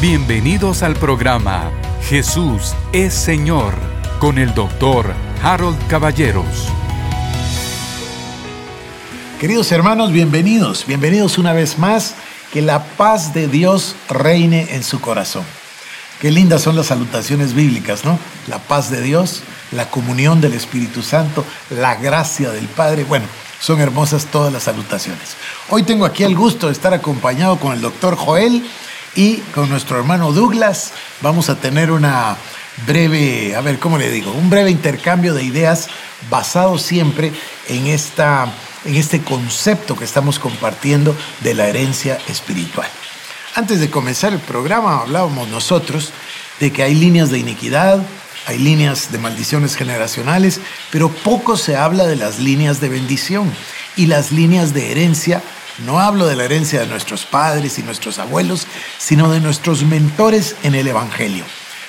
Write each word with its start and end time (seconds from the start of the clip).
Bienvenidos 0.00 0.82
al 0.82 0.94
programa 0.94 1.70
Jesús 2.08 2.72
es 2.90 3.12
Señor 3.12 3.74
con 4.18 4.38
el 4.38 4.54
doctor 4.54 5.12
Harold 5.42 5.76
Caballeros. 5.88 6.68
Queridos 9.38 9.70
hermanos, 9.72 10.10
bienvenidos, 10.10 10.86
bienvenidos 10.86 11.36
una 11.36 11.52
vez 11.52 11.78
más. 11.78 12.14
Que 12.50 12.62
la 12.62 12.82
paz 12.82 13.34
de 13.34 13.46
Dios 13.46 13.94
reine 14.08 14.68
en 14.70 14.84
su 14.84 15.02
corazón. 15.02 15.44
Qué 16.18 16.30
lindas 16.30 16.62
son 16.62 16.76
las 16.76 16.86
salutaciones 16.86 17.52
bíblicas, 17.52 18.06
¿no? 18.06 18.18
La 18.48 18.58
paz 18.58 18.90
de 18.90 19.02
Dios, 19.02 19.42
la 19.70 19.90
comunión 19.90 20.40
del 20.40 20.54
Espíritu 20.54 21.02
Santo, 21.02 21.44
la 21.68 21.96
gracia 21.96 22.50
del 22.52 22.68
Padre. 22.68 23.04
Bueno, 23.04 23.26
son 23.60 23.82
hermosas 23.82 24.24
todas 24.32 24.50
las 24.50 24.62
salutaciones. 24.62 25.36
Hoy 25.68 25.82
tengo 25.82 26.06
aquí 26.06 26.24
el 26.24 26.34
gusto 26.34 26.68
de 26.68 26.72
estar 26.72 26.94
acompañado 26.94 27.58
con 27.58 27.74
el 27.74 27.82
doctor 27.82 28.16
Joel 28.16 28.64
y 29.14 29.38
con 29.54 29.68
nuestro 29.68 29.98
hermano 29.98 30.32
Douglas. 30.32 30.92
Vamos 31.20 31.48
a 31.48 31.56
tener 31.56 31.90
una 31.90 32.36
breve, 32.86 33.54
a 33.56 33.60
ver, 33.60 33.78
¿cómo 33.78 33.98
le 33.98 34.10
digo? 34.10 34.32
Un 34.32 34.50
breve 34.50 34.70
intercambio 34.70 35.34
de 35.34 35.44
ideas 35.44 35.88
basado 36.30 36.78
siempre 36.78 37.32
en, 37.68 37.86
esta, 37.86 38.52
en 38.84 38.96
este 38.96 39.22
concepto 39.22 39.96
que 39.96 40.04
estamos 40.04 40.38
compartiendo 40.38 41.16
de 41.40 41.54
la 41.54 41.68
herencia 41.68 42.18
espiritual. 42.28 42.88
Antes 43.54 43.80
de 43.80 43.90
comenzar 43.90 44.32
el 44.32 44.38
programa 44.38 45.00
hablábamos 45.00 45.48
nosotros 45.48 46.12
de 46.60 46.72
que 46.72 46.82
hay 46.82 46.94
líneas 46.94 47.30
de 47.30 47.38
iniquidad, 47.38 48.00
hay 48.46 48.58
líneas 48.58 49.12
de 49.12 49.18
maldiciones 49.18 49.76
generacionales, 49.76 50.60
pero 50.90 51.08
poco 51.08 51.56
se 51.56 51.76
habla 51.76 52.06
de 52.06 52.16
las 52.16 52.38
líneas 52.38 52.80
de 52.80 52.88
bendición 52.88 53.52
y 53.96 54.06
las 54.06 54.32
líneas 54.32 54.72
de 54.72 54.90
herencia. 54.92 55.42
No 55.84 55.98
hablo 55.98 56.26
de 56.26 56.36
la 56.36 56.44
herencia 56.44 56.80
de 56.80 56.86
nuestros 56.86 57.24
padres 57.24 57.78
y 57.78 57.82
nuestros 57.82 58.18
abuelos, 58.18 58.66
sino 58.98 59.30
de 59.30 59.40
nuestros 59.40 59.82
mentores 59.82 60.56
en 60.62 60.74
el 60.74 60.86
Evangelio. 60.86 61.44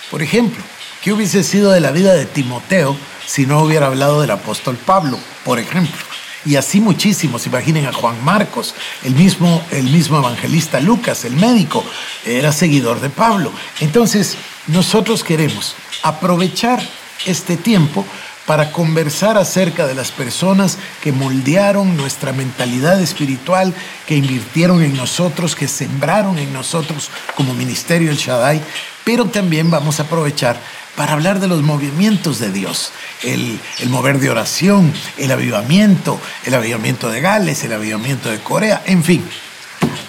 Por 0.09 0.21
ejemplo, 0.21 0.63
¿qué 1.01 1.11
hubiese 1.11 1.43
sido 1.43 1.71
de 1.71 1.81
la 1.81 1.91
vida 1.91 2.13
de 2.13 2.25
Timoteo 2.25 2.95
si 3.25 3.45
no 3.45 3.61
hubiera 3.61 3.87
hablado 3.87 4.21
del 4.21 4.31
apóstol 4.31 4.77
Pablo, 4.77 5.19
por 5.43 5.59
ejemplo? 5.59 5.99
Y 6.45 6.55
así 6.55 6.79
muchísimos, 6.79 7.45
imaginen 7.45 7.85
a 7.85 7.93
Juan 7.93 8.23
Marcos, 8.23 8.73
el 9.03 9.13
mismo, 9.13 9.63
el 9.71 9.83
mismo 9.83 10.17
evangelista 10.17 10.79
Lucas, 10.79 11.25
el 11.25 11.35
médico, 11.35 11.83
era 12.25 12.51
seguidor 12.51 12.99
de 12.99 13.09
Pablo. 13.09 13.51
Entonces, 13.79 14.37
nosotros 14.67 15.23
queremos 15.23 15.75
aprovechar 16.01 16.81
este 17.25 17.57
tiempo 17.57 18.05
para 18.45 18.71
conversar 18.71 19.37
acerca 19.37 19.85
de 19.87 19.95
las 19.95 20.11
personas 20.11 20.77
que 21.01 21.11
moldearon 21.11 21.95
nuestra 21.95 22.33
mentalidad 22.33 22.99
espiritual, 22.99 23.73
que 24.07 24.15
invirtieron 24.15 24.81
en 24.81 24.95
nosotros, 24.95 25.55
que 25.55 25.67
sembraron 25.67 26.37
en 26.37 26.51
nosotros 26.51 27.09
como 27.35 27.53
Ministerio 27.53 28.09
El 28.09 28.17
Shaddai, 28.17 28.61
pero 29.03 29.25
también 29.25 29.69
vamos 29.69 29.99
a 29.99 30.03
aprovechar 30.03 30.59
para 30.95 31.13
hablar 31.13 31.39
de 31.39 31.47
los 31.47 31.61
movimientos 31.61 32.39
de 32.39 32.51
Dios, 32.51 32.91
el, 33.23 33.59
el, 33.79 33.89
mover 33.89 34.19
de 34.19 34.29
oración, 34.29 34.91
el 35.17 35.31
avivamiento, 35.31 36.19
el 36.45 36.53
avivamiento 36.53 37.09
de 37.09 37.21
Gales, 37.21 37.63
el 37.63 37.73
avivamiento 37.73 38.29
de 38.29 38.39
Corea, 38.39 38.81
en 38.85 39.03
fin. 39.03 39.23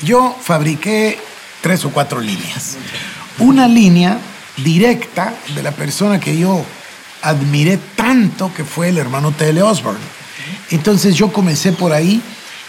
Yo 0.03 0.37
fabriqué 0.41 1.19
tres 1.61 1.85
o 1.85 1.91
cuatro 1.91 2.21
líneas. 2.21 2.77
Una 3.39 3.69
línea 3.69 4.19
directa 4.57 5.33
de 5.55 5.63
la 5.63 5.71
persona 5.71 6.19
que 6.19 6.37
yo 6.37 6.65
admiré 7.23 7.79
tanto, 7.97 8.53
que 8.55 8.65
fue 8.65 8.89
el 8.89 8.99
hermano 8.99 9.33
T.L. 9.33 9.63
Osborne. 9.63 10.01
Entonces 10.71 11.15
yo 11.15 11.33
comencé 11.33 11.73
por 11.73 11.93
ahí 11.93 12.21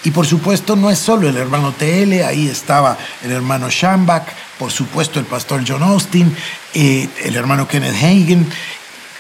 y 0.04 0.12
por 0.12 0.26
supuesto 0.26 0.76
no 0.76 0.90
es 0.90 1.00
solo 1.00 1.30
el 1.30 1.38
hermano 1.38 1.72
T.L., 1.72 2.24
ahí 2.24 2.48
estaba 2.48 2.98
el 3.24 3.32
hermano 3.32 3.70
Shambach, 3.70 4.28
por 4.60 4.72
supuesto 4.72 5.20
el 5.20 5.26
pastor 5.26 5.64
John 5.66 5.82
Austin, 5.84 6.36
eh, 6.74 7.08
el 7.24 7.36
hermano 7.36 7.68
Kenneth 7.68 7.96
Hagen, 7.96 8.46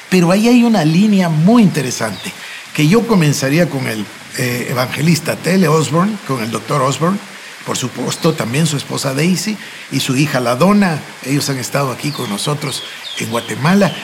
pero 0.09 0.31
ahí 0.31 0.47
hay 0.47 0.63
una 0.63 0.83
línea 0.83 1.29
muy 1.29 1.63
interesante, 1.63 2.31
que 2.73 2.87
yo 2.87 3.07
comenzaría 3.07 3.69
con 3.69 3.87
el 3.87 4.05
eh, 4.37 4.67
evangelista 4.69 5.35
T.L. 5.37 5.67
Osborne, 5.69 6.17
con 6.27 6.43
el 6.43 6.51
doctor 6.51 6.81
Osborne, 6.81 7.17
por 7.65 7.77
supuesto 7.77 8.33
también 8.33 8.67
su 8.67 8.75
esposa 8.75 9.13
Daisy 9.13 9.57
y 9.91 10.01
su 10.01 10.17
hija 10.17 10.41
La 10.41 10.57
Donna, 10.57 10.99
ellos 11.25 11.49
han 11.49 11.57
estado 11.57 11.91
aquí 11.91 12.11
con 12.11 12.29
nosotros 12.29 12.83
en 13.19 13.29
Guatemala, 13.29 13.95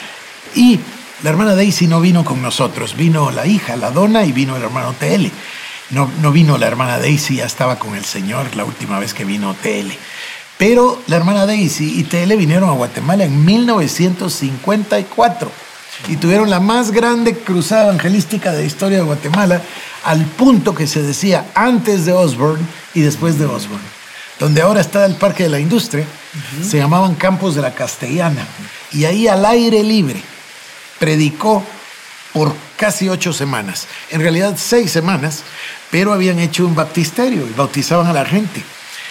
y 0.54 0.80
la 1.22 1.30
hermana 1.30 1.54
Daisy 1.54 1.86
no 1.86 2.00
vino 2.00 2.24
con 2.24 2.40
nosotros, 2.40 2.96
vino 2.96 3.30
la 3.30 3.46
hija, 3.46 3.76
la 3.76 3.90
Donna, 3.90 4.24
y 4.24 4.32
vino 4.32 4.56
el 4.56 4.62
hermano 4.62 4.94
TL. 4.98 5.26
No, 5.90 6.10
no 6.22 6.32
vino 6.32 6.56
la 6.56 6.66
hermana 6.66 6.98
Daisy, 6.98 7.36
ya 7.36 7.46
estaba 7.46 7.78
con 7.78 7.94
el 7.94 8.04
Señor 8.04 8.56
la 8.56 8.64
última 8.64 8.98
vez 8.98 9.12
que 9.12 9.24
vino 9.24 9.54
TL. 9.54 9.92
Pero 10.56 11.02
la 11.06 11.16
hermana 11.16 11.46
Daisy 11.46 11.98
y 11.98 12.04
TL 12.04 12.36
vinieron 12.36 12.70
a 12.70 12.74
Guatemala 12.74 13.24
en 13.24 13.44
1954 13.44 15.50
y 16.08 16.16
tuvieron 16.16 16.48
la 16.48 16.60
más 16.60 16.90
grande 16.90 17.34
cruzada 17.34 17.84
evangelística 17.84 18.52
de 18.52 18.60
la 18.60 18.64
historia 18.64 18.98
de 18.98 19.04
Guatemala, 19.04 19.60
al 20.04 20.24
punto 20.24 20.74
que 20.74 20.86
se 20.86 21.02
decía 21.02 21.46
antes 21.54 22.06
de 22.06 22.12
Osborne 22.12 22.64
y 22.94 23.00
después 23.00 23.38
de 23.38 23.46
Osborne. 23.46 23.84
Donde 24.38 24.62
ahora 24.62 24.80
está 24.80 25.04
el 25.04 25.16
Parque 25.16 25.42
de 25.42 25.50
la 25.50 25.60
Industria, 25.60 26.06
se 26.62 26.78
llamaban 26.78 27.14
Campos 27.14 27.54
de 27.54 27.60
la 27.60 27.74
Castellana. 27.74 28.46
Y 28.92 29.04
ahí 29.04 29.28
al 29.28 29.44
aire 29.44 29.82
libre, 29.82 30.22
predicó 31.00 31.64
por 32.32 32.54
casi 32.76 33.08
ocho 33.08 33.32
semanas, 33.32 33.88
en 34.10 34.20
realidad 34.20 34.56
seis 34.56 34.92
semanas, 34.92 35.42
pero 35.90 36.12
habían 36.12 36.38
hecho 36.38 36.64
un 36.64 36.76
baptisterio 36.76 37.44
y 37.44 37.52
bautizaban 37.56 38.06
a 38.06 38.12
la 38.12 38.24
gente. 38.24 38.62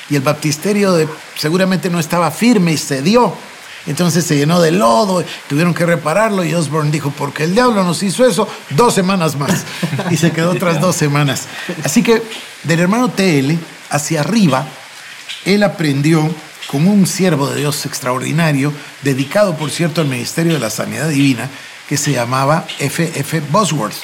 Y 0.09 0.15
el 0.15 0.21
baptisterio 0.21 0.93
de, 0.93 1.09
seguramente 1.35 1.89
no 1.89 1.99
estaba 1.99 2.31
firme 2.31 2.71
y 2.71 2.77
cedió. 2.77 3.33
Entonces 3.85 4.25
se 4.25 4.37
llenó 4.37 4.61
de 4.61 4.71
lodo, 4.71 5.23
tuvieron 5.47 5.73
que 5.73 5.85
repararlo 5.85 6.43
y 6.43 6.53
Osborne 6.53 6.91
dijo, 6.91 7.11
porque 7.11 7.43
el 7.43 7.53
diablo 7.53 7.83
nos 7.83 8.01
hizo 8.03 8.25
eso, 8.25 8.47
dos 8.71 8.93
semanas 8.93 9.35
más. 9.35 9.65
Y 10.09 10.17
se 10.17 10.31
quedó 10.31 10.51
otras 10.51 10.79
dos 10.79 10.95
semanas. 10.95 11.47
Así 11.83 12.01
que 12.03 12.21
del 12.63 12.79
hermano 12.79 13.09
TL 13.09 13.53
hacia 13.89 14.21
arriba, 14.21 14.67
él 15.45 15.63
aprendió 15.63 16.29
como 16.67 16.91
un 16.91 17.07
siervo 17.07 17.49
de 17.49 17.61
Dios 17.61 17.85
extraordinario, 17.85 18.71
dedicado 19.01 19.55
por 19.57 19.71
cierto 19.71 20.01
al 20.01 20.07
ministerio 20.07 20.53
de 20.53 20.59
la 20.59 20.69
sanidad 20.69 21.09
divina, 21.09 21.49
que 21.89 21.97
se 21.97 22.11
llamaba 22.11 22.67
FF 22.77 23.51
Bosworth. 23.51 23.97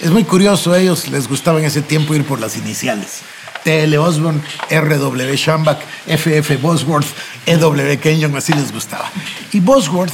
Es 0.00 0.10
muy 0.10 0.24
curioso, 0.24 0.72
a 0.72 0.80
ellos 0.80 1.06
les 1.06 1.28
gustaba 1.28 1.60
en 1.60 1.66
ese 1.66 1.82
tiempo 1.82 2.12
ir 2.16 2.24
por 2.24 2.40
las 2.40 2.56
iniciales. 2.56 3.20
T.L. 3.62 3.96
Osborne, 3.98 4.40
R.W. 4.68 5.36
Shambach, 5.36 5.78
F.F. 6.08 6.56
Bosworth, 6.56 7.06
E.W. 7.46 7.98
Kenyon, 7.98 8.36
así 8.36 8.52
les 8.52 8.72
gustaba. 8.72 9.08
Y 9.52 9.60
Bosworth 9.60 10.12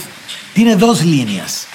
tiene 0.52 0.76
dos 0.76 1.02
líneas. 1.02 1.66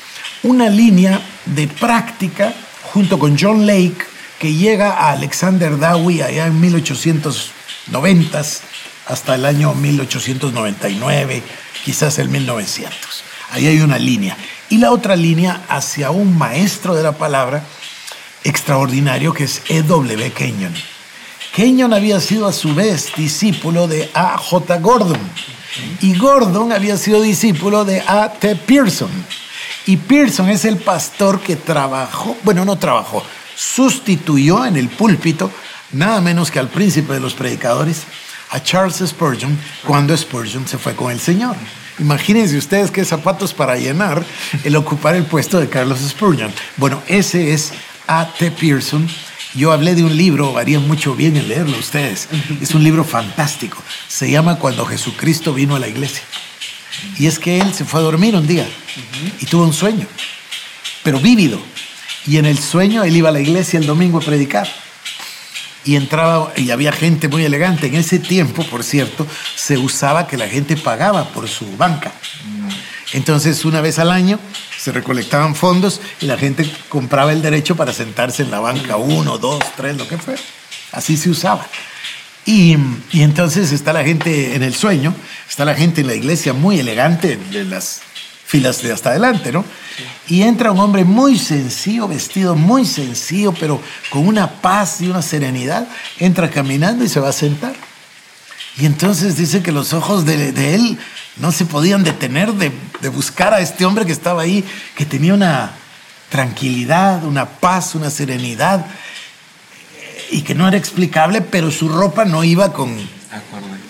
Una 0.44 0.70
línea 0.70 1.20
de 1.46 1.68
práctica 1.68 2.54
junto 2.94 3.18
con 3.18 3.36
John 3.38 3.66
Lake, 3.66 3.98
que 4.38 4.54
llega 4.54 4.92
a 4.92 5.14
Alexander 5.14 5.80
Dowie 5.80 6.24
allá 6.24 6.46
en 6.46 6.62
1890 6.62 8.42
hasta 9.08 9.36
el 9.36 9.46
año 9.46 9.74
1899, 9.74 11.42
quizás 11.84 12.20
el 12.20 12.30
1900. 12.30 13.24
Ahí 13.52 13.66
hay 13.66 13.82
una 13.82 13.98
línea 13.98 14.38
y 14.70 14.78
la 14.78 14.92
otra 14.92 15.16
línea 15.16 15.62
hacia 15.68 16.12
un 16.12 16.38
maestro 16.38 16.96
de 16.96 17.04
la 17.04 17.14
palabra 17.14 17.64
extraordinario 18.44 19.34
que 19.34 19.46
es 19.46 19.62
E.W. 19.68 20.32
Kenyon. 20.32 20.74
Kenyon 21.56 21.94
había 21.94 22.20
sido 22.20 22.48
a 22.48 22.54
su 22.54 22.74
vez 22.74 23.12
discípulo 23.16 23.88
de 23.88 24.10
A.J. 24.14 24.78
Gordon 24.78 25.20
y 26.02 26.18
Gordon 26.18 26.72
había 26.72 26.98
sido 26.98 27.22
discípulo 27.22 27.86
de 27.86 28.02
A.T. 28.02 28.56
Pearson. 28.56 29.10
Y 29.86 29.98
Pearson 29.98 30.50
es 30.50 30.66
el 30.66 30.78
pastor 30.78 31.40
que 31.40 31.56
trabajó, 31.56 32.38
bueno, 32.44 32.66
no 32.66 32.78
trabajó, 32.78 33.24
sustituyó 33.56 34.66
en 34.66 34.78
el 34.78 34.90
púlpito 34.90 35.52
nada 35.92 36.22
menos 36.22 36.52
que 36.52 36.60
al 36.60 36.70
príncipe 36.70 37.14
de 37.14 37.20
los 37.20 37.34
predicadores, 37.34 38.04
a 38.52 38.62
Charles 38.62 39.04
Spurgeon, 39.06 39.58
cuando 39.86 40.16
Spurgeon 40.16 40.68
se 40.68 40.78
fue 40.78 40.96
con 40.96 41.12
el 41.12 41.20
Señor. 41.20 41.56
Imagínense 42.00 42.58
ustedes 42.58 42.92
qué 42.92 43.04
zapatos 43.04 43.54
para 43.54 43.76
llenar 43.78 44.26
el 44.64 44.76
ocupar 44.76 45.16
el 45.16 45.26
puesto 45.26 45.60
de 45.60 45.70
Carlos 45.70 46.00
Spurgeon. 46.00 46.52
Bueno, 46.78 47.02
ese 47.08 47.54
es 47.54 47.74
A.T. 48.08 48.52
Pearson. 48.52 49.08
Yo 49.56 49.72
hablé 49.72 49.96
de 49.96 50.04
un 50.04 50.16
libro, 50.16 50.58
harían 50.58 50.88
mucho 50.88 51.16
bien 51.16 51.36
en 51.36 51.48
leerlo 51.50 51.78
ustedes. 51.78 52.30
Es 52.62 52.74
un 52.74 52.84
libro 52.84 53.04
fantástico. 53.04 53.78
Se 54.08 54.30
llama 54.30 54.60
Cuando 54.60 54.86
Jesucristo 54.86 55.54
vino 55.54 55.76
a 55.76 55.80
la 55.80 55.88
iglesia. 55.88 56.24
Y 57.18 57.28
es 57.28 57.40
que 57.40 57.60
él 57.60 57.74
se 57.74 57.86
fue 57.86 58.00
a 58.00 58.04
dormir 58.04 58.36
un 58.36 58.48
día 58.48 58.68
y 59.40 59.46
tuvo 59.46 59.64
un 59.64 59.74
sueño, 59.74 60.06
pero 61.04 61.20
vívido. 61.20 61.60
Y 62.28 62.38
en 62.38 62.46
el 62.46 62.60
sueño 62.60 63.04
él 63.04 63.16
iba 63.16 63.30
a 63.30 63.32
la 63.34 63.40
iglesia 63.40 63.80
el 63.80 63.86
domingo 63.86 64.20
a 64.20 64.22
predicar 64.22 64.68
y 65.90 65.96
entraba 65.96 66.54
y 66.56 66.70
había 66.70 66.92
gente 66.92 67.28
muy 67.28 67.44
elegante. 67.44 67.88
En 67.88 67.96
ese 67.96 68.20
tiempo, 68.20 68.64
por 68.66 68.84
cierto, 68.84 69.26
se 69.56 69.76
usaba 69.80 70.28
que 70.28 70.38
la 70.38 70.48
gente 70.48 70.78
pagaba 70.78 71.30
por 71.30 71.48
su 71.48 71.66
banca. 71.78 72.12
Entonces, 73.14 73.66
una 73.66 73.82
vez 73.82 73.98
al 73.98 74.12
año 74.12 74.40
se 74.78 74.92
recolectaban 74.92 75.56
fondos 75.56 76.00
y 76.22 76.28
la 76.28 76.38
gente 76.38 76.72
compraba 76.90 77.34
el 77.34 77.42
derecho 77.42 77.76
para 77.76 77.92
sentarse 77.92 78.44
en 78.44 78.52
la 78.52 78.60
banca, 78.60 78.98
uno, 78.98 79.40
dos, 79.40 79.64
tres, 79.76 79.98
lo 79.98 80.08
que 80.08 80.20
fuera. 80.20 80.40
Así 80.92 81.18
se 81.18 81.32
usaba. 81.32 81.66
Y, 82.46 82.78
y, 83.12 83.24
entonces 83.24 83.72
está 83.72 83.92
la 83.92 84.04
gente 84.04 84.54
en 84.54 84.62
el 84.62 84.76
sueño, 84.76 85.16
está 85.50 85.66
la 85.66 85.74
gente 85.74 86.02
en 86.02 86.08
la 86.08 86.14
iglesia 86.14 86.54
muy 86.54 86.80
elegante, 86.80 87.36
de 87.36 87.64
las 87.64 88.02
filas 88.50 88.82
de 88.82 88.92
hasta 88.92 89.12
adelante, 89.12 89.52
¿no? 89.52 89.64
Y 90.28 90.42
entra 90.42 90.72
un 90.72 90.80
hombre 90.80 91.04
muy 91.04 91.38
sencillo, 91.38 92.08
vestido 92.08 92.56
muy 92.56 92.84
sencillo, 92.84 93.54
pero 93.54 93.80
con 94.10 94.28
una 94.28 94.50
paz 94.50 95.02
y 95.02 95.08
una 95.08 95.22
serenidad, 95.22 95.88
entra 96.18 96.50
caminando 96.50 97.04
y 97.04 97.10
se 97.10 97.20
va 97.20 97.30
a 97.30 97.32
sentar. 97.32 97.76
Y 98.80 98.88
entonces 98.88 99.38
dice 99.38 99.62
que 99.62 99.72
los 99.72 99.94
ojos 99.94 100.26
de, 100.26 100.52
de 100.52 100.74
él 100.74 100.98
no 101.38 101.52
se 101.52 101.66
podían 101.66 102.04
detener 102.04 102.52
de, 102.54 102.72
de 103.02 103.10
buscar 103.10 103.54
a 103.54 103.60
este 103.60 103.86
hombre 103.86 104.08
que 104.08 104.14
estaba 104.14 104.42
ahí, 104.42 104.66
que 104.96 105.06
tenía 105.06 105.36
una 105.36 105.74
tranquilidad, 106.30 107.24
una 107.26 107.46
paz, 107.46 107.94
una 107.94 108.10
serenidad, 108.10 108.84
y 110.32 110.42
que 110.42 110.56
no 110.56 110.68
era 110.68 110.78
explicable, 110.78 111.42
pero 111.42 111.70
su 111.70 111.88
ropa 111.88 112.26
no 112.26 112.44
iba 112.44 112.74
con 112.74 112.98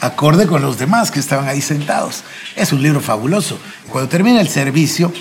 acorde. 0.02 0.48
con 0.48 0.62
los 0.62 0.78
demás 0.78 1.12
que 1.12 1.20
estaban 1.20 1.48
ahí 1.48 1.62
sentados. 1.62 2.24
Es 2.56 2.74
un 2.74 2.82
libro 2.82 3.02
fabuloso. 3.02 3.60
Cuando 3.90 4.10
termina 4.10 4.42
el 4.42 4.50
servicio, 4.50 5.12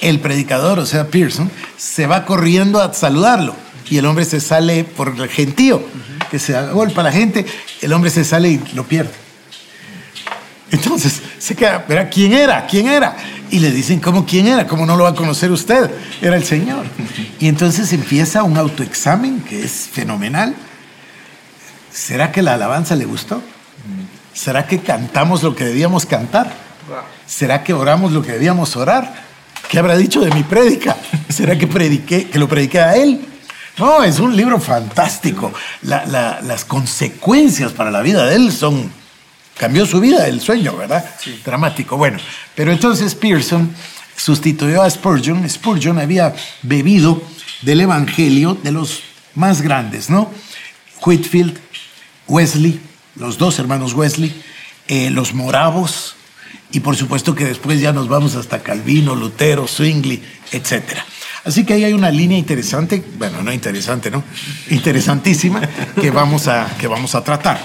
el 0.00 0.20
predicador, 0.20 0.78
o 0.78 0.86
sea, 0.86 1.08
Pearson, 1.08 1.50
se 1.76 2.06
va 2.06 2.24
corriendo 2.24 2.80
a 2.80 2.92
saludarlo 2.92 3.54
y 3.88 3.98
el 3.98 4.06
hombre 4.06 4.24
se 4.24 4.40
sale 4.40 4.84
por 4.84 5.14
el 5.18 5.28
gentío, 5.28 5.82
que 6.30 6.38
se 6.38 6.56
agolpa 6.56 7.02
la 7.02 7.12
gente, 7.12 7.46
el 7.82 7.92
hombre 7.92 8.10
se 8.10 8.24
sale 8.24 8.48
y 8.50 8.62
lo 8.74 8.84
pierde. 8.84 9.12
Entonces 10.70 11.22
se 11.38 11.54
queda, 11.54 11.84
verá, 11.88 12.10
¿quién 12.10 12.32
era? 12.32 12.66
¿Quién 12.66 12.88
era? 12.88 13.16
Y 13.50 13.60
le 13.60 13.70
dicen, 13.70 14.00
¿cómo 14.00 14.26
quién 14.26 14.48
era? 14.48 14.66
¿Cómo 14.66 14.84
no 14.84 14.96
lo 14.96 15.04
va 15.04 15.10
a 15.10 15.14
conocer 15.14 15.52
usted? 15.52 15.90
Era 16.20 16.36
el 16.36 16.44
Señor. 16.44 16.84
Y 17.38 17.46
entonces 17.46 17.92
empieza 17.92 18.42
un 18.42 18.56
autoexamen 18.56 19.40
que 19.42 19.62
es 19.62 19.88
fenomenal. 19.92 20.54
¿Será 21.92 22.32
que 22.32 22.42
la 22.42 22.54
alabanza 22.54 22.96
le 22.96 23.04
gustó? 23.04 23.42
¿Será 24.36 24.66
que 24.66 24.80
cantamos 24.80 25.42
lo 25.42 25.56
que 25.56 25.64
debíamos 25.64 26.04
cantar? 26.04 26.52
¿Será 27.26 27.64
que 27.64 27.72
oramos 27.72 28.12
lo 28.12 28.22
que 28.22 28.32
debíamos 28.32 28.76
orar? 28.76 29.24
¿Qué 29.70 29.78
habrá 29.78 29.96
dicho 29.96 30.20
de 30.20 30.30
mi 30.30 30.42
prédica? 30.42 30.94
¿Será 31.30 31.56
que 31.56 31.66
prediqué, 31.66 32.28
que 32.28 32.38
lo 32.38 32.46
prediqué 32.46 32.80
a 32.80 32.96
él? 32.96 33.18
No, 33.78 34.04
es 34.04 34.20
un 34.20 34.36
libro 34.36 34.60
fantástico. 34.60 35.52
las 35.82 36.64
consecuencias 36.66 37.72
para 37.72 37.90
la 37.90 38.02
vida 38.02 38.26
de 38.26 38.36
él 38.36 38.52
son... 38.52 38.92
Cambió 39.56 39.86
su 39.86 40.00
vida, 40.00 40.26
el 40.28 40.42
sueño, 40.42 40.76
¿verdad? 40.76 41.02
Sí. 41.18 41.40
Dramático. 41.42 41.96
Bueno, 41.96 42.18
pero 42.54 42.72
entonces 42.72 43.14
Pearson 43.14 43.74
sustituyó 44.14 44.82
a 44.82 44.90
Spurgeon. 44.90 45.48
Spurgeon 45.48 45.98
había 45.98 46.34
bebido 46.60 47.22
del 47.62 47.80
Evangelio 47.80 48.58
de 48.62 48.72
los 48.72 49.00
más 49.34 49.62
grandes, 49.62 50.10
¿no? 50.10 50.30
Whitfield, 51.00 51.58
Wesley, 52.28 52.78
los 53.16 53.38
dos 53.38 53.58
hermanos 53.58 53.94
Wesley, 53.94 54.34
eh, 54.88 55.10
los 55.10 55.34
moravos, 55.34 56.16
y 56.72 56.80
por 56.80 56.96
supuesto 56.96 57.34
que 57.34 57.44
después 57.44 57.80
ya 57.80 57.92
nos 57.92 58.08
vamos 58.08 58.34
hasta 58.34 58.62
Calvino, 58.62 59.14
Lutero, 59.14 59.66
Zwingli, 59.66 60.22
etc. 60.52 60.98
Así 61.44 61.64
que 61.64 61.74
ahí 61.74 61.84
hay 61.84 61.92
una 61.92 62.10
línea 62.10 62.38
interesante, 62.38 63.02
bueno, 63.18 63.42
no 63.42 63.52
interesante, 63.52 64.10
¿no? 64.10 64.24
Interesantísima 64.70 65.60
que 66.00 66.10
vamos 66.10 66.48
a, 66.48 66.76
que 66.78 66.88
vamos 66.88 67.14
a 67.14 67.22
tratar. 67.22 67.60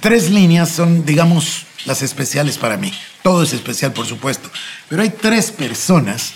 Tres 0.00 0.30
líneas 0.30 0.68
son, 0.68 1.04
digamos, 1.06 1.64
las 1.86 2.02
especiales 2.02 2.58
para 2.58 2.76
mí. 2.76 2.92
Todo 3.22 3.42
es 3.42 3.52
especial, 3.52 3.92
por 3.92 4.06
supuesto. 4.06 4.50
Pero 4.88 5.02
hay 5.02 5.10
tres 5.10 5.50
personas 5.50 6.34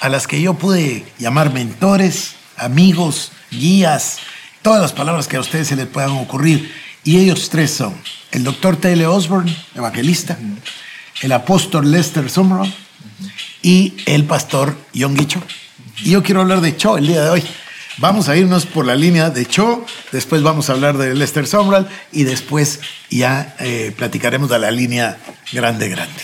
a 0.00 0.08
las 0.08 0.26
que 0.26 0.40
yo 0.40 0.54
pude 0.54 1.04
llamar 1.18 1.52
mentores, 1.52 2.34
amigos, 2.56 3.32
guías, 3.50 4.18
todas 4.62 4.82
las 4.82 4.92
palabras 4.92 5.28
que 5.28 5.36
a 5.36 5.40
ustedes 5.40 5.68
se 5.68 5.76
les 5.76 5.86
puedan 5.86 6.10
ocurrir. 6.10 6.72
Y 7.04 7.18
ellos 7.18 7.48
tres 7.50 7.70
son 7.70 7.94
el 8.32 8.44
doctor 8.44 8.76
Taylor 8.76 9.08
Osborne, 9.08 9.54
evangelista, 9.74 10.38
el 11.22 11.32
apóstol 11.32 11.90
Lester 11.90 12.28
Sumrall 12.28 12.72
y 13.62 13.94
el 14.06 14.24
pastor 14.24 14.76
John 14.94 15.16
Cho. 15.26 15.42
Y 16.02 16.10
yo 16.10 16.22
quiero 16.22 16.42
hablar 16.42 16.60
de 16.60 16.76
Cho 16.76 16.98
el 16.98 17.06
día 17.06 17.22
de 17.22 17.30
hoy. 17.30 17.44
Vamos 17.98 18.28
a 18.28 18.36
irnos 18.36 18.64
por 18.64 18.86
la 18.86 18.94
línea 18.94 19.30
de 19.30 19.44
Cho, 19.44 19.84
después 20.12 20.42
vamos 20.42 20.70
a 20.70 20.74
hablar 20.74 20.98
de 20.98 21.14
Lester 21.14 21.46
Sumrall 21.48 21.88
y 22.12 22.22
después 22.22 22.80
ya 23.10 23.56
eh, 23.58 23.92
platicaremos 23.96 24.50
de 24.50 24.58
la 24.60 24.70
línea 24.70 25.18
grande, 25.52 25.88
grande. 25.88 26.22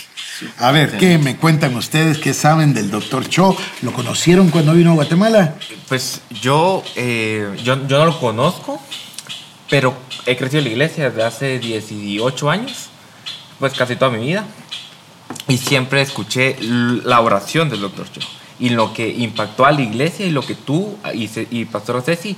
A 0.59 0.71
ver, 0.71 0.99
¿qué 0.99 1.19
me 1.19 1.37
cuentan 1.37 1.75
ustedes? 1.75 2.19
¿Qué 2.19 2.35
saben 2.35 2.75
del 2.75 2.91
doctor 2.91 3.29
Cho? 3.29 3.57
¿Lo 3.83 3.93
conocieron 3.93 4.51
cuando 4.51 4.75
vino 4.75 4.93
a 4.93 4.95
Guatemala? 4.95 5.55
Pues 5.89 6.21
yo, 6.41 6.85
eh, 6.97 7.49
yo, 7.65 7.87
yo 7.87 7.99
no 7.99 8.07
lo 8.07 8.21
conozco, 8.21 8.81
pero 9.71 9.95
he 10.27 10.37
crecido 10.37 10.59
en 10.59 10.65
la 10.65 10.71
iglesia 10.71 11.11
desde 11.11 11.25
hace 11.25 11.59
18 11.59 12.51
años, 12.51 12.89
pues 13.59 13.73
casi 13.75 13.97
toda 13.97 14.11
mi 14.11 14.25
vida 14.27 14.45
y 15.49 15.59
siempre 15.59 16.01
escuché 16.01 16.57
la 16.61 17.21
oración 17.21 17.69
del 17.69 17.81
doctor 17.81 18.11
Cho 18.11 18.21
y 18.59 18.71
lo 18.71 18.95
que 18.95 19.09
impactó 19.09 19.65
a 19.65 19.73
la 19.73 19.83
iglesia 19.83 20.27
y 20.27 20.31
lo 20.31 20.43
que 20.43 20.55
tú 20.55 20.97
y, 21.13 21.29
y 21.51 21.65
Pastor 21.65 22.03
Ceci 22.03 22.37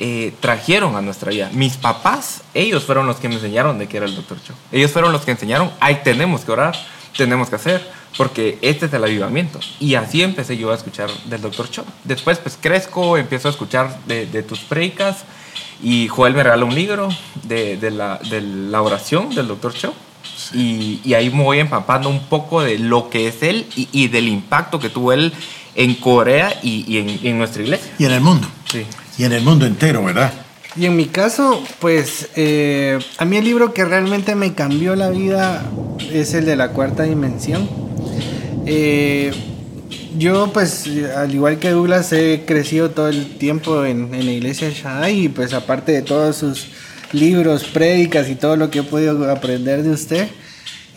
eh, 0.00 0.32
trajeron 0.38 0.94
a 0.94 1.02
nuestra 1.02 1.30
vida. 1.30 1.50
Mis 1.52 1.76
papás, 1.76 2.42
ellos 2.54 2.84
fueron 2.84 3.08
los 3.08 3.16
que 3.16 3.28
me 3.28 3.34
enseñaron 3.34 3.78
de 3.78 3.88
qué 3.88 3.96
era 3.96 4.06
el 4.06 4.14
doctor 4.14 4.38
Cho. 4.40 4.54
Ellos 4.70 4.92
fueron 4.92 5.12
los 5.12 5.22
que 5.22 5.32
enseñaron, 5.32 5.72
ahí 5.80 6.02
tenemos 6.04 6.42
que 6.42 6.52
orar, 6.52 6.76
tenemos 7.16 7.48
que 7.48 7.56
hacer, 7.56 7.84
porque 8.16 8.58
este 8.62 8.86
es 8.86 8.92
el 8.92 9.02
avivamiento. 9.02 9.58
Y 9.80 9.96
así 9.96 10.22
empecé 10.22 10.56
yo 10.56 10.70
a 10.70 10.76
escuchar 10.76 11.10
del 11.24 11.40
doctor 11.40 11.68
Cho. 11.68 11.84
Después 12.04 12.38
pues 12.38 12.56
crezco, 12.60 13.16
empiezo 13.16 13.48
a 13.48 13.50
escuchar 13.50 13.98
de, 14.06 14.26
tus 14.44 14.60
predicas 14.60 15.24
y 15.82 16.08
Joel 16.08 16.34
me 16.34 16.42
regaló 16.42 16.66
un 16.66 16.74
libro 16.74 17.08
de, 17.44 17.76
de, 17.76 17.90
la, 17.90 18.18
de 18.30 18.40
la 18.40 18.82
oración 18.82 19.34
del 19.34 19.48
doctor 19.48 19.74
Cho 19.74 19.94
y, 20.52 21.12
ahí 21.14 21.30
me 21.30 21.42
voy 21.42 21.58
empapando 21.58 22.08
un 22.08 22.20
poco 22.20 22.62
de 22.62 22.78
lo 22.78 23.10
que 23.10 23.28
es 23.28 23.42
él 23.42 23.66
y, 23.74 24.08
del 24.08 24.28
impacto 24.28 24.78
que 24.78 24.88
tuvo 24.88 25.12
él 25.12 25.32
en 25.74 25.94
Corea 25.94 26.58
y, 26.62 27.20
en, 27.22 27.38
nuestra 27.38 27.62
iglesia. 27.62 27.92
Y 27.98 28.04
en 28.04 28.12
el 28.12 28.20
mundo. 28.20 28.48
Sí. 28.70 28.86
Y 29.18 29.24
en 29.24 29.32
el 29.32 29.42
mundo 29.42 29.66
entero, 29.66 30.04
¿verdad? 30.04 30.32
Y 30.76 30.86
en 30.86 30.96
mi 30.96 31.06
caso, 31.06 31.62
pues 31.80 32.28
eh, 32.36 32.98
a 33.18 33.24
mí 33.24 33.36
el 33.36 33.44
libro 33.44 33.74
que 33.74 33.84
realmente 33.84 34.34
me 34.34 34.54
cambió 34.54 34.94
la 34.94 35.10
vida 35.10 35.64
es 36.12 36.34
el 36.34 36.44
de 36.44 36.56
la 36.56 36.70
cuarta 36.70 37.02
dimensión. 37.02 37.68
Eh, 38.66 39.32
yo 40.16 40.52
pues 40.52 40.86
al 41.16 41.34
igual 41.34 41.58
que 41.58 41.70
Douglas 41.70 42.12
he 42.12 42.44
crecido 42.46 42.90
todo 42.90 43.08
el 43.08 43.36
tiempo 43.36 43.84
en, 43.84 44.14
en 44.14 44.26
la 44.26 44.32
iglesia 44.32 44.68
de 44.68 44.74
Shaddai 44.74 45.24
y 45.24 45.28
pues 45.28 45.52
aparte 45.52 45.92
de 45.92 46.02
todos 46.02 46.36
sus 46.36 46.68
libros, 47.12 47.64
prédicas 47.64 48.28
y 48.28 48.34
todo 48.34 48.56
lo 48.56 48.70
que 48.70 48.80
he 48.80 48.82
podido 48.82 49.30
aprender 49.30 49.82
de 49.82 49.90
usted. 49.90 50.28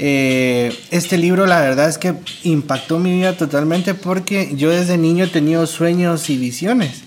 Eh, 0.04 0.76
este 0.90 1.18
libro 1.18 1.46
la 1.46 1.62
verdad 1.62 1.88
es 1.88 1.98
que 1.98 2.16
impactó 2.44 2.98
mi 2.98 3.14
vida 3.14 3.38
totalmente 3.38 3.94
porque 3.94 4.52
yo 4.56 4.72
desde 4.72 4.98
niño 4.98 5.26
he 5.26 5.28
tenido 5.28 5.68
sueños 5.68 6.30
y 6.30 6.38
visiones. 6.38 7.04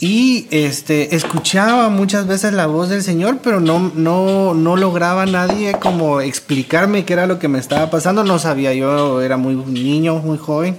Y 0.00 0.46
este, 0.50 1.16
escuchaba 1.16 1.88
muchas 1.88 2.26
veces 2.26 2.52
la 2.52 2.66
voz 2.66 2.88
del 2.88 3.02
Señor, 3.02 3.38
pero 3.42 3.60
no, 3.60 3.90
no, 3.94 4.54
no 4.54 4.76
lograba 4.76 5.26
nadie 5.26 5.72
como 5.80 6.20
explicarme 6.20 7.04
qué 7.04 7.14
era 7.14 7.26
lo 7.26 7.38
que 7.38 7.48
me 7.48 7.58
estaba 7.58 7.90
pasando. 7.90 8.22
No 8.22 8.38
sabía, 8.38 8.72
yo 8.74 9.20
era 9.20 9.36
muy 9.36 9.56
niño, 9.56 10.16
muy 10.16 10.38
joven, 10.38 10.78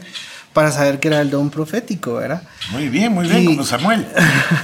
para 0.55 0.71
saber 0.71 1.01
qué 1.01 1.09
era 1.09 1.19
el 1.19 1.29
don 1.29 1.49
profético, 1.49 2.13
¿verdad? 2.13 2.41
Muy 2.71 2.87
bien, 2.87 3.11
muy 3.11 3.27
bien, 3.27 3.43
como 3.43 3.65
Samuel. 3.65 4.07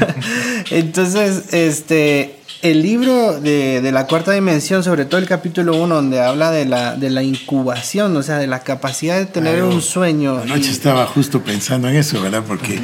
Entonces, 0.72 1.54
este, 1.54 2.38
el 2.62 2.82
libro 2.82 3.42
de, 3.42 3.82
la 3.92 4.08
cuarta 4.08 4.32
dimensión, 4.32 4.86
sobre 4.86 5.04
todo 5.04 5.20
el 5.20 5.28
capítulo 5.28 5.76
1, 5.76 5.94
donde 5.94 6.22
habla 6.22 6.50
de 6.50 6.64
la, 6.64 6.96
de 6.96 7.10
la 7.10 7.24
incubación, 7.24 8.16
o 8.16 8.24
sea, 8.24 8.38
de 8.38 8.48
la 8.48 8.62
capacidad 8.62 9.18
de 9.18 9.26
tener 9.26 9.64
un 9.64 9.82
sueño. 9.82 10.40
Anoche 10.40 10.72
estaba 10.72 11.06
justo 11.08 11.44
pensando 11.44 11.90
en 11.90 11.98
eso, 11.98 12.22
¿verdad? 12.22 12.46
Porque 12.48 12.80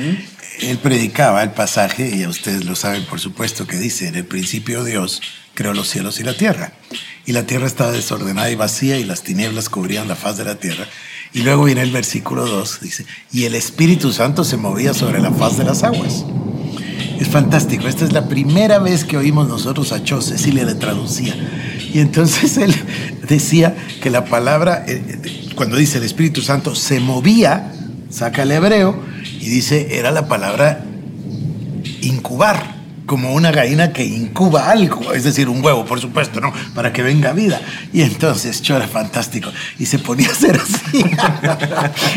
él 0.59 0.77
predicaba 0.79 1.43
el 1.43 1.51
pasaje, 1.51 2.13
y 2.13 2.27
ustedes 2.27 2.65
lo 2.65 2.75
saben, 2.75 3.05
por 3.05 3.21
supuesto, 3.21 3.65
que 3.67 3.77
dice, 3.77 4.09
en 4.09 4.15
el 4.15 4.25
principio 4.25 4.83
Dios 4.83 5.21
creó 5.53 5.73
los 5.73 5.87
cielos 5.87 6.19
y 6.19 6.23
la 6.23 6.33
tierra. 6.33 6.73
Y 7.25 7.31
la 7.31 7.45
tierra 7.45 7.67
estaba 7.67 7.93
desordenada 7.93 8.51
y 8.51 8.55
vacía, 8.55 8.99
y 8.99 9.05
las 9.05 9.23
tinieblas 9.23 9.69
cubrían 9.69 10.09
la 10.09 10.17
faz 10.17 10.35
de 10.35 10.43
la 10.43 10.55
tierra. 10.55 10.85
Y 11.33 11.41
luego 11.41 11.65
viene 11.65 11.81
el 11.81 11.91
versículo 11.91 12.45
2, 12.45 12.79
dice, 12.81 13.05
y 13.31 13.43
el 13.43 13.55
Espíritu 13.55 14.11
Santo 14.11 14.43
se 14.43 14.57
movía 14.57 14.93
sobre 14.93 15.19
la 15.19 15.31
faz 15.31 15.57
de 15.57 15.63
las 15.63 15.83
aguas. 15.83 16.25
Es 17.19 17.27
fantástico. 17.27 17.87
Esta 17.87 18.05
es 18.05 18.13
la 18.13 18.27
primera 18.27 18.79
vez 18.79 19.03
que 19.03 19.17
oímos 19.17 19.47
nosotros 19.47 19.91
a 19.91 20.03
Cho. 20.03 20.21
Cecilia 20.21 20.63
le 20.63 20.75
traducía. 20.75 21.35
Y 21.93 21.99
entonces 21.99 22.57
él 22.57 22.75
decía 23.27 23.75
que 24.01 24.09
la 24.09 24.25
palabra, 24.25 24.85
eh, 24.87 25.49
cuando 25.55 25.77
dice 25.77 25.97
el 25.97 26.03
Espíritu 26.03 26.41
Santo, 26.41 26.75
se 26.75 26.99
movía, 26.99 27.73
saca 28.09 28.43
el 28.43 28.51
hebreo, 28.51 28.99
y 29.39 29.49
dice, 29.49 29.97
era 29.97 30.11
la 30.11 30.27
palabra 30.27 30.85
incubar. 32.01 32.76
Como 33.07 33.33
una 33.33 33.51
gallina 33.51 33.93
que 33.93 34.03
incuba 34.03 34.69
algo, 34.69 35.13
es 35.13 35.23
decir, 35.23 35.49
un 35.49 35.63
huevo, 35.63 35.85
por 35.85 35.99
supuesto, 35.99 36.39
¿no? 36.41 36.53
Para 36.75 36.93
que 36.93 37.01
venga 37.01 37.31
vida. 37.31 37.59
Y 37.93 38.01
entonces 38.01 38.61
Cho 38.61 38.75
era 38.75 38.87
fantástico 38.87 39.49
y 39.79 39.85
se 39.85 39.97
ponía 39.97 40.27
a 40.27 40.33
hacer 40.33 40.59
así. 40.61 41.03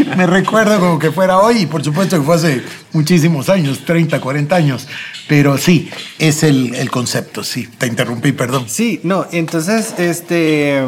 Me 0.16 0.26
recuerdo 0.26 0.80
como 0.80 0.98
que 0.98 1.12
fuera 1.12 1.38
hoy 1.38 1.58
y 1.60 1.66
por 1.66 1.82
supuesto 1.84 2.18
que 2.18 2.24
fue 2.24 2.34
hace 2.34 2.62
muchísimos 2.92 3.48
años, 3.48 3.84
30, 3.86 4.20
40 4.20 4.54
años. 4.56 4.88
Pero 5.28 5.56
sí, 5.56 5.88
es 6.18 6.42
el, 6.42 6.74
el 6.74 6.90
concepto, 6.90 7.44
sí. 7.44 7.68
Te 7.78 7.86
interrumpí, 7.86 8.32
perdón. 8.32 8.64
Sí, 8.68 9.00
no, 9.04 9.26
entonces, 9.30 9.94
este, 9.96 10.82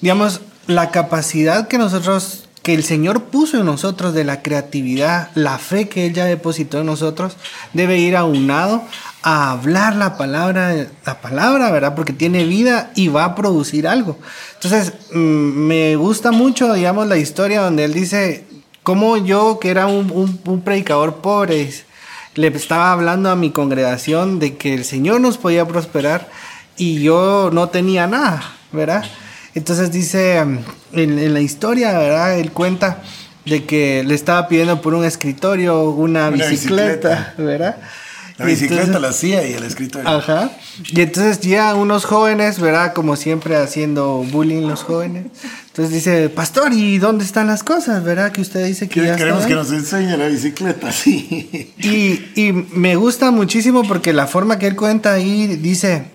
digamos, 0.00 0.42
la 0.68 0.90
capacidad 0.92 1.66
que 1.66 1.76
nosotros 1.76 2.43
que 2.64 2.72
el 2.72 2.82
Señor 2.82 3.24
puso 3.24 3.58
en 3.58 3.66
nosotros 3.66 4.14
de 4.14 4.24
la 4.24 4.40
creatividad, 4.40 5.28
la 5.34 5.58
fe 5.58 5.86
que 5.86 6.06
Él 6.06 6.14
ya 6.14 6.24
depositó 6.24 6.80
en 6.80 6.86
nosotros, 6.86 7.36
debe 7.74 7.98
ir 7.98 8.16
aunado 8.16 8.82
a 9.22 9.50
hablar 9.50 9.96
la 9.96 10.16
palabra, 10.16 10.74
la 11.04 11.20
palabra, 11.20 11.70
¿verdad? 11.70 11.94
Porque 11.94 12.14
tiene 12.14 12.44
vida 12.44 12.90
y 12.94 13.08
va 13.08 13.26
a 13.26 13.34
producir 13.34 13.86
algo. 13.86 14.18
Entonces, 14.54 14.94
mm, 15.12 15.18
me 15.18 15.96
gusta 15.96 16.32
mucho, 16.32 16.72
digamos, 16.72 17.06
la 17.06 17.18
historia 17.18 17.60
donde 17.60 17.84
Él 17.84 17.92
dice, 17.92 18.46
como 18.82 19.18
yo, 19.18 19.58
que 19.60 19.68
era 19.68 19.86
un, 19.86 20.40
un 20.46 20.60
predicador 20.62 21.16
pobre, 21.16 21.70
le 22.34 22.46
estaba 22.48 22.92
hablando 22.92 23.28
a 23.28 23.36
mi 23.36 23.50
congregación 23.50 24.38
de 24.38 24.56
que 24.56 24.72
el 24.72 24.86
Señor 24.86 25.20
nos 25.20 25.36
podía 25.36 25.68
prosperar 25.68 26.30
y 26.78 27.02
yo 27.02 27.50
no 27.52 27.68
tenía 27.68 28.06
nada, 28.06 28.42
¿verdad? 28.72 29.04
Entonces 29.54 29.92
dice, 29.92 30.42
um, 30.42 30.58
en, 30.92 31.32
la 31.32 31.40
historia, 31.40 31.96
¿verdad? 31.98 32.38
Él 32.38 32.50
cuenta 32.50 33.02
de 33.44 33.64
que 33.64 34.02
le 34.04 34.14
estaba 34.14 34.48
pidiendo 34.48 34.80
por 34.80 34.94
un 34.94 35.04
escritorio 35.04 35.90
una, 35.90 36.30
bicicleta, 36.30 37.34
¿verdad? 37.38 37.76
La 38.36 38.46
bicicleta 38.46 38.98
la 38.98 39.10
hacía 39.10 39.46
y 39.46 39.52
el 39.52 39.62
escritorio. 39.62 40.08
Ajá. 40.08 40.50
Y 40.86 41.02
entonces 41.02 41.40
ya 41.40 41.72
unos 41.76 42.04
jóvenes, 42.04 42.58
¿verdad? 42.58 42.92
Como 42.92 43.14
siempre 43.14 43.54
haciendo 43.54 44.24
bullying 44.24 44.62
los 44.62 44.82
jóvenes. 44.82 45.26
Entonces 45.68 45.94
dice, 45.94 46.28
pastor, 46.30 46.72
¿y 46.72 46.98
dónde 46.98 47.24
están 47.24 47.46
las 47.46 47.62
cosas? 47.62 48.02
¿Verdad? 48.02 48.32
Que 48.32 48.40
usted 48.40 48.66
dice 48.66 48.88
que 48.88 49.04
ya 49.04 49.14
Queremos 49.14 49.46
que 49.46 49.54
nos 49.54 49.70
enseñe 49.70 50.16
la 50.16 50.26
bicicleta, 50.26 50.90
sí. 50.90 51.72
Y, 51.78 52.40
y 52.40 52.52
me 52.72 52.96
gusta 52.96 53.30
muchísimo 53.30 53.86
porque 53.86 54.12
la 54.12 54.26
forma 54.26 54.58
que 54.58 54.66
él 54.66 54.74
cuenta 54.74 55.12
ahí 55.12 55.46
dice, 55.46 56.06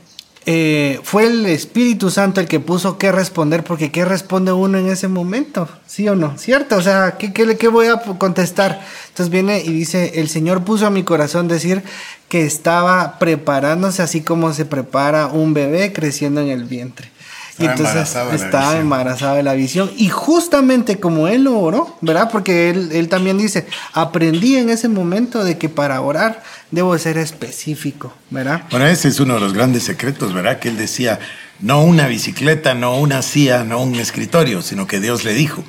eh, 0.51 0.99
fue 1.03 1.27
el 1.27 1.45
Espíritu 1.45 2.09
Santo 2.09 2.41
el 2.41 2.47
que 2.47 2.59
puso 2.59 2.97
qué 2.97 3.11
responder, 3.11 3.63
porque 3.63 3.91
qué 3.91 4.03
responde 4.03 4.51
uno 4.51 4.79
en 4.79 4.87
ese 4.87 5.07
momento, 5.07 5.69
¿sí 5.85 6.09
o 6.09 6.15
no? 6.15 6.39
¿Cierto? 6.39 6.77
O 6.77 6.81
sea, 6.81 7.19
¿qué, 7.19 7.67
voy 7.67 7.85
a 7.85 7.97
contestar? 8.17 8.81
Entonces 9.09 9.29
viene 9.29 9.61
y 9.63 9.71
dice, 9.71 10.13
el 10.15 10.27
Señor 10.27 10.63
puso 10.63 10.87
a 10.87 10.89
mi 10.89 11.03
corazón 11.03 11.47
decir 11.47 11.83
que 12.29 12.47
estaba 12.47 13.19
preparándose 13.19 14.01
así 14.01 14.21
como 14.21 14.51
se 14.51 14.65
prepara 14.65 15.27
un 15.27 15.53
bebé 15.53 15.93
creciendo 15.93 16.41
en 16.41 16.47
el 16.47 16.63
vientre. 16.63 17.11
Y 17.59 17.65
entonces 17.65 18.15
estaba 18.33 18.77
embarazada 18.77 19.35
de 19.35 19.43
la 19.43 19.53
visión. 19.53 19.91
Y 19.97 20.09
justamente 20.09 20.99
como 20.99 21.27
él 21.27 21.43
lo 21.43 21.59
oró, 21.59 21.97
¿verdad? 22.01 22.29
Porque 22.31 22.69
él, 22.69 22.89
él 22.93 23.09
también 23.09 23.37
dice, 23.37 23.67
aprendí 23.93 24.55
en 24.55 24.69
ese 24.69 24.87
momento 24.87 25.43
de 25.43 25.57
que 25.57 25.69
para 25.69 26.01
orar 26.01 26.41
debo 26.71 26.97
ser 26.97 27.17
específico, 27.17 28.13
¿verdad? 28.29 28.63
Bueno, 28.71 28.87
ese 28.87 29.09
es 29.09 29.19
uno 29.19 29.35
de 29.35 29.39
los 29.41 29.53
grandes 29.53 29.83
secretos, 29.83 30.33
¿verdad? 30.33 30.59
Que 30.59 30.69
él 30.69 30.77
decía, 30.77 31.19
no 31.59 31.83
una 31.83 32.07
bicicleta, 32.07 32.73
no 32.73 32.97
una 32.97 33.21
silla, 33.21 33.63
no 33.63 33.81
un 33.81 33.95
escritorio, 33.95 34.61
sino 34.61 34.87
que 34.87 34.99
Dios 34.99 35.23
le 35.25 35.33
dijo, 35.33 35.63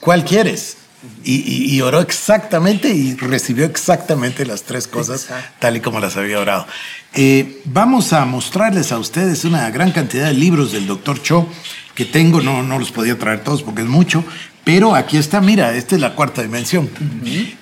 ¿cuál 0.00 0.24
quieres? 0.24 0.76
Y, 1.24 1.80
oró 1.80 2.00
exactamente 2.00 2.88
y 2.88 3.16
recibió 3.16 3.64
exactamente 3.64 4.46
las 4.46 4.62
tres 4.62 4.86
cosas 4.86 5.28
tal 5.58 5.76
y 5.76 5.80
como 5.80 5.98
las 5.98 6.16
había 6.16 6.38
orado. 6.38 6.66
Eh, 7.14 7.60
vamos 7.64 8.12
a 8.12 8.24
mostrarles 8.24 8.92
a 8.92 8.98
ustedes 8.98 9.44
una 9.44 9.68
gran 9.70 9.90
cantidad 9.90 10.26
de 10.26 10.34
libros 10.34 10.72
del 10.72 10.86
doctor 10.86 11.20
Cho 11.20 11.48
que 11.94 12.04
tengo, 12.04 12.40
no, 12.40 12.62
no 12.62 12.78
los 12.78 12.92
podía 12.92 13.18
traer 13.18 13.42
todos 13.42 13.62
porque 13.62 13.82
es 13.82 13.88
mucho, 13.88 14.24
pero 14.64 14.94
aquí 14.94 15.16
está, 15.16 15.40
mira, 15.40 15.74
esta 15.74 15.96
es 15.96 16.00
la 16.00 16.14
cuarta 16.14 16.42
dimensión. 16.42 16.88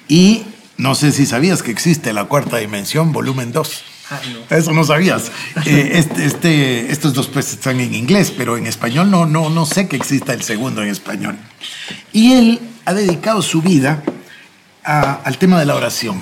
Y 0.08 0.42
no 0.76 0.94
sé 0.94 1.12
si 1.12 1.26
sabías 1.26 1.62
que 1.62 1.70
existe 1.70 2.12
la 2.12 2.24
cuarta 2.24 2.58
dimensión, 2.58 3.12
volumen 3.12 3.52
2. 3.52 3.84
Ah, 4.10 4.20
Eso 4.50 4.72
no 4.72 4.84
sabías. 4.84 5.30
Eh, 5.66 5.90
este, 5.94 6.24
este, 6.24 6.90
estos 6.92 7.12
dos 7.12 7.28
pues 7.28 7.52
están 7.52 7.80
en 7.80 7.94
inglés, 7.94 8.32
pero 8.36 8.56
en 8.56 8.66
español 8.66 9.10
no, 9.10 9.26
no, 9.26 9.50
no 9.50 9.66
sé 9.66 9.88
que 9.88 9.96
exista 9.96 10.32
el 10.32 10.42
segundo 10.42 10.82
en 10.82 10.88
español. 10.88 11.36
Y 12.12 12.32
él 12.32 12.60
ha 12.90 12.94
dedicado 12.94 13.40
su 13.40 13.62
vida 13.62 14.02
al 14.82 15.38
tema 15.38 15.60
de 15.60 15.66
la 15.66 15.76
oración. 15.76 16.20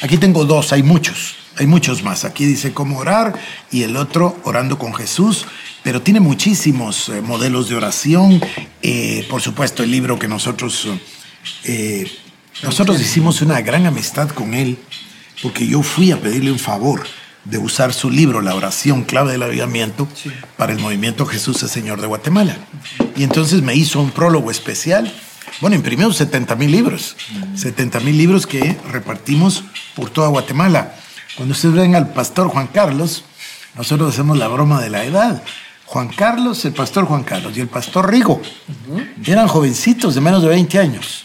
Aquí 0.00 0.16
tengo 0.16 0.46
dos, 0.46 0.72
hay 0.72 0.82
muchos, 0.82 1.36
hay 1.56 1.66
muchos 1.66 2.02
más. 2.02 2.24
Aquí 2.24 2.46
dice 2.46 2.72
cómo 2.72 2.98
orar 2.98 3.38
y 3.70 3.82
el 3.82 3.94
otro 3.94 4.40
orando 4.44 4.78
con 4.78 4.94
Jesús, 4.94 5.44
pero 5.82 6.00
tiene 6.00 6.20
muchísimos 6.20 7.10
eh, 7.10 7.20
modelos 7.20 7.68
de 7.68 7.76
oración. 7.76 8.40
Eh, 8.80 9.26
por 9.28 9.42
supuesto, 9.42 9.82
el 9.82 9.90
libro 9.90 10.18
que 10.18 10.28
nosotros 10.28 10.88
nosotros 12.62 13.00
hicimos 13.00 13.42
una 13.42 13.60
gran 13.60 13.86
amistad 13.86 14.30
con 14.30 14.54
él 14.54 14.78
porque 15.42 15.66
yo 15.66 15.82
fui 15.82 16.10
a 16.10 16.20
pedirle 16.20 16.50
un 16.50 16.58
favor 16.58 17.06
de 17.44 17.58
usar 17.58 17.92
su 17.92 18.10
libro, 18.10 18.40
La 18.40 18.54
oración 18.54 19.04
clave 19.04 19.32
del 19.32 19.42
avivamiento, 19.42 20.08
para 20.56 20.72
el 20.72 20.78
movimiento 20.78 21.26
Jesús 21.26 21.62
es 21.62 21.70
Señor 21.70 22.00
de 22.00 22.06
Guatemala. 22.06 22.56
Y 23.14 23.24
entonces 23.24 23.62
me 23.62 23.74
hizo 23.74 24.00
un 24.00 24.10
prólogo 24.10 24.50
especial. 24.50 25.12
Bueno, 25.60 25.76
imprimió 25.76 26.12
70 26.12 26.54
mil 26.56 26.70
libros, 26.70 27.16
70 27.54 28.00
mil 28.00 28.16
libros 28.16 28.46
que 28.46 28.76
repartimos 28.90 29.64
por 29.94 30.10
toda 30.10 30.28
Guatemala. 30.28 30.94
Cuando 31.36 31.52
ustedes 31.52 31.74
ven 31.74 31.94
al 31.94 32.12
pastor 32.12 32.48
Juan 32.48 32.68
Carlos, 32.68 33.24
nosotros 33.76 34.12
hacemos 34.12 34.38
la 34.38 34.48
broma 34.48 34.80
de 34.80 34.90
la 34.90 35.04
edad. 35.04 35.42
Juan 35.86 36.08
Carlos, 36.08 36.64
el 36.64 36.74
pastor 36.74 37.06
Juan 37.06 37.24
Carlos 37.24 37.56
y 37.56 37.60
el 37.60 37.68
pastor 37.68 38.10
Rigo 38.10 38.42
eran 39.24 39.48
jovencitos 39.48 40.14
de 40.14 40.20
menos 40.20 40.42
de 40.42 40.48
20 40.48 40.78
años. 40.78 41.24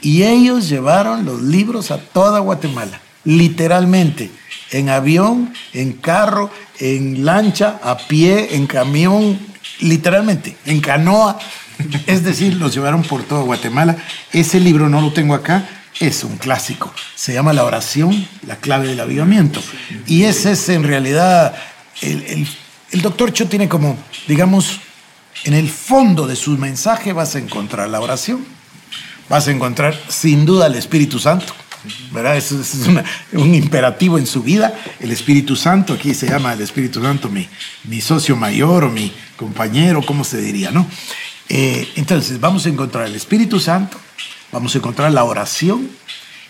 Y 0.00 0.22
ellos 0.22 0.68
llevaron 0.68 1.24
los 1.24 1.42
libros 1.42 1.90
a 1.90 1.98
toda 1.98 2.38
Guatemala, 2.38 3.00
literalmente, 3.24 4.30
en 4.70 4.88
avión, 4.88 5.52
en 5.72 5.94
carro, 5.94 6.50
en 6.78 7.24
lancha, 7.24 7.80
a 7.82 7.98
pie, 7.98 8.54
en 8.54 8.66
camión, 8.66 9.38
literalmente, 9.80 10.56
en 10.66 10.80
canoa. 10.80 11.38
Es 12.06 12.24
decir, 12.24 12.54
los 12.54 12.74
llevaron 12.74 13.02
por 13.02 13.22
toda 13.22 13.42
Guatemala. 13.42 13.96
Ese 14.32 14.60
libro 14.60 14.88
no 14.88 15.00
lo 15.00 15.12
tengo 15.12 15.34
acá, 15.34 15.68
es 16.00 16.24
un 16.24 16.36
clásico. 16.36 16.92
Se 17.14 17.32
llama 17.32 17.52
La 17.52 17.64
oración, 17.64 18.26
la 18.46 18.56
clave 18.56 18.88
del 18.88 19.00
avivamiento. 19.00 19.62
Y 20.06 20.24
ese 20.24 20.52
es 20.52 20.68
en 20.68 20.84
realidad, 20.84 21.54
el, 22.00 22.46
el 22.90 23.02
doctor 23.02 23.32
Cho 23.32 23.48
tiene 23.48 23.68
como, 23.68 23.96
digamos, 24.26 24.80
en 25.44 25.54
el 25.54 25.68
fondo 25.68 26.26
de 26.26 26.36
su 26.36 26.58
mensaje 26.58 27.12
vas 27.12 27.36
a 27.36 27.38
encontrar 27.38 27.88
la 27.88 28.00
oración 28.00 28.58
vas 29.28 29.48
a 29.48 29.50
encontrar 29.50 29.98
sin 30.08 30.46
duda 30.46 30.66
el 30.66 30.74
Espíritu 30.74 31.18
Santo. 31.18 31.52
¿verdad? 32.10 32.36
Eso, 32.36 32.60
es 32.60 32.74
un 33.32 33.54
imperativo 33.54 34.18
en 34.18 34.26
su 34.26 34.42
vida. 34.42 34.74
El 35.00 35.12
Espíritu 35.12 35.54
Santo, 35.56 35.94
aquí 35.94 36.14
se 36.14 36.28
llama 36.28 36.52
el 36.52 36.60
Espíritu 36.60 37.02
Santo 37.02 37.28
mi, 37.28 37.48
mi 37.84 38.00
socio 38.00 38.36
mayor 38.36 38.84
o 38.84 38.90
mi 38.90 39.12
compañero, 39.36 40.02
¿cómo 40.04 40.24
se 40.24 40.40
diría? 40.40 40.70
¿no? 40.70 40.86
Eh, 41.48 41.92
entonces, 41.96 42.40
vamos 42.40 42.66
a 42.66 42.68
encontrar 42.68 43.06
el 43.06 43.14
Espíritu 43.14 43.58
Santo, 43.58 43.98
vamos 44.52 44.74
a 44.74 44.78
encontrar 44.78 45.12
la 45.12 45.24
oración 45.24 45.88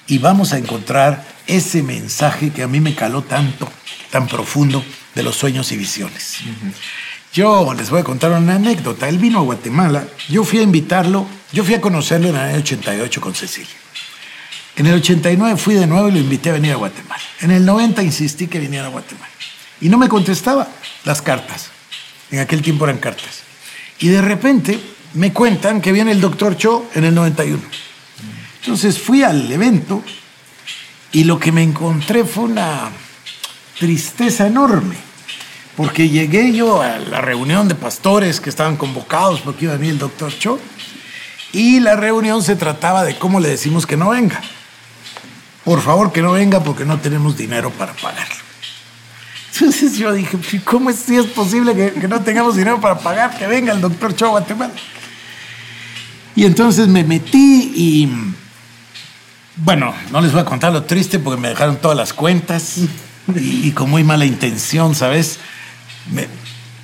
y 0.07 0.19
vamos 0.19 0.53
a 0.53 0.59
encontrar 0.59 1.25
ese 1.47 1.83
mensaje 1.83 2.51
que 2.51 2.63
a 2.63 2.69
mí 2.69 2.81
me 2.81 2.95
caló 2.95 3.23
tanto, 3.23 3.71
tan 4.11 4.27
profundo 4.27 4.85
de 5.15 5.23
los 5.23 5.37
sueños 5.37 5.71
y 5.73 5.77
visiones. 5.77 6.39
Yo 7.33 7.73
les 7.75 7.91
voy 7.91 8.01
a 8.01 8.05
contar 8.05 8.33
una 8.33 8.55
anécdota. 8.55 9.09
Él 9.09 9.19
vino 9.19 9.39
a 9.39 9.43
Guatemala, 9.43 10.07
yo 10.29 10.45
fui 10.45 10.61
a 10.61 10.63
invitarlo, 10.63 11.27
yo 11.53 11.63
fui 11.63 11.75
a 11.75 11.81
conocerlo 11.81 12.29
en 12.29 12.37
el 12.37 12.41
año 12.41 12.59
88 12.59 13.21
con 13.21 13.35
Cecilia. 13.35 13.77
En 14.77 14.87
el 14.87 14.95
89 14.95 15.57
fui 15.59 15.75
de 15.75 15.87
nuevo 15.87 16.09
y 16.09 16.13
lo 16.13 16.19
invité 16.19 16.51
a 16.51 16.53
venir 16.55 16.73
a 16.73 16.77
Guatemala. 16.77 17.23
En 17.41 17.51
el 17.51 17.65
90 17.65 18.03
insistí 18.03 18.47
que 18.47 18.61
viniera 18.61 18.87
a 18.87 18.91
Guatemala. 18.91 19.33
Y 19.81 19.89
no 19.89 19.99
me 19.99 20.09
contestaba 20.09 20.69
las 21.05 21.21
cartas. 21.21 21.71
En 22.31 22.39
aquel 22.41 22.63
tiempo 22.63 22.85
eran 22.85 22.99
cartas. 22.99 23.48
Y 24.01 24.09
de 24.09 24.23
repente 24.23 24.81
me 25.15 25.33
cuentan 25.33 25.81
que 25.81 25.93
viene 25.93 26.13
el 26.13 26.21
doctor 26.21 26.57
Cho 26.57 26.87
en 26.95 27.05
el 27.05 27.15
91. 27.15 27.61
Entonces 28.61 28.99
fui 28.99 29.23
al 29.23 29.51
evento 29.51 30.03
y 31.13 31.25
lo 31.25 31.39
que 31.39 31.53
me 31.53 31.63
encontré 31.63 32.25
fue 32.25 32.45
una 32.45 32.91
tristeza 33.79 34.47
enorme 34.47 35.09
porque 35.79 36.09
llegué 36.09 36.53
yo 36.53 36.83
a 36.83 36.99
la 36.99 37.21
reunión 37.21 37.69
de 37.69 37.77
pastores 37.77 38.41
que 38.41 38.51
estaban 38.51 38.77
convocados 38.77 39.41
porque 39.43 39.67
iba 39.67 39.75
a 39.75 39.77
venir 39.77 39.93
el 39.93 40.01
doctor 40.01 40.37
Cho, 40.37 40.59
y 41.53 41.79
la 41.79 41.95
reunión 41.95 42.43
se 42.43 42.57
trataba 42.57 43.05
de 43.05 43.17
cómo 43.17 43.39
le 43.39 43.49
decimos 43.49 43.87
que 43.87 43.97
no 43.97 44.09
venga. 44.09 44.43
Por 45.65 45.81
favor, 45.81 46.11
que 46.11 46.21
no 46.21 46.33
venga 46.33 46.65
porque 46.65 46.85
no 46.85 46.99
tenemos 46.99 47.37
dinero 47.37 47.71
para 47.71 47.93
pagarlo. 47.93 48.48
Entonces 49.61 49.97
yo 49.99 50.13
dije, 50.13 50.39
¿cómo 50.65 50.91
es, 50.91 50.97
si 50.97 51.17
es 51.17 51.27
posible 51.27 51.75
que, 51.75 52.07
no 52.07 52.21
tengamos 52.21 52.57
dinero 52.57 52.81
para 52.81 52.99
pagar 52.99 53.37
que 53.37 53.47
venga 53.47 53.73
el 53.73 53.81
doctor 53.81 54.15
Cho 54.15 54.27
a 54.27 54.31
Guatemala? 54.31 54.73
Y 56.37 56.45
entonces 56.45 56.87
me 56.87 57.03
metí 57.03 57.73
y, 57.75 58.09
bueno, 59.57 59.93
no 60.13 60.21
les 60.21 60.33
voy 60.33 60.43
a 60.43 60.45
contar 60.45 60.73
lo 60.73 60.85
triste 60.85 61.19
porque 61.19 61.41
me 61.41 61.49
dejaron 61.49 61.77
todas 61.79 61.97
las 61.97 62.13
cuentas 62.13 62.79
y, 62.79 63.67
y 63.69 63.73
con 63.73 63.91
muy 63.91 64.05
mala 64.05 64.25
intención, 64.25 64.95
¿sabes? 64.95 65.39
Me, 66.13 66.29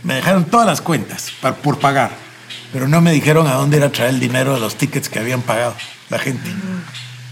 me 0.02 0.14
dejaron 0.14 0.45
todas 0.47 0.66
las 0.66 0.81
cuentas 0.81 1.31
pa- 1.40 1.54
por 1.54 1.78
pagar, 1.78 2.11
pero 2.73 2.88
no 2.88 3.00
me 3.00 3.12
dijeron 3.12 3.47
a 3.47 3.54
dónde 3.54 3.76
ir 3.76 3.85
a 3.85 3.93
traer 3.93 4.11
el 4.14 4.21
dinero 4.21 4.54
de 4.54 4.61
los 4.61 4.75
tickets 4.76 5.09
que 5.09 5.21
habían 5.21 5.43
pagado 5.43 5.75
la 6.11 6.19
gente. 6.19 6.50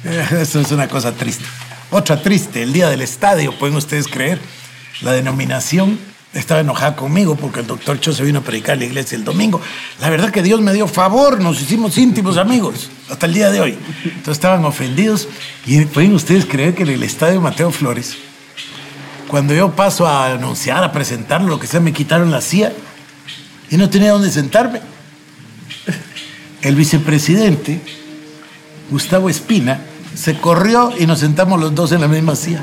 Eso 0.41 0.61
es 0.61 0.71
una 0.71 0.87
cosa 0.89 1.13
triste. 1.13 1.45
Otra 1.91 2.23
triste, 2.23 2.63
el 2.63 2.73
día 2.73 2.89
del 2.89 3.03
estadio, 3.03 3.59
pueden 3.59 3.77
ustedes 3.77 4.07
creer, 4.07 4.41
la 5.01 5.13
denominación 5.13 5.99
estaba 6.35 6.61
enojada 6.61 6.97
conmigo 6.97 7.37
porque 7.37 7.61
el 7.61 7.67
doctor 7.67 8.01
Cho 8.01 8.13
se 8.13 8.25
vino 8.25 8.39
a 8.39 8.43
predicar 8.43 8.77
a 8.77 8.79
la 8.79 8.85
iglesia 8.87 9.17
el 9.17 9.25
domingo. 9.25 9.61
La 10.01 10.09
verdad 10.09 10.31
que 10.31 10.43
Dios 10.43 10.61
me 10.61 10.73
dio 10.73 10.89
favor, 10.89 11.41
nos 11.41 11.61
hicimos 11.61 11.99
íntimos 11.99 12.39
amigos 12.39 12.91
hasta 13.11 13.27
el 13.27 13.35
día 13.35 13.51
de 13.51 13.61
hoy. 13.61 13.79
Entonces 14.05 14.33
estaban 14.33 14.65
ofendidos 14.65 15.29
y 15.67 15.85
pueden 15.85 16.15
ustedes 16.15 16.47
creer 16.47 16.75
que 16.75 16.85
en 16.85 16.91
el 16.91 17.03
estadio 17.03 17.41
Mateo 17.41 17.71
Flores, 17.71 18.17
cuando 19.29 19.55
yo 19.55 19.73
paso 19.73 20.07
a 20.07 20.33
anunciar, 20.33 20.83
a 20.85 20.93
presentarlo, 20.93 21.49
lo 21.49 21.59
que 21.59 21.67
sea, 21.67 21.81
me 21.81 21.93
quitaron 21.93 22.31
la 22.31 22.41
silla 22.41 22.73
y 23.71 23.77
no 23.77 23.91
tenía 23.91 24.13
dónde 24.13 24.31
sentarme. 24.31 24.81
El 26.63 26.77
vicepresidente, 26.77 27.81
Gustavo 28.91 29.29
Espina, 29.29 29.81
se 30.15 30.37
corrió 30.39 30.93
y 30.99 31.07
nos 31.07 31.21
sentamos 31.21 31.61
los 31.61 31.75
dos 31.75 31.93
en 31.93 32.01
la 32.01 32.09
misma 32.09 32.37
silla. 32.37 32.63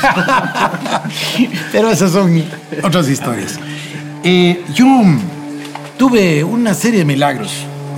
Pero 1.72 1.90
esas 1.90 2.12
son 2.12 2.44
otras 2.82 3.08
historias. 3.08 3.58
Eh, 4.22 4.64
yo 4.74 4.86
tuve 5.98 6.44
una 6.44 6.74
serie 6.74 7.00
de 7.00 7.04
milagros, 7.04 7.52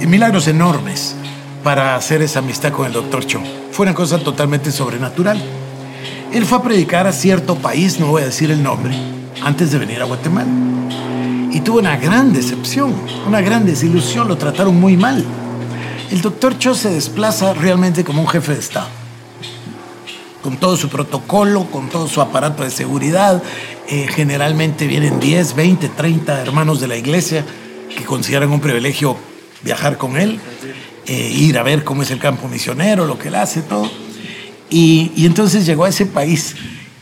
milagros 0.07 0.49
enormes, 0.49 1.15
para 1.63 1.95
hacer 1.97 2.23
esa 2.23 2.41
amistad 2.41 2.73
con 2.73 2.87
el 2.87 2.93
doctor 2.93 3.25
Cho. 3.27 3.41
Fue 3.71 3.85
una 3.85 3.95
cosa 3.95 4.19
totalmente 4.19 4.73
sobrenatural. 4.73 5.41
Él 6.33 6.45
fue 6.47 6.59
a 6.59 6.63
predicar 6.63 7.07
a 7.07 7.13
cierto 7.13 7.57
país, 7.57 8.01
no 8.01 8.07
voy 8.07 8.23
a 8.23 8.27
decir 8.27 8.51
el 8.51 8.63
nombre, 8.63 8.95
antes 9.43 9.71
de 9.71 9.79
venir 9.79 10.01
a 10.01 10.05
Guatemala. 10.05 10.51
Y 11.51 11.61
tuvo 11.61 11.79
una 11.79 11.97
gran 11.97 12.33
decepción, 12.33 12.95
una 13.27 13.43
gran 13.43 13.67
desilusión, 13.67 14.27
lo 14.27 14.37
trataron 14.39 14.81
muy 14.81 14.97
mal. 14.97 15.23
El 16.11 16.21
doctor 16.23 16.59
Cho 16.59 16.75
se 16.75 16.91
desplaza 16.91 17.53
realmente 17.55 18.05
como 18.05 18.23
un 18.23 18.29
jefe 18.29 18.55
de 18.55 18.61
Estado 18.61 19.02
con 20.43 20.59
todo 20.59 20.77
su 20.77 20.89
protocolo, 20.89 21.65
con 21.71 21.89
todo 21.89 22.09
su 22.09 22.21
aparato 22.21 22.65
de 22.65 22.71
seguridad. 22.71 23.43
Eh, 23.89 24.07
generalmente 24.09 24.87
vienen 24.87 25.21
10, 25.21 25.55
20, 25.55 25.89
30 25.89 26.43
hermanos 26.43 26.81
de 26.81 26.89
la 26.89 26.97
iglesia 26.97 27.45
que 27.97 28.05
consideran 28.05 28.51
un 28.51 28.61
privilegio 28.61 29.17
viajar 29.63 29.97
con 29.97 30.17
él, 30.17 30.41
eh, 31.07 31.33
ir 31.35 31.59
a 31.59 31.63
ver 31.63 31.85
cómo 31.85 32.03
es 32.03 32.11
el 32.11 32.19
campo 32.19 32.49
misionero, 32.49 33.07
lo 33.07 33.19
que 33.19 33.29
él 33.29 33.37
hace, 33.37 33.63
todo. 33.63 33.91
Y, 34.69 35.13
y 35.17 35.27
entonces 35.27 35.65
llegó 35.65 35.85
a 35.85 35.89
ese 35.89 36.07
país 36.07 36.57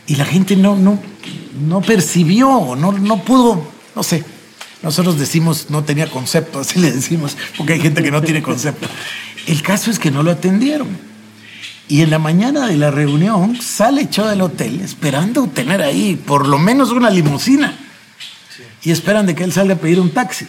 y 0.05 0.15
la 0.15 0.25
gente 0.25 0.55
no, 0.55 0.75
no, 0.75 0.99
no 1.67 1.81
percibió, 1.81 2.75
no, 2.77 2.91
no 2.91 3.23
pudo, 3.23 3.65
no 3.95 4.03
sé. 4.03 4.23
Nosotros 4.83 5.19
decimos 5.19 5.67
no 5.69 5.83
tenía 5.83 6.09
concepto, 6.09 6.59
así 6.59 6.79
le 6.79 6.91
decimos, 6.91 7.37
porque 7.57 7.73
hay 7.73 7.79
gente 7.79 8.01
que 8.03 8.11
no 8.11 8.21
tiene 8.21 8.41
concepto. 8.41 8.87
El 9.47 9.61
caso 9.61 9.91
es 9.91 9.99
que 9.99 10.11
no 10.11 10.23
lo 10.23 10.31
atendieron. 10.31 11.10
Y 11.91 12.03
en 12.03 12.09
la 12.09 12.19
mañana 12.19 12.67
de 12.67 12.77
la 12.77 12.89
reunión 12.89 13.61
sale 13.61 14.03
echado 14.03 14.29
del 14.29 14.39
hotel 14.39 14.79
esperando 14.79 15.47
tener 15.47 15.81
ahí 15.81 16.15
por 16.15 16.47
lo 16.47 16.57
menos 16.57 16.91
una 16.91 17.09
limusina. 17.09 17.77
Y 18.81 18.91
esperan 18.91 19.25
de 19.25 19.35
que 19.35 19.43
él 19.43 19.51
salga 19.51 19.73
a 19.73 19.77
pedir 19.77 19.99
un 19.99 20.11
taxi. 20.11 20.47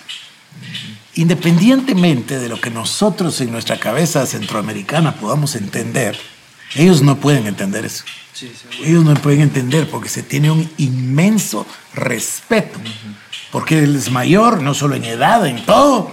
Independientemente 1.16 2.38
de 2.38 2.48
lo 2.48 2.60
que 2.60 2.70
nosotros 2.70 3.40
en 3.40 3.50
nuestra 3.50 3.80
cabeza 3.80 4.24
centroamericana 4.24 5.16
podamos 5.16 5.56
entender, 5.56 6.16
ellos 6.76 7.02
no 7.02 7.16
pueden 7.16 7.48
entender 7.48 7.86
eso. 7.86 8.04
Ellos 8.84 9.02
no 9.02 9.12
pueden 9.14 9.40
entender 9.40 9.90
porque 9.90 10.10
se 10.10 10.22
tiene 10.22 10.52
un 10.52 10.70
inmenso 10.78 11.66
respeto. 11.92 12.78
Porque 13.50 13.80
él 13.80 13.96
es 13.96 14.12
mayor, 14.12 14.62
no 14.62 14.74
solo 14.74 14.94
en 14.94 15.06
edad, 15.06 15.44
en 15.44 15.66
todo. 15.66 16.08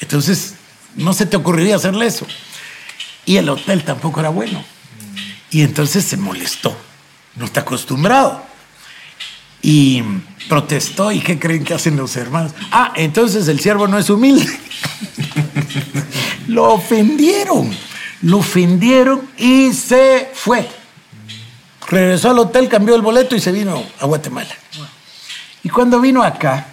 Entonces, 0.00 0.54
no 0.96 1.12
se 1.12 1.26
te 1.26 1.36
ocurriría 1.36 1.76
hacerle 1.76 2.06
eso. 2.06 2.26
Y 3.30 3.36
el 3.36 3.48
hotel 3.48 3.84
tampoco 3.84 4.18
era 4.18 4.30
bueno. 4.30 4.60
Y 5.52 5.62
entonces 5.62 6.04
se 6.04 6.16
molestó. 6.16 6.76
No 7.36 7.44
está 7.44 7.60
acostumbrado. 7.60 8.42
Y 9.62 10.02
protestó. 10.48 11.12
¿Y 11.12 11.20
qué 11.20 11.38
creen 11.38 11.62
que 11.62 11.74
hacen 11.74 11.96
los 11.96 12.16
hermanos? 12.16 12.50
Ah, 12.72 12.92
entonces 12.96 13.46
el 13.46 13.60
siervo 13.60 13.86
no 13.86 13.98
es 13.98 14.10
humilde. 14.10 14.50
lo 16.48 16.72
ofendieron. 16.72 17.72
Lo 18.22 18.38
ofendieron 18.38 19.22
y 19.38 19.72
se 19.74 20.32
fue. 20.34 20.68
Regresó 21.86 22.30
al 22.30 22.38
hotel, 22.40 22.68
cambió 22.68 22.96
el 22.96 23.02
boleto 23.02 23.36
y 23.36 23.40
se 23.40 23.52
vino 23.52 23.80
a 24.00 24.06
Guatemala. 24.06 24.56
Y 25.62 25.68
cuando 25.68 26.00
vino 26.00 26.24
acá, 26.24 26.66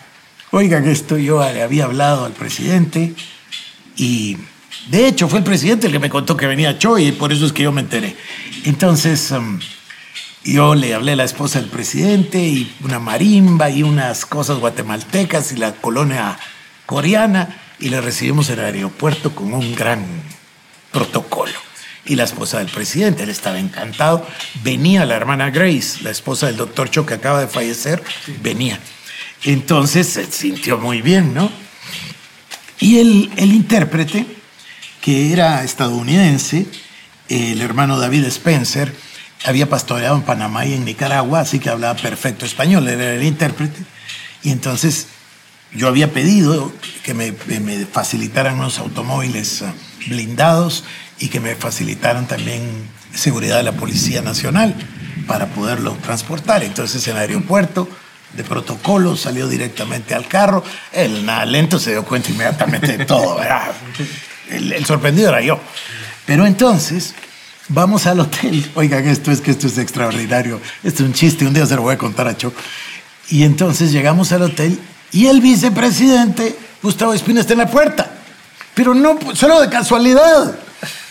oigan 0.49 0.87
esto, 0.87 1.19
yo 1.19 1.39
le 1.53 1.61
había 1.61 1.85
hablado 1.85 2.25
al 2.25 2.33
presidente 2.33 3.13
y 3.95 4.37
de 4.89 5.07
hecho 5.07 5.27
fue 5.27 5.39
el 5.39 5.45
presidente 5.45 5.87
el 5.87 5.93
que 5.93 5.99
me 5.99 6.09
contó 6.09 6.37
que 6.37 6.47
venía 6.47 6.77
Cho 6.77 6.97
y 6.97 7.11
por 7.11 7.33
eso 7.33 7.45
es 7.45 7.53
que 7.53 7.63
yo 7.63 7.71
me 7.71 7.81
enteré. 7.81 8.15
Entonces 8.63 9.31
um, 9.31 9.59
yo 10.43 10.75
le 10.75 10.93
hablé 10.93 11.11
a 11.11 11.15
la 11.17 11.25
esposa 11.25 11.59
del 11.59 11.69
presidente 11.69 12.39
y 12.39 12.73
una 12.83 12.99
marimba 12.99 13.69
y 13.69 13.83
unas 13.83 14.25
cosas 14.25 14.59
guatemaltecas 14.59 15.51
y 15.51 15.57
la 15.57 15.73
colonia 15.73 16.39
coreana 16.85 17.59
y 17.79 17.89
le 17.89 17.99
recibimos 18.01 18.49
en 18.49 18.59
el 18.59 18.65
aeropuerto 18.65 19.35
con 19.35 19.53
un 19.53 19.75
gran 19.75 20.05
protocolo. 20.91 21.53
Y 22.05 22.15
la 22.15 22.23
esposa 22.23 22.59
del 22.59 22.69
presidente, 22.69 23.23
él 23.23 23.29
estaba 23.29 23.59
encantado. 23.59 24.25
Venía 24.63 25.05
la 25.05 25.15
hermana 25.15 25.49
Grace, 25.49 26.01
la 26.01 26.11
esposa 26.11 26.45
del 26.47 26.55
doctor 26.55 26.89
Cho 26.89 27.05
que 27.05 27.15
acaba 27.15 27.41
de 27.41 27.47
fallecer, 27.47 28.01
venía. 28.41 28.79
Entonces 29.43 30.07
se 30.07 30.25
sintió 30.31 30.77
muy 30.77 31.01
bien, 31.01 31.33
¿no? 31.33 31.51
Y 32.79 32.99
el, 32.99 33.31
el 33.35 33.51
intérprete, 33.51 34.25
que 35.01 35.31
era 35.33 35.63
estadounidense, 35.63 36.67
el 37.29 37.61
hermano 37.61 37.99
David 37.99 38.25
Spencer, 38.25 38.93
había 39.45 39.69
pastoreado 39.69 40.15
en 40.15 40.23
Panamá 40.23 40.65
y 40.65 40.73
en 40.73 40.85
Nicaragua, 40.85 41.41
así 41.41 41.59
que 41.59 41.69
hablaba 41.69 41.99
perfecto 41.99 42.45
español, 42.45 42.87
era 42.87 43.13
el 43.13 43.23
intérprete. 43.23 43.79
Y 44.43 44.51
entonces 44.51 45.07
yo 45.73 45.87
había 45.87 46.11
pedido 46.11 46.71
que 47.03 47.13
me, 47.13 47.33
facilitaran 47.85 48.55
unos 48.55 48.79
automóviles 48.79 49.61
ah, 49.61 49.73
blindados 50.07 50.83
y 51.19 51.27
que 51.27 51.39
me 51.39 51.55
facilitaran 51.55 52.27
también 52.27 52.61
seguridad 53.13 53.57
de 53.57 53.63
la 53.63 53.73
Policía 53.73 54.21
Nacional 54.21 54.75
para 55.27 55.47
poderlo 55.47 55.97
transportar. 56.03 56.63
Entonces 56.63 57.05
en 57.07 57.15
el 57.15 57.21
aeropuerto 57.21 57.87
de 58.33 58.43
protocolo 58.43 59.15
salió 59.15 59.47
directamente 59.47 60.13
al 60.13 60.27
carro. 60.27 60.63
El 60.91 61.25
lento 61.51 61.79
se 61.79 61.91
dio 61.91 62.05
cuenta 62.05 62.29
inmediatamente 62.31 62.97
de 62.97 63.05
todo, 63.05 63.37
¿verdad? 63.37 63.73
El, 64.49 64.85
sorprendido 64.85 65.29
era 65.29 65.41
yo. 65.41 65.59
Pero 66.25 66.45
entonces 66.45 67.13
vamos 67.69 68.05
al 68.07 68.19
hotel. 68.19 68.69
Oigan, 68.75 69.07
esto 69.07 69.31
es 69.31 69.41
que 69.41 69.51
esto 69.51 69.67
es 69.67 69.77
extraordinario. 69.77 70.59
Esto 70.83 71.03
es 71.03 71.09
un 71.09 71.13
chiste, 71.13 71.45
un 71.45 71.53
día 71.53 71.65
se 71.65 71.75
lo 71.75 71.81
voy 71.81 71.95
a 71.95 71.97
contar 71.97 72.27
a 72.27 72.37
Cho. 72.37 72.53
Y 73.29 73.43
entonces 73.43 73.91
llegamos 73.91 74.31
al 74.31 74.43
hotel 74.43 74.79
y 75.11 75.27
el 75.27 75.41
vicepresidente, 75.41 76.55
Gustavo 76.81 77.13
Espina, 77.13 77.41
está 77.41 77.53
en 77.53 77.59
la 77.59 77.69
puerta. 77.69 78.11
Pero 78.73 78.93
no, 78.93 79.17
solo 79.33 79.59
de 79.59 79.69
casualidad. 79.69 80.55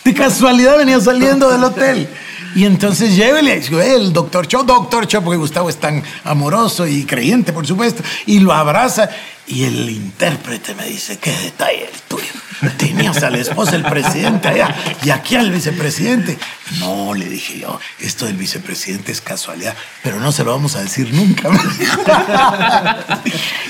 De 0.05 0.15
casualidad 0.15 0.79
venía 0.79 1.01
saliendo 1.01 1.51
del 1.51 1.65
hotel. 1.65 2.09
Y 2.55 2.65
entonces 2.65 3.15
llévele, 3.15 3.61
el 3.95 4.13
doctor 4.13 4.47
Cho, 4.47 4.63
doctor 4.63 5.07
Cho, 5.07 5.21
porque 5.21 5.37
Gustavo 5.37 5.69
es 5.69 5.77
tan 5.77 6.03
amoroso 6.25 6.87
y 6.87 7.05
creyente, 7.05 7.53
por 7.53 7.67
supuesto, 7.67 8.03
y 8.25 8.39
lo 8.39 8.53
abraza. 8.53 9.11
Y 9.47 9.65
el 9.65 9.91
intérprete 9.91 10.75
me 10.75 10.87
dice, 10.87 11.19
qué 11.19 11.33
detalle 11.33 11.85
el 11.93 12.01
tuyo. 12.09 12.33
Tenías 12.79 13.23
a 13.23 13.31
la 13.31 13.39
esposa 13.39 13.73
del 13.73 13.83
presidente 13.83 14.49
allá 14.49 14.75
y 15.05 15.11
aquí 15.11 15.37
al 15.37 15.51
vicepresidente. 15.51 16.39
No, 16.79 17.15
le 17.15 17.29
dije 17.29 17.61
yo, 17.61 17.79
esto 18.01 18.27
del 18.27 18.37
vicepresidente 18.37 19.13
es 19.13 19.21
casualidad, 19.21 19.75
pero 20.03 20.21
no 20.21 20.33
se 20.33 20.43
lo 20.43 20.53
vamos 20.53 20.75
a 20.77 20.83
decir 20.83 21.13
nunca. 21.13 21.49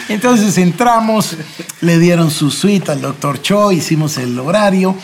Entonces 0.08 0.56
entramos, 0.58 1.36
le 1.80 1.98
dieron 1.98 2.30
su 2.30 2.50
suite 2.50 2.92
al 2.92 3.00
doctor 3.00 3.42
Cho, 3.42 3.72
hicimos 3.72 4.18
el 4.18 4.38
horario 4.38 4.96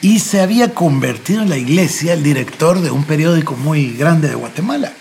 y 0.00 0.18
se 0.18 0.40
había 0.40 0.74
convertido 0.74 1.42
en 1.42 1.50
la 1.50 1.56
iglesia 1.56 2.12
el 2.12 2.22
director 2.22 2.80
de 2.80 2.90
un 2.90 3.04
periódico 3.04 3.56
muy 3.56 3.92
grande 3.92 4.28
de 4.28 4.34
Guatemala. 4.34 4.92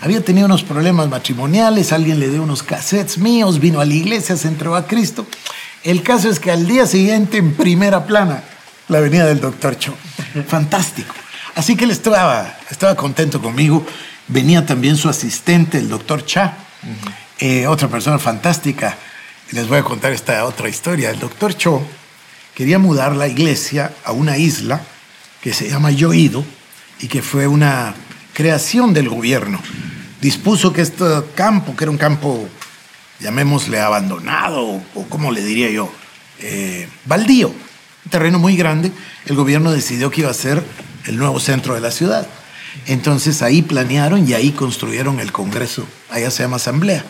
Había 0.00 0.24
tenido 0.24 0.46
unos 0.46 0.62
problemas 0.62 1.08
matrimoniales, 1.08 1.92
alguien 1.92 2.20
le 2.20 2.28
dio 2.28 2.42
unos 2.42 2.62
cassettes 2.62 3.18
míos, 3.18 3.58
vino 3.58 3.80
a 3.80 3.84
la 3.84 3.94
iglesia, 3.94 4.36
se 4.36 4.48
entregó 4.48 4.76
a 4.76 4.86
Cristo. 4.86 5.26
El 5.84 6.02
caso 6.02 6.30
es 6.30 6.38
que 6.38 6.50
al 6.50 6.66
día 6.66 6.86
siguiente, 6.86 7.38
en 7.38 7.54
primera 7.54 8.06
plana, 8.06 8.42
la 8.88 9.00
venida 9.00 9.26
del 9.26 9.40
doctor 9.40 9.78
Cho. 9.78 9.94
Fantástico. 10.46 11.14
Así 11.54 11.76
que 11.76 11.84
él 11.84 11.90
estaba, 11.90 12.56
estaba 12.70 12.94
contento 12.94 13.40
conmigo. 13.40 13.84
Venía 14.28 14.64
también 14.64 14.96
su 14.96 15.08
asistente, 15.08 15.78
el 15.78 15.88
doctor 15.88 16.24
Cha, 16.24 16.56
eh, 17.38 17.66
otra 17.66 17.88
persona 17.88 18.18
fantástica. 18.18 18.96
Les 19.50 19.68
voy 19.68 19.78
a 19.78 19.82
contar 19.82 20.12
esta 20.12 20.44
otra 20.44 20.68
historia. 20.68 21.10
El 21.10 21.18
doctor 21.18 21.54
Cho 21.56 21.82
quería 22.54 22.78
mudar 22.78 23.14
la 23.16 23.28
iglesia 23.28 23.92
a 24.04 24.12
una 24.12 24.38
isla 24.38 24.80
que 25.40 25.52
se 25.52 25.68
llama 25.68 25.90
Yoido 25.90 26.44
y 27.00 27.08
que 27.08 27.22
fue 27.22 27.46
una 27.46 27.94
creación 28.32 28.94
del 28.94 29.08
gobierno 29.08 29.60
dispuso 30.22 30.72
que 30.72 30.82
este 30.82 31.04
campo, 31.34 31.74
que 31.76 31.84
era 31.84 31.90
un 31.90 31.98
campo, 31.98 32.48
llamémosle 33.22 33.80
abandonado, 33.80 34.82
o 34.94 35.06
como 35.08 35.30
le 35.30 35.42
diría 35.42 35.70
yo, 35.70 35.92
eh, 36.40 36.88
baldío, 37.06 37.48
un 37.48 38.10
terreno 38.10 38.38
muy 38.38 38.56
grande, 38.56 38.92
el 39.26 39.36
gobierno 39.36 39.72
decidió 39.72 40.10
que 40.10 40.22
iba 40.22 40.30
a 40.30 40.34
ser 40.34 40.62
el 41.06 41.16
nuevo 41.16 41.40
centro 41.40 41.74
de 41.74 41.80
la 41.80 41.90
ciudad. 41.90 42.26
Entonces 42.86 43.42
ahí 43.42 43.62
planearon 43.62 44.28
y 44.28 44.34
ahí 44.34 44.50
construyeron 44.50 45.20
el 45.20 45.30
Congreso, 45.30 45.86
allá 46.10 46.30
se 46.30 46.42
llama 46.42 46.56
Asamblea, 46.56 47.04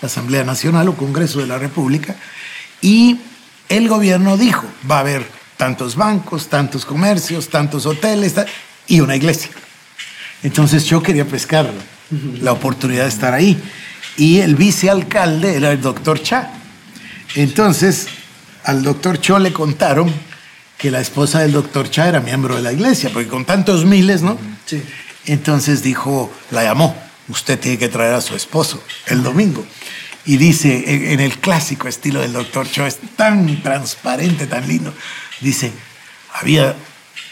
la 0.00 0.06
Asamblea 0.06 0.44
Nacional 0.44 0.88
o 0.88 0.96
Congreso 0.96 1.40
de 1.40 1.46
la 1.46 1.58
República, 1.58 2.16
y 2.80 3.18
el 3.68 3.88
gobierno 3.88 4.36
dijo, 4.36 4.66
va 4.88 4.98
a 4.98 5.00
haber 5.00 5.26
tantos 5.56 5.96
bancos, 5.96 6.48
tantos 6.48 6.84
comercios, 6.84 7.48
tantos 7.48 7.86
hoteles 7.86 8.34
y 8.86 9.00
una 9.00 9.16
iglesia. 9.16 9.50
Entonces 10.42 10.84
yo 10.84 11.02
quería 11.02 11.24
pescar 11.24 11.70
la 12.40 12.52
oportunidad 12.52 13.04
de 13.04 13.08
estar 13.08 13.34
ahí. 13.34 13.60
Y 14.16 14.40
el 14.40 14.56
vicealcalde 14.56 15.56
era 15.56 15.72
el 15.72 15.80
doctor 15.80 16.22
Cha. 16.22 16.52
Entonces 17.34 18.08
al 18.64 18.82
doctor 18.82 19.20
Cho 19.20 19.38
le 19.38 19.52
contaron 19.52 20.12
que 20.76 20.90
la 20.90 21.00
esposa 21.00 21.40
del 21.40 21.52
doctor 21.52 21.88
Cha 21.90 22.08
era 22.08 22.20
miembro 22.20 22.56
de 22.56 22.62
la 22.62 22.72
iglesia, 22.72 23.10
porque 23.12 23.28
con 23.28 23.44
tantos 23.44 23.84
miles, 23.84 24.22
¿no? 24.22 24.38
Sí. 24.66 24.82
Entonces 25.26 25.82
dijo, 25.82 26.32
la 26.50 26.64
llamó, 26.64 26.94
usted 27.28 27.58
tiene 27.58 27.78
que 27.78 27.88
traer 27.88 28.14
a 28.14 28.20
su 28.20 28.34
esposo 28.34 28.82
el 29.06 29.22
domingo. 29.22 29.64
Y 30.24 30.36
dice, 30.36 31.12
en 31.12 31.20
el 31.20 31.38
clásico 31.38 31.86
estilo 31.86 32.20
del 32.20 32.32
doctor 32.32 32.68
Cho, 32.68 32.84
es 32.86 32.98
tan 33.16 33.62
transparente, 33.62 34.48
tan 34.48 34.66
lindo, 34.66 34.92
dice, 35.40 35.72
había 36.34 36.74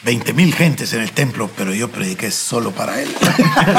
20 0.04 0.32
mil 0.34 0.54
gentes 0.54 0.92
en 0.92 1.00
el 1.00 1.12
templo, 1.12 1.50
pero 1.56 1.74
yo 1.74 1.90
prediqué 1.90 2.30
solo 2.30 2.72
para 2.72 3.00
él. 3.00 3.08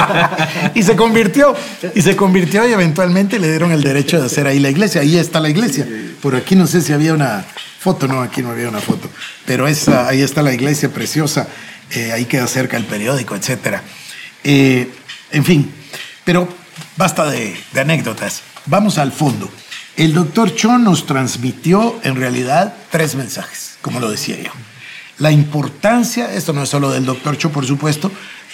y 0.76 0.84
se 0.84 0.96
convirtió, 0.96 1.56
y 1.94 2.02
se 2.02 2.16
convirtió 2.16 2.68
y 2.68 2.74
eventualmente 2.74 3.40
le 3.40 3.50
dieron 3.50 3.72
el 3.72 3.84
derecho 3.84 4.20
de 4.20 4.26
hacer 4.26 4.48
ahí 4.48 4.60
la 4.60 4.70
iglesia. 4.70 5.02
Ahí 5.02 5.18
está 5.18 5.40
la 5.40 5.50
iglesia. 5.50 5.88
Por 6.22 6.36
aquí 6.36 6.56
no 6.56 6.66
sé 6.66 6.82
si 6.82 6.94
había 6.94 7.14
una 7.14 7.46
foto, 7.80 8.08
no, 8.08 8.22
aquí 8.22 8.42
no 8.42 8.50
había 8.50 8.68
una 8.68 8.82
foto, 8.82 9.08
pero 9.46 9.68
esa, 9.68 10.08
ahí 10.08 10.22
está 10.22 10.42
la 10.42 10.52
iglesia 10.52 10.90
preciosa, 10.90 11.48
eh, 11.92 12.12
ahí 12.12 12.26
queda 12.26 12.48
cerca 12.48 12.78
el 12.78 12.86
periódico, 12.86 13.36
etc. 13.36 13.78
Eh, 14.44 14.90
en 15.32 15.46
fin, 15.46 15.72
pero 16.24 16.48
basta 16.98 17.30
de, 17.30 17.56
de 17.74 17.80
anécdotas. 17.80 18.42
Vamos 18.66 18.98
al 18.98 19.12
fondo. 19.12 19.48
El 19.96 20.14
doctor 20.14 20.56
Cho 20.56 20.80
nos 20.80 21.06
transmitió 21.06 22.00
en 22.04 22.16
realidad 22.16 22.74
tres 22.90 23.14
mensajes, 23.14 23.78
como 23.82 24.00
lo 24.00 24.10
decía 24.10 24.38
yo 24.42 24.52
la 25.18 25.32
importancia, 25.32 26.34
esto 26.34 26.54
no 26.54 26.64
es 26.64 26.70
solo 26.70 26.92
del 26.92 27.06
doctor 27.06 27.38
Cho, 27.38 27.52
por 27.52 27.66
supuesto, 27.66 28.12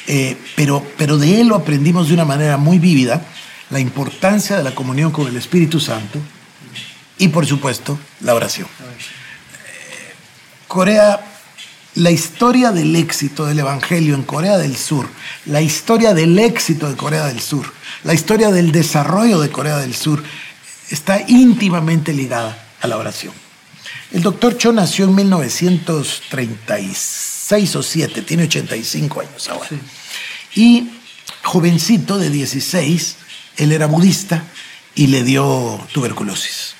eh, 0.08 0.38
pero, 0.56 0.86
pero 0.98 1.18
de 1.18 1.42
él 1.42 1.48
lo 1.48 1.56
aprendimos 1.56 2.08
de 2.08 2.14
una 2.14 2.26
manera 2.26 2.58
muy 2.58 2.80
vívida, 2.80 3.26
la 3.70 3.80
importancia 3.80 4.58
de 4.58 4.64
la 4.64 4.76
comunión 4.76 5.12
con 5.12 5.28
el 5.28 5.36
Espíritu 5.38 5.80
Santo 5.80 6.20
y, 7.18 7.30
por 7.30 7.46
supuesto, 7.46 7.98
la 8.22 8.36
oración. 8.36 8.68
Eh, 8.68 10.14
Corea, 10.68 11.22
la 11.96 12.12
historia 12.12 12.72
del 12.72 12.96
éxito 12.96 13.46
del 13.46 13.60
Evangelio 13.60 14.16
en 14.16 14.24
Corea 14.24 14.58
del 14.58 14.76
Sur, 14.76 15.08
la 15.46 15.62
historia 15.62 16.14
del 16.14 16.38
éxito 16.38 16.90
de 16.90 16.96
Corea 16.96 17.26
del 17.26 17.40
Sur, 17.40 17.72
la 18.04 18.14
historia 18.14 18.52
del 18.52 18.72
desarrollo 18.72 19.40
de 19.40 19.50
Corea 19.50 19.78
del 19.78 19.96
Sur, 19.96 20.24
está 20.90 21.22
íntimamente 21.28 22.14
ligada 22.14 22.58
a 22.82 22.88
la 22.88 22.98
oración. 22.98 23.41
El 24.12 24.22
doctor 24.22 24.58
Cho 24.58 24.74
nació 24.74 25.06
en 25.06 25.16
1936 25.16 27.76
o 27.76 27.84
7, 27.84 28.22
tiene 28.24 28.44
85 28.44 29.22
años 29.22 29.50
ahora. 29.50 29.70
Y 30.56 30.90
jovencito 31.44 32.18
de 32.18 32.30
16, 32.30 33.16
él 33.58 33.72
era 33.72 33.88
budista 33.88 34.44
y 34.96 35.08
le 35.08 35.24
dio 35.24 35.80
tuberculosis. 35.94 36.76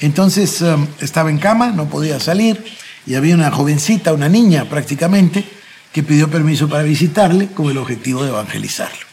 Entonces 0.00 0.60
um, 0.62 0.86
estaba 1.00 1.30
en 1.30 1.38
cama, 1.38 1.70
no 1.70 1.88
podía 1.88 2.18
salir 2.18 2.64
y 3.06 3.14
había 3.14 3.34
una 3.34 3.50
jovencita, 3.50 4.12
una 4.12 4.28
niña 4.28 4.68
prácticamente, 4.68 5.44
que 5.92 6.02
pidió 6.02 6.28
permiso 6.28 6.68
para 6.68 6.82
visitarle 6.82 7.48
con 7.48 7.70
el 7.70 7.78
objetivo 7.78 8.24
de 8.24 8.30
evangelizarlo. 8.30 9.06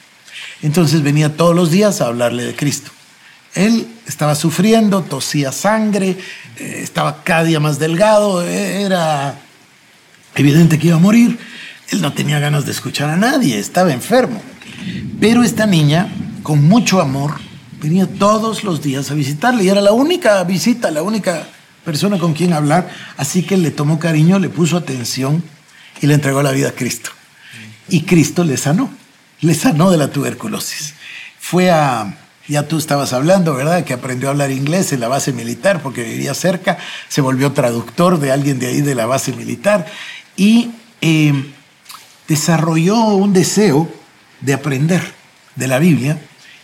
Entonces 0.63 1.03
venía 1.03 1.35
todos 1.35 1.55
los 1.55 1.69
días 1.69 2.01
a 2.01 2.07
hablarle 2.07 2.43
de 2.43 2.55
Cristo. 2.55 2.91
Él 3.53 3.87
estaba 4.07 4.35
sufriendo, 4.35 5.01
tosía 5.03 5.51
sangre, 5.51 6.17
eh, 6.57 6.79
estaba 6.83 7.23
cada 7.23 7.43
día 7.43 7.59
más 7.59 7.79
delgado, 7.79 8.45
eh, 8.45 8.83
era 8.83 9.39
evidente 10.35 10.79
que 10.79 10.87
iba 10.87 10.97
a 10.97 10.99
morir. 10.99 11.37
Él 11.89 12.01
no 12.01 12.13
tenía 12.13 12.39
ganas 12.39 12.65
de 12.65 12.71
escuchar 12.71 13.09
a 13.09 13.17
nadie, 13.17 13.59
estaba 13.59 13.91
enfermo. 13.93 14.41
Pero 15.19 15.43
esta 15.43 15.65
niña, 15.65 16.07
con 16.41 16.63
mucho 16.63 17.01
amor, 17.01 17.35
venía 17.81 18.07
todos 18.07 18.63
los 18.63 18.81
días 18.81 19.11
a 19.11 19.13
visitarle 19.13 19.63
y 19.63 19.69
era 19.69 19.81
la 19.81 19.91
única 19.91 20.43
visita, 20.43 20.91
la 20.91 21.03
única 21.03 21.47
persona 21.83 22.17
con 22.17 22.33
quien 22.33 22.53
hablar. 22.53 22.89
Así 23.17 23.43
que 23.43 23.57
le 23.57 23.71
tomó 23.71 23.99
cariño, 23.99 24.39
le 24.39 24.49
puso 24.49 24.77
atención 24.77 25.43
y 26.01 26.07
le 26.07 26.13
entregó 26.13 26.41
la 26.41 26.51
vida 26.51 26.69
a 26.69 26.73
Cristo. 26.73 27.11
Y 27.89 28.01
Cristo 28.03 28.43
le 28.43 28.57
sanó, 28.57 28.89
le 29.41 29.53
sanó 29.53 29.91
de 29.91 29.97
la 29.97 30.09
tuberculosis. 30.09 30.93
Fue 31.39 31.69
a 31.69 32.20
ya 32.51 32.67
tú 32.67 32.77
estabas 32.77 33.13
hablando, 33.13 33.55
¿verdad? 33.55 33.85
Que 33.85 33.93
aprendió 33.93 34.27
a 34.27 34.31
hablar 34.31 34.51
inglés 34.51 34.91
en 34.91 34.99
la 34.99 35.07
base 35.07 35.31
militar 35.31 35.81
porque 35.81 36.03
vivía 36.03 36.33
cerca, 36.33 36.77
se 37.07 37.21
volvió 37.21 37.53
traductor 37.53 38.19
de 38.19 38.31
alguien 38.31 38.59
de 38.59 38.67
ahí 38.67 38.81
de 38.81 38.93
la 38.93 39.05
base 39.05 39.31
militar 39.31 39.85
y 40.35 40.71
em, 40.99 41.53
desarrolló 42.27 42.97
un 43.05 43.31
deseo 43.31 43.89
de 44.41 44.53
aprender 44.53 45.01
de 45.55 45.67
la 45.67 45.79
Biblia 45.79 46.19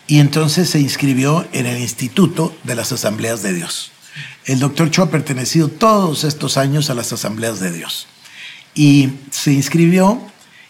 y 0.07 0.19
entonces 0.19 0.69
se 0.69 0.79
inscribió 0.81 1.47
en 1.53 1.65
el 1.65 1.77
Instituto 1.77 2.53
de 2.63 2.75
las 2.75 2.91
Asambleas 2.91 3.41
de 3.41 3.53
Dios. 3.53 3.91
El 4.45 4.59
doctor 4.59 4.91
Cho 4.91 5.03
ha 5.03 5.09
pertenecido 5.09 5.69
todos 5.69 6.25
estos 6.25 6.57
años 6.57 6.89
a 6.89 6.95
las 6.95 7.13
Asambleas 7.13 7.61
de 7.61 7.71
Dios 7.71 8.07
y 8.75 9.11
se 9.31 9.53
inscribió 9.53 10.21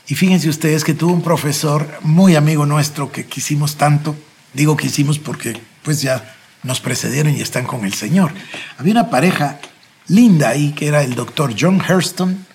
y 0.08 0.14
fíjense 0.14 0.48
ustedes 0.48 0.84
que 0.84 0.94
tuvo 0.94 1.14
un 1.14 1.24
profesor 1.24 1.88
muy 2.04 2.36
amigo 2.36 2.68
nuestro 2.68 3.12
que 3.12 3.26
quisimos 3.26 3.78
tanto, 3.78 4.16
Digo 4.54 4.78
que 4.78 4.88
hicimos 4.88 5.20
porque 5.20 5.60
pues 5.84 6.02
ya 6.02 6.36
nos 6.64 6.80
precedieron 6.80 7.36
y 7.36 7.42
están 7.42 7.66
con 7.66 7.86
el 7.86 7.94
Señor. 7.94 8.32
Había 8.78 8.94
una 8.94 9.10
pareja 9.10 9.60
linda 10.08 10.50
ahí 10.50 10.72
que 10.74 10.88
era 10.88 11.04
el 11.04 11.16
doctor 11.16 11.54
John 11.58 11.82
Hurston 11.82 12.46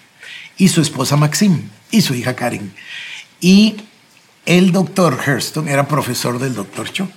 y 0.56 0.68
su 0.68 0.80
esposa 0.80 1.16
Maxine 1.16 1.62
y 1.90 2.02
su 2.02 2.14
hija 2.14 2.34
Karen. 2.34 2.72
Y 3.40 3.76
el 4.46 4.72
doctor 4.72 5.18
Hurston 5.26 5.68
era 5.68 5.88
profesor 5.88 6.38
del 6.38 6.54
doctor 6.54 6.90
Cho. 6.92 7.08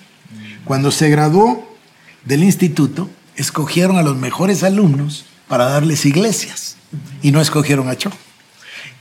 Cuando 0.63 0.91
se 0.91 1.09
graduó 1.09 1.75
del 2.23 2.43
instituto, 2.43 3.09
escogieron 3.35 3.97
a 3.97 4.03
los 4.03 4.17
mejores 4.17 4.63
alumnos 4.63 5.25
para 5.47 5.65
darles 5.65 6.05
iglesias 6.05 6.77
y 7.21 7.31
no 7.31 7.41
escogieron 7.41 7.89
a 7.89 7.97
Cho. 7.97 8.11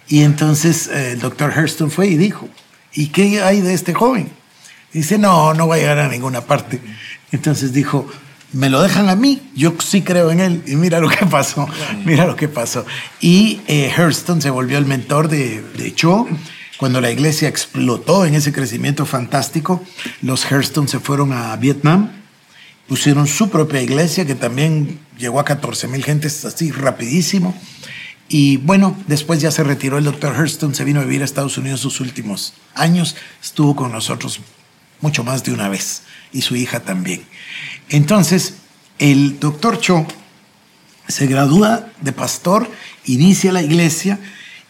Y 0.08 0.22
entonces 0.22 0.88
eh, 0.88 1.12
el 1.12 1.20
doctor 1.20 1.52
Hurston 1.56 1.90
fue 1.90 2.08
y 2.08 2.16
dijo, 2.16 2.48
¿y 2.92 3.08
qué 3.08 3.42
hay 3.42 3.60
de 3.60 3.72
este 3.72 3.94
joven? 3.94 4.30
Dice, 4.94 5.18
no, 5.18 5.52
no 5.54 5.68
va 5.68 5.74
a 5.74 5.78
llegar 5.78 5.98
a 5.98 6.08
ninguna 6.08 6.40
parte. 6.42 6.80
Entonces 7.32 7.72
dijo, 7.72 8.08
me 8.54 8.70
lo 8.70 8.80
dejan 8.80 9.08
a 9.08 9.16
mí, 9.16 9.42
yo 9.54 9.74
sí 9.84 10.02
creo 10.02 10.30
en 10.30 10.40
él. 10.40 10.62
Y 10.66 10.76
mira 10.76 11.00
lo 11.00 11.08
que 11.08 11.26
pasó, 11.26 11.68
mira 12.04 12.26
lo 12.26 12.36
que 12.36 12.48
pasó. 12.48 12.86
Y 13.20 13.60
eh, 13.66 13.92
Hurston 13.98 14.40
se 14.40 14.50
volvió 14.50 14.78
el 14.78 14.86
mentor 14.86 15.28
de, 15.28 15.62
de 15.76 15.94
Cho. 15.94 16.26
Cuando 16.78 17.00
la 17.00 17.10
iglesia 17.10 17.48
explotó 17.48 18.24
en 18.24 18.34
ese 18.34 18.52
crecimiento 18.52 19.06
fantástico, 19.06 19.82
los 20.22 20.50
Hurston 20.50 20.88
se 20.88 20.98
fueron 20.98 21.32
a 21.32 21.54
Vietnam, 21.56 22.10
pusieron 22.88 23.26
su 23.26 23.48
propia 23.48 23.80
iglesia 23.80 24.26
que 24.26 24.34
también 24.34 24.98
llegó 25.16 25.38
a 25.38 25.44
14 25.44 25.86
mil 25.88 26.04
gentes 26.04 26.44
así 26.44 26.72
rapidísimo. 26.72 27.54
Y 28.28 28.56
bueno, 28.58 28.96
después 29.06 29.40
ya 29.40 29.50
se 29.50 29.62
retiró 29.62 29.98
el 29.98 30.04
doctor 30.04 30.34
Hurston, 30.38 30.74
se 30.74 30.84
vino 30.84 31.00
a 31.00 31.04
vivir 31.04 31.22
a 31.22 31.24
Estados 31.24 31.58
Unidos 31.58 31.80
sus 31.80 32.00
últimos 32.00 32.54
años, 32.74 33.16
estuvo 33.42 33.76
con 33.76 33.92
nosotros 33.92 34.40
mucho 35.00 35.24
más 35.24 35.44
de 35.44 35.52
una 35.52 35.68
vez, 35.68 36.02
y 36.32 36.42
su 36.42 36.56
hija 36.56 36.80
también. 36.80 37.24
Entonces, 37.88 38.54
el 38.98 39.38
doctor 39.40 39.80
Cho 39.80 40.06
se 41.08 41.26
gradúa 41.26 41.88
de 42.00 42.12
pastor, 42.12 42.70
inicia 43.04 43.52
la 43.52 43.62
iglesia 43.62 44.18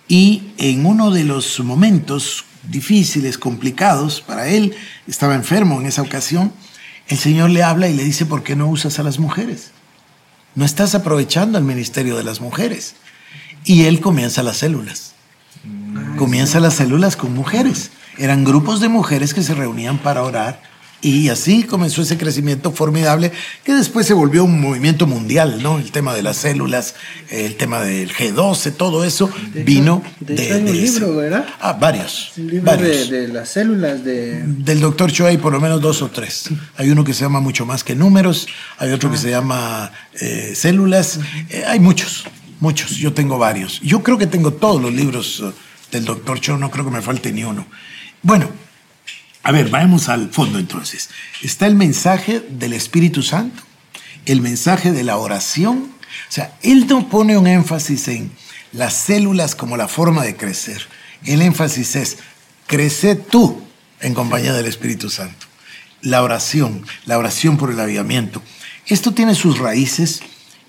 y 0.08 0.52
en 0.58 0.84
uno 0.84 1.10
de 1.10 1.24
los 1.24 1.60
momentos 1.60 2.44
difíciles, 2.68 3.38
complicados 3.38 4.20
para 4.20 4.48
él, 4.48 4.74
estaba 5.06 5.34
enfermo 5.34 5.80
en 5.80 5.87
esa 5.87 6.02
ocasión, 6.02 6.52
el 7.08 7.18
Señor 7.18 7.50
le 7.50 7.62
habla 7.62 7.88
y 7.88 7.94
le 7.94 8.04
dice, 8.04 8.26
¿por 8.26 8.42
qué 8.42 8.56
no 8.56 8.68
usas 8.68 8.98
a 8.98 9.02
las 9.02 9.18
mujeres? 9.18 9.72
No 10.54 10.64
estás 10.64 10.94
aprovechando 10.94 11.58
el 11.58 11.64
ministerio 11.64 12.16
de 12.16 12.24
las 12.24 12.40
mujeres. 12.40 12.94
Y 13.64 13.84
él 13.84 14.00
comienza 14.00 14.42
las 14.42 14.58
células. 14.58 15.14
Comienza 16.16 16.60
las 16.60 16.74
células 16.74 17.16
con 17.16 17.34
mujeres. 17.34 17.90
Eran 18.18 18.44
grupos 18.44 18.81
de 18.81 18.88
mujeres 18.88 19.35
que 19.35 19.42
se 19.42 19.55
reunían 19.55 19.98
para 19.98 20.22
orar 20.22 20.61
Y 21.03 21.29
así 21.29 21.64
comenzó 21.64 22.00
ese 22.00 22.16
crecimiento 22.16 22.72
formidable 22.72 23.31
que 23.62 23.74
después 23.74 24.07
se 24.07 24.14
volvió 24.14 24.42
un 24.44 24.59
movimiento 24.59 25.07
mundial, 25.07 25.62
¿no? 25.62 25.79
El 25.79 25.90
tema 25.90 26.14
de 26.14 26.22
las 26.22 26.38
células, 26.38 26.94
el 27.31 27.57
tema 27.57 27.83
del 27.83 28.11
G12, 28.11 28.72
todo 28.74 29.05
eso 29.05 29.29
vino 29.53 30.03
de, 30.20 30.35
de, 30.35 30.44
hecho, 30.44 30.55
hay 30.55 30.61
un 30.61 30.66
de 30.66 30.72
ese- 30.85 31.00
libro, 31.00 31.16
¿verdad? 31.16 31.44
Ah, 31.61 31.74
varios. 31.74 32.33
Un 32.38 32.46
libro 32.46 32.64
varios. 32.72 33.11
de, 33.11 33.20
de 33.27 33.29
las 33.29 33.50
células 33.50 34.03
de... 34.03 34.44
Del 34.46 34.81
doctor 34.81 35.12
Cho 35.12 35.27
hay 35.27 35.37
por 35.37 35.53
lo 35.53 35.61
menos 35.61 35.83
dos 35.83 36.00
o 36.00 36.09
tres. 36.09 36.48
Hay 36.79 36.88
uno 36.88 37.05
que 37.05 37.12
se 37.12 37.20
llama 37.20 37.40
mucho 37.40 37.66
más 37.66 37.85
que 37.85 37.94
números, 37.94 38.46
hay 38.79 38.90
otro 38.92 39.11
que 39.11 39.18
se 39.18 39.29
llama 39.29 39.92
eh, 40.20 40.53
células, 40.57 41.18
eh, 41.50 41.64
hay 41.66 41.81
muchos, 41.81 42.24
muchos. 42.61 42.96
Yo 42.96 43.12
tengo 43.12 43.37
varios. 43.37 43.79
Yo 43.83 44.03
creo 44.03 44.16
que 44.16 44.27
tengo 44.27 44.55
todos 44.55 44.81
los 44.81 44.92
libros 44.94 45.42
eh, 45.44 45.53
del 45.92 46.07
doctor 46.07 46.40
Cho, 46.40 46.57
no 46.57 46.70
creo 46.70 46.87
que 46.87 46.90
me 46.92 47.03
falte 47.03 47.31
ni 47.31 47.44
uno. 47.44 47.66
Bueno, 48.24 48.48
a 49.42 49.52
ver, 49.52 49.68
vayamos 49.68 50.08
al 50.08 50.30
fondo 50.30 50.58
entonces. 50.58 51.10
Está 51.42 51.66
el 51.66 51.74
mensaje 51.74 52.40
del 52.40 52.72
Espíritu 52.72 53.22
Santo, 53.22 53.62
el 54.24 54.40
mensaje 54.40 54.92
de 54.92 55.04
la 55.04 55.18
oración. 55.18 55.90
O 56.30 56.32
sea, 56.32 56.56
él 56.62 56.87
no 56.87 57.10
pone 57.10 57.37
un 57.37 57.46
énfasis 57.46 58.08
en 58.08 58.32
las 58.72 58.94
células 58.94 59.54
como 59.54 59.76
la 59.76 59.88
forma 59.88 60.24
de 60.24 60.37
crecer. 60.37 60.80
El 61.26 61.42
énfasis 61.42 61.96
es, 61.96 62.16
crece 62.66 63.14
tú 63.14 63.62
en 64.00 64.14
compañía 64.14 64.54
del 64.54 64.64
Espíritu 64.64 65.10
Santo. 65.10 65.46
La 66.00 66.22
oración, 66.22 66.82
la 67.04 67.18
oración 67.18 67.58
por 67.58 67.70
el 67.70 67.78
avivamiento. 67.78 68.42
Esto 68.87 69.12
tiene 69.12 69.34
sus 69.34 69.58
raíces 69.58 70.22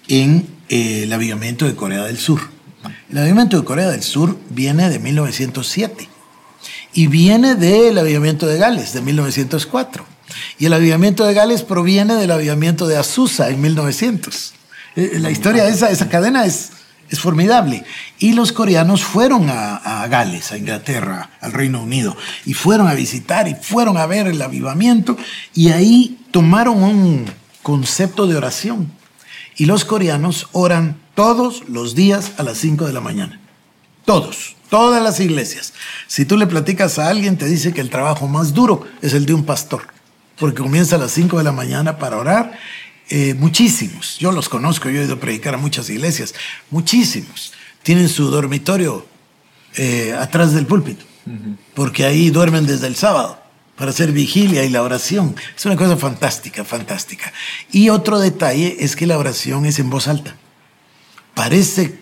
en 0.09 0.45
eh, 0.67 1.03
el 1.03 1.13
avivamiento 1.13 1.65
de 1.65 1.75
Corea 1.77 2.03
del 2.03 2.17
Sur. 2.17 2.41
El 3.09 3.17
avivamiento 3.17 3.57
de 3.57 3.63
Corea 3.65 3.87
del 3.87 4.03
Sur 4.03 4.37
viene 4.49 4.89
de 4.89 4.99
1907 4.99 6.09
y 6.95 7.07
viene 7.07 7.55
del 7.55 7.97
avivamiento 7.97 8.47
de 8.47 8.57
Gales 8.57 8.93
de 8.93 9.01
1904. 9.01 10.05
Y 10.57 10.65
el 10.65 10.73
avivamiento 10.73 11.25
de 11.25 11.33
Gales 11.33 11.61
proviene 11.61 12.15
del 12.15 12.31
avivamiento 12.31 12.87
de 12.87 12.97
Azusa 12.97 13.49
en 13.49 13.59
1900. 13.61 14.53
Eh, 14.95 15.17
La 15.19 15.29
historia 15.29 15.65
de 15.65 15.71
esa, 15.71 15.91
esa 15.91 16.07
cadena 16.07 16.45
es, 16.45 16.71
es 17.09 17.19
formidable. 17.19 17.83
Y 18.17 18.31
los 18.31 18.53
coreanos 18.53 19.03
fueron 19.03 19.49
a, 19.49 19.75
a 19.75 20.07
Gales, 20.07 20.53
a 20.53 20.57
Inglaterra, 20.57 21.31
al 21.41 21.51
Reino 21.51 21.83
Unido, 21.83 22.15
y 22.45 22.53
fueron 22.53 22.87
a 22.87 22.93
visitar 22.93 23.49
y 23.49 23.55
fueron 23.55 23.97
a 23.97 24.05
ver 24.05 24.27
el 24.27 24.41
avivamiento, 24.41 25.17
y 25.53 25.71
ahí 25.71 26.17
tomaron 26.31 26.81
un 26.81 27.25
concepto 27.61 28.25
de 28.25 28.37
oración. 28.37 28.89
Y 29.57 29.65
los 29.65 29.83
coreanos 29.83 30.47
oran 30.53 30.97
todos 31.13 31.67
los 31.67 31.93
días 31.93 32.31
a 32.37 32.43
las 32.43 32.57
5 32.57 32.87
de 32.87 32.93
la 32.93 33.01
mañana. 33.01 33.41
Todos, 34.05 34.54
todas 34.69 35.01
las 35.01 35.19
iglesias. 35.19 35.73
Si 36.07 36.25
tú 36.25 36.37
le 36.37 36.47
platicas 36.47 36.99
a 36.99 37.09
alguien, 37.09 37.37
te 37.37 37.45
dice 37.45 37.73
que 37.73 37.81
el 37.81 37.89
trabajo 37.89 38.27
más 38.27 38.53
duro 38.53 38.85
es 39.01 39.13
el 39.13 39.25
de 39.25 39.33
un 39.33 39.45
pastor, 39.45 39.83
porque 40.37 40.61
comienza 40.61 40.95
a 40.95 40.99
las 40.99 41.11
5 41.11 41.37
de 41.37 41.43
la 41.43 41.51
mañana 41.51 41.97
para 41.97 42.17
orar. 42.17 42.57
Eh, 43.09 43.35
muchísimos, 43.35 44.17
yo 44.17 44.31
los 44.31 44.49
conozco, 44.49 44.89
yo 44.89 45.01
he 45.01 45.05
ido 45.05 45.15
a 45.15 45.19
predicar 45.19 45.53
a 45.53 45.57
muchas 45.57 45.89
iglesias, 45.89 46.33
muchísimos. 46.71 47.53
Tienen 47.83 48.09
su 48.09 48.31
dormitorio 48.31 49.05
eh, 49.75 50.15
atrás 50.17 50.53
del 50.53 50.65
púlpito, 50.65 51.05
porque 51.73 52.05
ahí 52.05 52.29
duermen 52.31 52.65
desde 52.65 52.87
el 52.87 52.95
sábado 52.95 53.39
para 53.75 53.91
hacer 53.91 54.11
vigilia 54.11 54.63
y 54.63 54.69
la 54.69 54.81
oración. 54.81 55.35
Es 55.55 55.65
una 55.65 55.75
cosa 55.75 55.97
fantástica, 55.97 56.63
fantástica. 56.63 57.31
Y 57.71 57.89
otro 57.89 58.19
detalle 58.19 58.77
es 58.79 58.95
que 58.95 59.05
la 59.05 59.17
oración 59.17 59.65
es 59.65 59.79
en 59.79 59.89
voz 59.89 60.07
alta. 60.07 60.35
Parece 61.33 61.99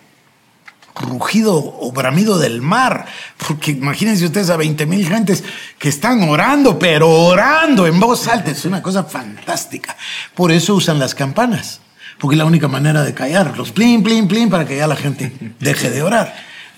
rugido 0.94 1.56
o 1.56 1.92
bramido 1.92 2.38
del 2.38 2.62
mar, 2.62 3.06
porque 3.46 3.72
imagínense 3.72 4.24
ustedes 4.24 4.50
a 4.50 4.56
20 4.56 4.86
mil 4.86 5.06
gentes 5.06 5.42
que 5.78 5.88
están 5.88 6.22
orando, 6.28 6.78
pero 6.78 7.10
orando 7.10 7.86
en 7.86 7.98
voz 7.98 8.28
alta, 8.28 8.50
es 8.50 8.64
una 8.64 8.82
cosa 8.82 9.04
fantástica. 9.04 9.96
Por 10.34 10.52
eso 10.52 10.74
usan 10.74 10.98
las 10.98 11.14
campanas, 11.14 11.80
porque 12.18 12.34
es 12.34 12.38
la 12.38 12.44
única 12.44 12.68
manera 12.68 13.02
de 13.02 13.14
callar, 13.14 13.56
los 13.56 13.72
plin, 13.72 14.02
plin, 14.02 14.28
plin, 14.28 14.48
para 14.48 14.66
que 14.66 14.76
ya 14.76 14.86
la 14.86 14.96
gente 14.96 15.32
deje 15.58 15.90
de 15.90 16.02
orar. 16.02 16.34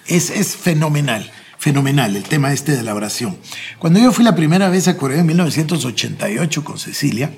Es, 0.06 0.30
es 0.30 0.56
fenomenal, 0.56 1.30
fenomenal 1.58 2.16
el 2.16 2.22
tema 2.22 2.52
este 2.52 2.76
de 2.76 2.82
la 2.82 2.94
oración. 2.94 3.36
Cuando 3.78 4.00
yo 4.00 4.12
fui 4.12 4.24
la 4.24 4.34
primera 4.34 4.68
vez 4.70 4.88
a 4.88 4.96
Corea 4.96 5.20
en 5.20 5.26
1988 5.26 6.64
con 6.64 6.78
Cecilia, 6.78 7.32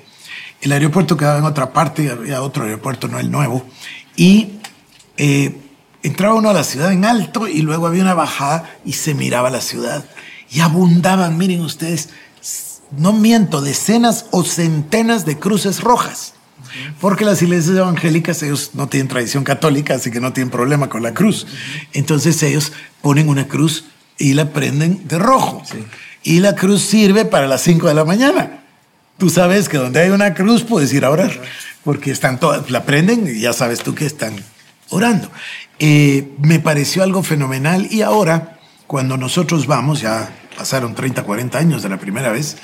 el 0.61 0.71
aeropuerto 0.71 1.17
quedaba 1.17 1.39
en 1.39 1.45
otra 1.45 1.73
parte, 1.73 2.09
había 2.09 2.41
otro 2.41 2.63
aeropuerto, 2.63 3.07
no 3.07 3.19
el 3.19 3.31
nuevo, 3.31 3.65
y 4.15 4.59
eh, 5.17 5.55
entraba 6.03 6.35
uno 6.35 6.49
a 6.49 6.53
la 6.53 6.63
ciudad 6.63 6.91
en 6.91 7.05
alto 7.05 7.47
y 7.47 7.61
luego 7.61 7.87
había 7.87 8.03
una 8.03 8.13
bajada 8.13 8.69
y 8.85 8.93
se 8.93 9.13
miraba 9.13 9.49
la 9.49 9.61
ciudad. 9.61 10.05
Y 10.51 10.61
abundaban, 10.61 11.37
miren 11.37 11.61
ustedes, 11.61 12.09
no 12.97 13.13
miento, 13.13 13.61
decenas 13.61 14.25
o 14.31 14.43
centenas 14.43 15.25
de 15.25 15.37
cruces 15.37 15.81
rojas. 15.81 16.33
Porque 16.99 17.25
las 17.25 17.41
iglesias 17.41 17.75
evangélicas, 17.75 18.43
ellos 18.43 18.71
no 18.73 18.87
tienen 18.87 19.07
tradición 19.07 19.43
católica, 19.43 19.95
así 19.95 20.11
que 20.11 20.19
no 20.19 20.33
tienen 20.33 20.51
problema 20.51 20.89
con 20.89 21.03
la 21.03 21.13
cruz. 21.13 21.47
Entonces 21.93 22.41
ellos 22.43 22.73
ponen 23.01 23.29
una 23.29 23.47
cruz 23.47 23.85
y 24.17 24.33
la 24.33 24.51
prenden 24.51 25.07
de 25.07 25.17
rojo. 25.17 25.63
Y 26.23 26.39
la 26.39 26.55
cruz 26.55 26.81
sirve 26.81 27.25
para 27.25 27.47
las 27.47 27.61
5 27.61 27.87
de 27.87 27.93
la 27.93 28.05
mañana. 28.05 28.63
Tú 29.17 29.29
sabes 29.29 29.67
que 29.67 29.77
donde 29.77 29.99
hay 29.99 30.09
una 30.09 30.33
cruz 30.33 30.63
puedes 30.63 30.93
ir 30.93 31.05
a 31.05 31.09
orar, 31.09 31.31
porque 31.83 32.11
están 32.11 32.39
todas, 32.39 32.69
la 32.69 32.83
prenden 32.83 33.27
y 33.27 33.41
ya 33.41 33.53
sabes 33.53 33.79
tú 33.79 33.95
que 33.95 34.05
están 34.05 34.35
orando. 34.89 35.29
Eh, 35.79 36.27
me 36.41 36.59
pareció 36.59 37.03
algo 37.03 37.23
fenomenal 37.23 37.87
y 37.89 38.01
ahora, 38.01 38.59
cuando 38.87 39.17
nosotros 39.17 39.65
vamos, 39.65 40.01
ya 40.01 40.29
pasaron 40.57 40.93
30, 40.93 41.23
40 41.23 41.57
años 41.57 41.83
de 41.83 41.89
la 41.89 41.97
primera 41.97 42.31
vez, 42.31 42.57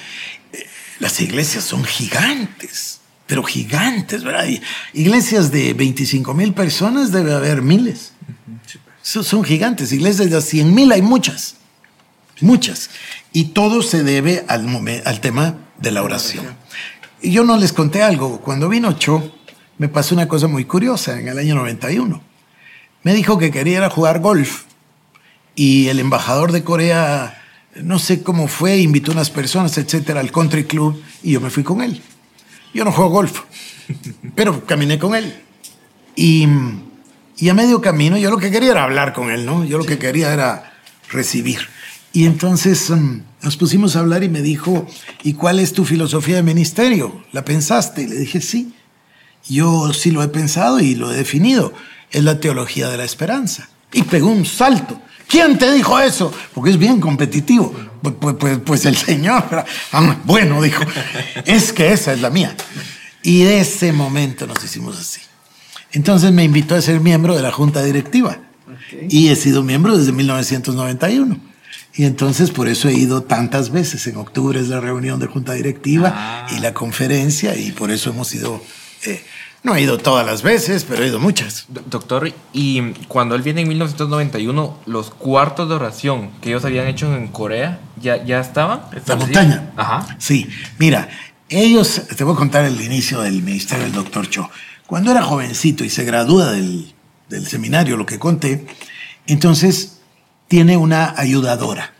eh, 0.51 0.65
las 0.99 1.19
iglesias 1.21 1.63
son 1.63 1.83
gigantes, 1.85 2.99
pero 3.25 3.41
gigantes, 3.43 4.23
¿verdad? 4.23 4.47
Y 4.47 4.61
iglesias 4.93 5.49
de 5.51 5.73
25 5.73 6.33
mil 6.33 6.53
personas 6.53 7.11
debe 7.11 7.33
haber 7.33 7.61
miles. 7.61 8.11
So- 9.01 9.23
Son 9.23 9.43
gigantes, 9.43 9.91
iglesias 9.93 10.29
de 10.29 10.41
100 10.41 10.73
mil 10.75 10.91
hay 10.91 11.01
muchas, 11.01 11.55
muchas. 12.41 12.89
Y 13.31 13.45
todo 13.45 13.81
se 13.81 14.03
debe 14.03 14.43
al, 14.49 14.67
al 15.05 15.21
tema 15.21 15.55
de 15.79 15.91
la 15.91 16.03
oración. 16.03 16.45
Y 17.21 17.31
yo 17.31 17.43
no 17.45 17.55
les 17.57 17.71
conté 17.71 18.03
algo, 18.03 18.41
cuando 18.41 18.67
vino 18.67 18.91
Cho, 18.93 19.31
me 19.77 19.87
pasó 19.87 20.15
una 20.15 20.27
cosa 20.27 20.47
muy 20.47 20.65
curiosa 20.65 21.17
en 21.19 21.27
el 21.29 21.37
año 21.39 21.55
91. 21.55 22.21
Me 23.05 23.13
dijo 23.13 23.37
que 23.37 23.51
quería 23.51 23.77
ir 23.77 23.83
a 23.83 23.91
jugar 23.91 24.19
golf 24.19 24.63
y 25.53 25.89
el 25.89 25.99
embajador 25.99 26.51
de 26.51 26.63
Corea, 26.63 27.39
no 27.75 27.99
sé 27.99 28.23
cómo 28.23 28.47
fue, 28.47 28.79
invitó 28.79 29.11
unas 29.11 29.29
personas, 29.29 29.77
etcétera, 29.77 30.21
al 30.21 30.31
country 30.31 30.63
club 30.63 30.99
y 31.21 31.33
yo 31.33 31.39
me 31.39 31.51
fui 31.51 31.61
con 31.61 31.83
él. 31.83 32.01
Yo 32.73 32.83
no 32.83 32.91
juego 32.91 33.11
golf, 33.11 33.41
pero 34.35 34.65
caminé 34.65 34.97
con 34.97 35.13
él. 35.13 35.39
Y, 36.15 36.47
y 37.37 37.49
a 37.49 37.53
medio 37.53 37.79
camino 37.79 38.17
yo 38.17 38.31
lo 38.31 38.39
que 38.39 38.49
quería 38.49 38.71
era 38.71 38.85
hablar 38.85 39.13
con 39.13 39.29
él, 39.29 39.45
¿no? 39.45 39.63
Yo 39.63 39.77
lo 39.77 39.85
que 39.85 39.99
quería 39.99 40.33
era 40.33 40.73
recibir. 41.11 41.59
Y 42.11 42.25
entonces 42.25 42.89
mm, 42.89 43.19
nos 43.43 43.55
pusimos 43.55 43.95
a 43.95 43.99
hablar 43.99 44.23
y 44.23 44.29
me 44.29 44.41
dijo, 44.41 44.87
¿y 45.21 45.33
cuál 45.33 45.59
es 45.59 45.73
tu 45.73 45.85
filosofía 45.85 46.37
de 46.37 46.43
ministerio? 46.43 47.23
¿La 47.33 47.45
pensaste? 47.45 48.01
Y 48.01 48.07
le 48.07 48.15
dije, 48.15 48.41
sí. 48.41 48.73
Yo 49.47 49.93
sí 49.93 50.09
lo 50.09 50.23
he 50.23 50.27
pensado 50.27 50.79
y 50.79 50.95
lo 50.95 51.13
he 51.13 51.15
definido. 51.15 51.71
Es 52.15 52.23
la 52.23 52.39
teología 52.39 52.89
de 52.89 52.97
la 52.97 53.03
esperanza. 53.03 53.67
Y 53.91 54.03
pegó 54.03 54.29
un 54.29 54.45
salto. 54.45 55.01
¿Quién 55.27 55.57
te 55.57 55.71
dijo 55.73 55.99
eso? 55.99 56.31
Porque 56.53 56.71
es 56.71 56.77
bien 56.77 57.01
competitivo. 57.01 57.73
Pues, 58.01 58.15
pues- 58.19 58.35
pues- 58.39 58.59
pues 58.65 58.85
el 58.85 58.95
Señor. 58.95 59.43
Ah, 59.91 60.17
bueno, 60.23 60.61
dijo, 60.61 60.83
es 61.45 61.73
que 61.73 61.91
esa 61.91 62.13
es 62.13 62.21
la 62.21 62.29
mía. 62.29 62.55
Y 63.23 63.43
de 63.43 63.59
ese 63.59 63.91
momento 63.91 64.45
nos 64.47 64.63
hicimos 64.63 64.97
así. 64.99 65.19
Entonces 65.91 66.31
me 66.31 66.43
invitó 66.43 66.75
a 66.75 66.81
ser 66.81 66.99
miembro 67.01 67.35
de 67.35 67.41
la 67.41 67.51
junta 67.51 67.83
directiva. 67.83 68.37
Y 69.09 69.29
he 69.29 69.35
sido 69.35 69.63
miembro 69.63 69.97
desde 69.97 70.11
1991. 70.11 71.37
Y 71.95 72.03
entonces 72.05 72.51
por 72.51 72.67
eso 72.67 72.87
he 72.89 72.93
ido 72.93 73.23
tantas 73.23 73.71
veces. 73.71 74.05
En 74.07 74.17
octubre 74.17 74.59
es 74.59 74.67
la 74.67 74.79
reunión 74.79 75.19
de 75.19 75.27
junta 75.27 75.53
directiva 75.53 76.13
Ah. 76.15 76.47
y 76.55 76.59
la 76.59 76.73
conferencia 76.73 77.55
y 77.57 77.71
por 77.71 77.89
eso 77.91 78.09
hemos 78.11 78.33
ido, 78.35 78.61
eh, 79.05 79.23
no 79.65 79.75
he 79.75 79.81
ido 79.81 79.97
todas 79.97 80.25
las 80.25 80.43
veces, 80.43 80.85
pero 80.87 81.03
he 81.03 81.07
ido 81.07 81.19
muchas. 81.19 81.65
Do- 81.67 81.83
Doctor, 81.87 82.31
y 82.53 82.81
cuando 83.07 83.35
él 83.35 83.41
viene 83.41 83.61
en 83.61 83.67
1991, 83.67 84.77
los 84.85 85.09
cuartos 85.09 85.67
de 85.67 85.75
oración 85.75 86.29
que 86.41 86.49
ellos 86.49 86.63
habían 86.63 86.87
hecho 86.87 87.13
en 87.13 87.27
Corea, 87.27 87.79
¿ya, 87.99 88.23
ya 88.23 88.39
estaban? 88.39 88.81
La 89.07 89.15
montaña. 89.15 89.71
Ajá. 89.75 90.15
Sí, 90.19 90.47
mira, 90.77 91.09
ellos, 91.49 92.03
te 92.15 92.23
voy 92.23 92.33
a 92.33 92.37
contar 92.37 92.63
el 92.65 92.79
inicio 92.79 93.21
del 93.21 93.41
ministerio 93.41 93.83
del 93.83 93.93
doctor 93.93 94.29
Cho. 94.29 94.49
Cuando 94.87 95.11
era 95.11 95.23
jovencito 95.23 95.83
y 95.83 95.89
se 95.89 96.03
gradúa 96.05 96.51
del, 96.51 96.93
del 97.29 97.47
seminario, 97.47 97.97
lo 97.97 98.05
que 98.05 98.19
conté, 98.19 98.67
entonces 99.27 99.99
tiene 100.47 100.77
una 100.77 101.13
ayudadora. 101.17 101.91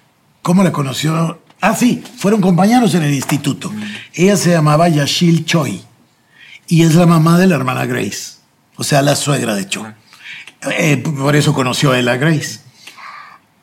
¿Cómo 0.41 0.63
la 0.63 0.71
conoció? 0.71 1.41
Ah, 1.61 1.75
sí, 1.75 2.03
fueron 2.17 2.41
compañeros 2.41 2.93
en 2.93 3.01
el 3.03 3.13
instituto. 3.13 3.71
Ella 4.13 4.37
se 4.37 4.51
llamaba 4.51 4.87
Yashil 4.87 5.45
Choi 5.45 5.81
y 6.67 6.83
es 6.83 6.95
la 6.95 7.05
mamá 7.05 7.37
de 7.37 7.47
la 7.47 7.55
hermana 7.55 7.85
Grace, 7.85 8.37
o 8.75 8.83
sea, 8.83 9.01
la 9.01 9.15
suegra 9.15 9.55
de 9.55 9.67
Cho. 9.67 9.85
Eh, 10.77 10.97
por 10.97 11.35
eso 11.35 11.53
conoció 11.53 11.91
a 11.91 11.99
él 11.99 12.05
Grace 12.17 12.65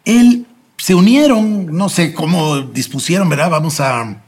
él 0.04 0.46
se 0.76 0.94
unieron, 0.94 1.66
no 1.76 1.88
sé 1.88 2.12
cómo 2.12 2.60
dispusieron, 2.60 3.28
¿verdad? 3.28 3.50
Vamos 3.50 3.80
a 3.80 4.18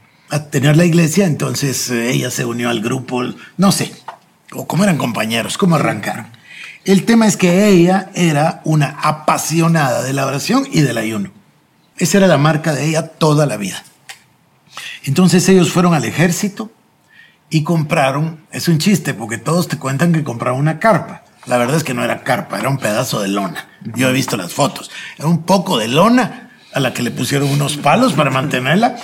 tener 0.51 0.77
la 0.77 0.85
iglesia, 0.85 1.25
entonces 1.25 1.89
eh, 1.89 2.11
ella 2.11 2.31
se 2.31 2.45
unió 2.45 2.69
al 2.69 2.81
grupo, 2.81 3.23
no 3.57 3.71
sé, 3.71 3.93
o 4.53 4.67
cómo 4.67 4.83
eran 4.83 4.97
compañeros, 4.97 5.57
cómo 5.57 5.75
arrancaron. 5.75 6.27
El 6.85 7.03
tema 7.05 7.25
es 7.25 7.35
que 7.35 7.67
ella 7.67 8.11
era 8.13 8.61
una 8.63 8.97
apasionada 9.01 10.03
de 10.03 10.13
la 10.13 10.25
oración 10.25 10.67
y 10.71 10.81
del 10.81 10.97
ayuno. 10.97 11.31
Esa 11.97 12.19
era 12.19 12.27
la 12.27 12.37
marca 12.37 12.73
de 12.73 12.85
ella 12.85 13.07
toda 13.07 13.45
la 13.45 13.57
vida. 13.57 13.83
Entonces 15.03 15.47
ellos 15.49 15.71
fueron 15.71 15.93
al 15.93 16.05
ejército 16.05 16.71
y 17.49 17.63
compraron, 17.63 18.45
es 18.51 18.67
un 18.67 18.79
chiste 18.79 19.13
porque 19.13 19.37
todos 19.37 19.67
te 19.67 19.77
cuentan 19.77 20.13
que 20.13 20.23
compraron 20.23 20.59
una 20.59 20.79
carpa. 20.79 21.23
La 21.45 21.57
verdad 21.57 21.77
es 21.77 21.83
que 21.83 21.93
no 21.93 22.03
era 22.03 22.23
carpa, 22.23 22.59
era 22.59 22.69
un 22.69 22.79
pedazo 22.79 23.21
de 23.21 23.27
lona. 23.27 23.69
Yo 23.95 24.09
he 24.09 24.13
visto 24.13 24.35
las 24.35 24.53
fotos. 24.53 24.89
Era 25.17 25.27
un 25.27 25.43
poco 25.43 25.77
de 25.77 25.87
lona 25.87 26.51
a 26.73 26.79
la 26.79 26.93
que 26.93 27.03
le 27.03 27.11
pusieron 27.11 27.49
unos 27.49 27.77
palos 27.77 28.13
para 28.13 28.31
mantenerla 28.31 28.95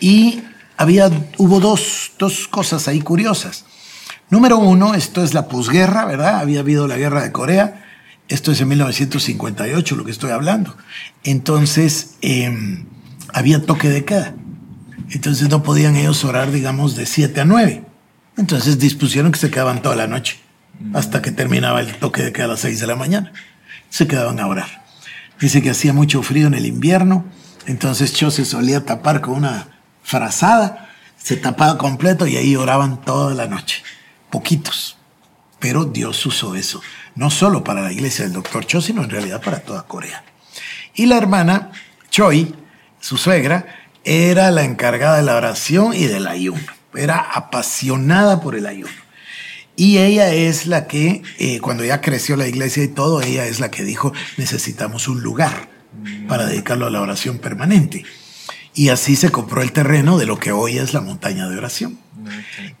y 0.00 0.42
había, 0.76 1.10
hubo 1.38 1.60
dos, 1.60 2.12
dos 2.18 2.48
cosas 2.48 2.88
ahí 2.88 3.00
curiosas. 3.00 3.66
Número 4.30 4.58
uno, 4.58 4.94
esto 4.94 5.22
es 5.22 5.34
la 5.34 5.46
posguerra, 5.48 6.06
¿verdad? 6.06 6.38
Había 6.38 6.60
habido 6.60 6.88
la 6.88 6.96
guerra 6.96 7.22
de 7.22 7.32
Corea. 7.32 7.84
Esto 8.28 8.50
es 8.50 8.60
en 8.60 8.68
1958 8.68 9.94
lo 9.94 10.04
que 10.04 10.10
estoy 10.10 10.30
hablando. 10.30 10.74
Entonces, 11.22 12.16
em, 12.22 12.86
había 13.32 13.66
toque 13.66 13.90
de 13.90 14.04
queda. 14.04 14.34
Entonces 15.12 15.50
no 15.50 15.62
podían 15.62 15.94
ellos 15.96 16.24
orar, 16.24 16.50
digamos, 16.50 16.96
de 16.96 17.04
7 17.04 17.42
a 17.42 17.44
9. 17.44 17.84
Entonces 18.38 18.78
dispusieron 18.78 19.30
que 19.30 19.38
se 19.38 19.50
quedaban 19.50 19.82
toda 19.82 19.94
la 19.94 20.06
noche, 20.06 20.38
hasta 20.94 21.20
que 21.20 21.30
terminaba 21.30 21.80
el 21.80 21.94
toque 21.96 22.22
de 22.22 22.32
queda 22.32 22.46
a 22.46 22.48
las 22.48 22.60
6 22.60 22.80
de 22.80 22.86
la 22.86 22.96
mañana. 22.96 23.32
Se 23.90 24.06
quedaban 24.06 24.40
a 24.40 24.46
orar. 24.46 24.84
Dice 25.38 25.60
que 25.60 25.70
hacía 25.70 25.92
mucho 25.92 26.22
frío 26.22 26.46
en 26.46 26.54
el 26.54 26.64
invierno, 26.64 27.26
entonces 27.66 28.14
Cho 28.14 28.30
se 28.30 28.46
solía 28.46 28.86
tapar 28.86 29.20
con 29.20 29.34
una 29.34 29.68
frazada, 30.02 30.88
se 31.18 31.36
tapaba 31.36 31.76
completo 31.76 32.26
y 32.26 32.36
ahí 32.36 32.56
oraban 32.56 33.02
toda 33.02 33.34
la 33.34 33.46
noche. 33.46 33.82
Poquitos. 34.30 34.96
Pero 35.58 35.84
Dios 35.84 36.24
usó 36.24 36.54
eso, 36.54 36.80
no 37.14 37.28
solo 37.28 37.62
para 37.62 37.82
la 37.82 37.92
iglesia 37.92 38.24
del 38.24 38.32
doctor 38.32 38.64
Cho, 38.66 38.80
sino 38.80 39.04
en 39.04 39.10
realidad 39.10 39.42
para 39.42 39.60
toda 39.60 39.82
Corea. 39.82 40.24
Y 40.94 41.06
la 41.06 41.18
hermana 41.18 41.70
Choi, 42.10 42.54
su 42.98 43.16
suegra, 43.18 43.81
era 44.04 44.50
la 44.50 44.64
encargada 44.64 45.16
de 45.16 45.22
la 45.22 45.36
oración 45.36 45.94
y 45.94 46.06
del 46.06 46.26
ayuno. 46.26 46.62
Era 46.94 47.18
apasionada 47.18 48.40
por 48.40 48.54
el 48.54 48.66
ayuno. 48.66 48.92
Y 49.76 49.98
ella 49.98 50.32
es 50.32 50.66
la 50.66 50.86
que, 50.86 51.22
eh, 51.38 51.60
cuando 51.60 51.84
ya 51.84 52.00
creció 52.00 52.36
la 52.36 52.46
iglesia 52.46 52.84
y 52.84 52.88
todo, 52.88 53.22
ella 53.22 53.46
es 53.46 53.58
la 53.58 53.70
que 53.70 53.84
dijo, 53.84 54.12
necesitamos 54.36 55.08
un 55.08 55.22
lugar 55.22 55.70
para 56.28 56.46
dedicarlo 56.46 56.86
a 56.86 56.90
la 56.90 57.00
oración 57.00 57.38
permanente. 57.38 58.04
Y 58.74 58.88
así 58.88 59.16
se 59.16 59.30
compró 59.30 59.62
el 59.62 59.72
terreno 59.72 60.18
de 60.18 60.26
lo 60.26 60.38
que 60.38 60.52
hoy 60.52 60.78
es 60.78 60.94
la 60.94 61.00
montaña 61.00 61.48
de 61.48 61.56
oración. 61.56 61.98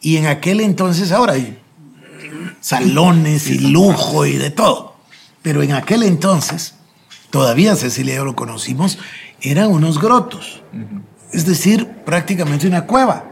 Y 0.00 0.16
en 0.16 0.26
aquel 0.26 0.60
entonces, 0.60 1.12
ahora 1.12 1.34
hay 1.34 1.58
salones 2.60 3.48
y 3.48 3.58
lujo 3.58 4.26
y 4.26 4.36
de 4.36 4.50
todo. 4.50 4.96
Pero 5.42 5.62
en 5.62 5.72
aquel 5.72 6.02
entonces, 6.02 6.74
todavía 7.30 7.74
Cecilia 7.74 8.14
y 8.14 8.16
yo 8.16 8.24
lo 8.24 8.36
conocimos, 8.36 8.98
eran 9.40 9.70
unos 9.70 9.98
grotos 9.98 10.62
es 11.32 11.46
decir, 11.46 11.88
prácticamente 12.04 12.66
una 12.66 12.86
cueva. 12.86 13.24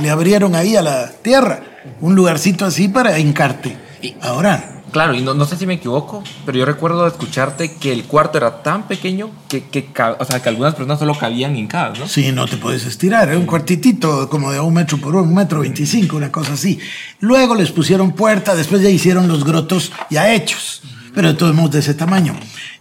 Le 0.00 0.10
abrieron 0.10 0.54
ahí 0.54 0.76
a 0.76 0.82
la 0.82 1.10
tierra 1.10 1.60
un 2.00 2.14
lugarcito 2.14 2.64
así 2.64 2.88
para 2.88 3.18
hincarte 3.18 3.76
a 4.20 4.32
orar. 4.32 4.76
Claro, 4.92 5.14
y 5.14 5.20
no, 5.20 5.44
sé 5.44 5.56
si 5.56 5.66
me 5.66 5.74
equivoco, 5.74 6.22
pero 6.46 6.58
yo 6.58 6.64
recuerdo 6.64 7.06
escucharte 7.06 7.74
que 7.74 7.92
el 7.92 8.04
cuarto 8.04 8.38
era 8.38 8.62
tan 8.62 8.88
pequeño 8.88 9.30
que, 9.48 9.64
que, 9.64 9.90
o 10.18 10.24
sea, 10.24 10.40
que 10.40 10.48
algunas 10.48 10.74
personas 10.74 10.98
solo 10.98 11.14
cabían 11.14 11.54
hincadas, 11.54 11.98
¿no? 11.98 12.08
Sí, 12.08 12.32
no 12.32 12.46
te 12.46 12.56
puedes 12.56 12.86
estirar, 12.86 13.28
era 13.28 13.38
un 13.38 13.44
cuartitito 13.44 14.30
como 14.30 14.52
de 14.52 14.60
un 14.60 14.72
metro 14.72 14.96
por 14.96 15.14
un 15.16 15.34
metro 15.34 15.60
veinticinco, 15.60 16.16
una 16.16 16.32
cosa 16.32 16.54
así. 16.54 16.78
Luego 17.20 17.54
les 17.54 17.72
pusieron 17.72 18.12
puerta, 18.12 18.54
después 18.54 18.80
ya 18.80 18.88
hicieron 18.88 19.28
los 19.28 19.44
grotos 19.44 19.92
ya 20.08 20.32
hechos, 20.32 20.82
pero 21.14 21.28
de 21.28 21.34
todos 21.34 21.54
modos 21.54 21.72
de 21.72 21.80
ese 21.80 21.92
tamaño. 21.92 22.34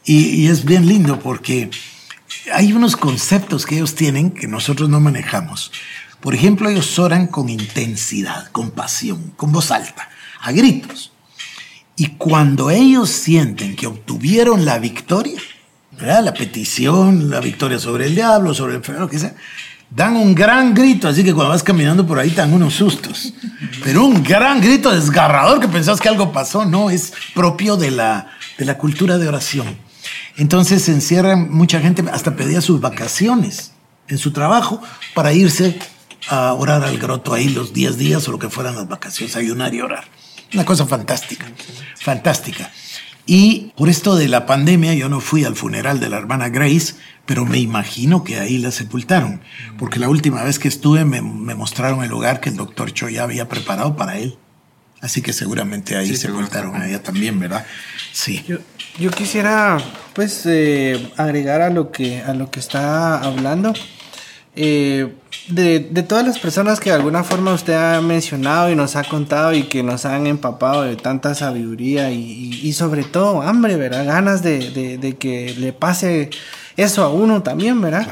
Y, 0.05 0.43
y 0.43 0.47
es 0.47 0.63
bien 0.63 0.87
lindo 0.87 1.19
porque 1.19 1.69
hay 2.53 2.73
unos 2.73 2.95
conceptos 2.95 3.65
que 3.65 3.75
ellos 3.75 3.95
tienen 3.95 4.31
que 4.31 4.47
nosotros 4.47 4.89
no 4.89 4.99
manejamos. 4.99 5.71
Por 6.19 6.33
ejemplo, 6.33 6.69
ellos 6.69 6.97
oran 6.97 7.27
con 7.27 7.49
intensidad, 7.49 8.51
con 8.51 8.71
pasión, 8.71 9.33
con 9.35 9.51
voz 9.51 9.71
alta, 9.71 10.09
a 10.41 10.51
gritos. 10.51 11.11
Y 11.95 12.07
cuando 12.17 12.71
ellos 12.71 13.09
sienten 13.09 13.75
que 13.75 13.87
obtuvieron 13.87 14.65
la 14.65 14.79
victoria, 14.79 15.39
la 15.99 16.33
petición, 16.33 17.29
la 17.29 17.39
victoria 17.39 17.79
sobre 17.79 18.07
el 18.07 18.15
diablo, 18.15 18.53
sobre 18.53 18.73
el 18.73 18.77
enfermo, 18.77 19.01
lo 19.01 19.09
que 19.09 19.19
sea, 19.19 19.35
dan 19.89 20.17
un 20.17 20.35
gran 20.35 20.73
grito, 20.73 21.07
así 21.07 21.23
que 21.23 21.33
cuando 21.33 21.51
vas 21.51 21.63
caminando 21.63 22.05
por 22.05 22.19
ahí 22.19 22.29
te 22.31 22.37
dan 22.37 22.53
unos 22.53 22.73
sustos. 22.73 23.33
Pero 23.83 24.03
un 24.03 24.23
gran 24.23 24.59
grito 24.59 24.91
desgarrador 24.91 25.59
que 25.59 25.67
pensás 25.67 26.01
que 26.01 26.09
algo 26.09 26.33
pasó, 26.33 26.65
no, 26.65 26.89
es 26.89 27.13
propio 27.33 27.77
de 27.77 27.91
la, 27.91 28.27
de 28.57 28.65
la 28.65 28.77
cultura 28.77 29.17
de 29.17 29.27
oración. 29.27 29.77
Entonces 30.37 30.83
se 30.83 30.91
encierra 30.91 31.35
mucha 31.35 31.79
gente, 31.79 32.03
hasta 32.11 32.35
pedía 32.35 32.61
sus 32.61 32.81
vacaciones 32.81 33.71
en 34.07 34.17
su 34.17 34.31
trabajo 34.31 34.81
para 35.13 35.33
irse 35.33 35.79
a 36.29 36.53
orar 36.53 36.83
al 36.83 36.97
groto 36.97 37.33
ahí 37.33 37.49
los 37.49 37.73
10 37.73 37.97
días 37.97 38.27
o 38.27 38.31
lo 38.31 38.39
que 38.39 38.49
fueran 38.49 38.75
las 38.75 38.87
vacaciones, 38.87 39.35
ayunar 39.35 39.73
y 39.73 39.81
orar. 39.81 40.05
Una 40.53 40.65
cosa 40.65 40.85
fantástica, 40.85 41.51
fantástica. 41.99 42.71
Y 43.25 43.71
por 43.75 43.89
esto 43.89 44.15
de 44.15 44.27
la 44.27 44.45
pandemia 44.45 44.93
yo 44.93 45.09
no 45.09 45.19
fui 45.19 45.43
al 45.43 45.55
funeral 45.55 45.99
de 45.99 46.09
la 46.09 46.17
hermana 46.17 46.49
Grace, 46.49 46.93
pero 47.25 47.43
me 47.45 47.57
imagino 47.57 48.23
que 48.23 48.39
ahí 48.39 48.59
la 48.59 48.71
sepultaron, 48.71 49.41
porque 49.79 49.99
la 49.99 50.09
última 50.09 50.43
vez 50.43 50.59
que 50.59 50.67
estuve 50.67 51.05
me, 51.05 51.21
mostraron 51.21 52.03
el 52.03 52.09
lugar 52.09 52.39
que 52.39 52.49
el 52.49 52.55
doctor 52.55 52.93
Cho 52.93 53.07
había 53.19 53.49
preparado 53.49 53.95
para 53.95 54.19
él. 54.19 54.37
Así 55.05 55.21
que 55.21 55.33
seguramente 55.33 55.95
ahí 55.95 56.15
sepultaron 56.15 56.81
a 56.81 56.87
ella 56.87 57.03
también, 57.03 57.39
¿verdad? 57.39 57.63
Sí. 58.11 58.43
Yo 58.97 59.11
quisiera, 59.11 59.77
pues, 60.13 60.41
eh, 60.47 61.11
agregar 61.15 61.61
a 61.61 61.69
lo 61.69 61.91
que 61.91 62.23
a 62.23 62.33
lo 62.33 62.49
que 62.49 62.59
está 62.59 63.21
hablando. 63.21 63.71
Eh, 64.55 65.13
de, 65.49 65.79
todas 66.07 66.25
las 66.25 66.39
personas 66.39 66.79
que 66.79 66.89
de 66.89 66.95
alguna 66.95 67.23
forma 67.23 67.53
usted 67.53 67.73
ha 67.73 68.01
mencionado 68.01 68.71
y 68.71 68.75
nos 68.75 68.95
ha 68.95 69.03
contado 69.03 69.53
y 69.53 69.65
que 69.65 69.83
nos 69.83 70.05
han 70.05 70.25
empapado 70.25 70.81
de 70.81 70.95
tanta 70.95 71.35
sabiduría 71.35 72.09
y, 72.09 72.73
sobre 72.73 73.03
todo 73.03 73.43
hambre, 73.43 73.75
¿verdad? 73.75 74.05
Ganas 74.05 74.41
de, 74.41 75.15
que 75.19 75.53
le 75.55 75.71
pase 75.71 76.31
eso 76.77 77.03
a 77.03 77.09
uno 77.09 77.43
también, 77.43 77.79
¿verdad? 77.79 78.07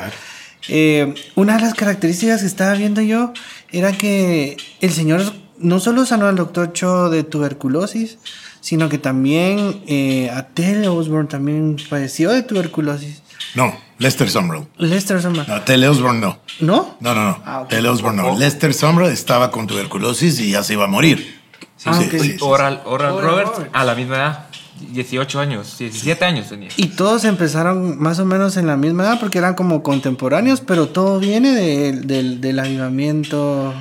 Eh, 0.68 1.16
una 1.34 1.56
de 1.56 1.62
las 1.64 1.74
características 1.74 2.42
que 2.42 2.48
estaba 2.48 2.76
viendo 2.76 3.02
yo 3.02 3.34
era 3.72 3.94
que 3.94 4.58
el 4.80 4.92
Señor 4.92 5.43
no 5.64 5.80
solo 5.80 6.06
sanó 6.06 6.28
al 6.28 6.36
doctor 6.36 6.74
Cho 6.74 7.10
de 7.10 7.24
tuberculosis, 7.24 8.18
sino 8.62 8.90
que 8.90 8.98
también 8.98 9.84
eh, 9.88 10.30
a 10.30 10.48
Tele 10.48 10.88
Osborne 10.88 11.28
también 11.28 11.78
padeció 11.90 12.32
de 12.32 12.44
tuberculosis. 12.44 13.22
No, 13.56 13.76
Lester 13.98 14.30
Summerall. 14.30 14.68
Lester 14.78 15.22
Summerall. 15.22 15.48
No, 15.48 15.62
Tele 15.62 15.88
Osborne 15.88 16.20
no. 16.20 16.40
¿No? 16.60 16.98
No, 17.00 17.14
no, 17.14 17.24
no. 17.26 17.44
Ah, 17.46 17.66
Tele 17.70 17.90
Osborne 17.90 18.22
no. 18.22 18.38
Lester 18.38 18.74
Summerall 18.74 19.12
estaba 19.12 19.52
con 19.52 19.68
tuberculosis 19.68 20.40
y 20.40 20.52
ya 20.52 20.64
se 20.64 20.74
iba 20.74 20.86
a 20.86 20.88
morir. 20.88 21.42
Sí, 21.78 21.90
ah, 21.92 22.00
sí, 22.02 22.38
Oral, 22.40 22.82
Oral, 22.86 23.22
Roberts, 23.22 23.62
a 23.74 23.84
la 23.84 23.96
misma 23.96 24.16
edad. 24.16 24.48
18 24.92 25.40
años, 25.40 25.78
17 25.78 26.26
años 26.26 26.50
tenía. 26.50 26.70
Y 26.78 26.88
todos 26.88 27.24
empezaron 27.26 28.00
más 28.00 28.20
o 28.20 28.26
menos 28.26 28.58
en 28.58 28.68
la 28.68 28.76
misma 28.76 29.04
edad 29.04 29.20
porque 29.20 29.38
eran 29.38 29.54
como 29.54 29.84
contemporáneos, 29.84 30.62
pero 30.62 30.88
todo 30.88 31.20
viene 31.20 31.52
del 31.92 32.60
avivamiento. 32.60 33.74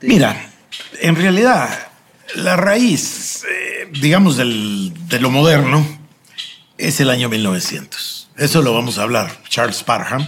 Mira, 0.00 0.49
en 1.00 1.16
realidad 1.16 1.88
la 2.34 2.56
raíz, 2.56 3.44
eh, 3.44 3.88
digamos, 4.00 4.36
del, 4.36 4.92
de 5.08 5.20
lo 5.20 5.30
moderno 5.30 5.86
es 6.78 7.00
el 7.00 7.10
año 7.10 7.28
1900. 7.28 8.30
Eso 8.36 8.62
lo 8.62 8.74
vamos 8.74 8.98
a 8.98 9.02
hablar. 9.02 9.42
Charles 9.48 9.82
Parham, 9.82 10.26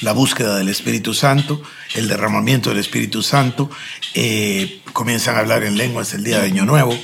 la 0.00 0.12
búsqueda 0.12 0.56
del 0.56 0.68
Espíritu 0.68 1.14
Santo, 1.14 1.62
el 1.94 2.08
derramamiento 2.08 2.70
del 2.70 2.78
Espíritu 2.78 3.22
Santo. 3.22 3.70
Eh, 4.14 4.82
comienzan 4.92 5.36
a 5.36 5.40
hablar 5.40 5.64
en 5.64 5.76
lenguas 5.76 6.12
el 6.14 6.24
día 6.24 6.40
de 6.40 6.46
Año 6.46 6.64
Nuevo. 6.64 6.96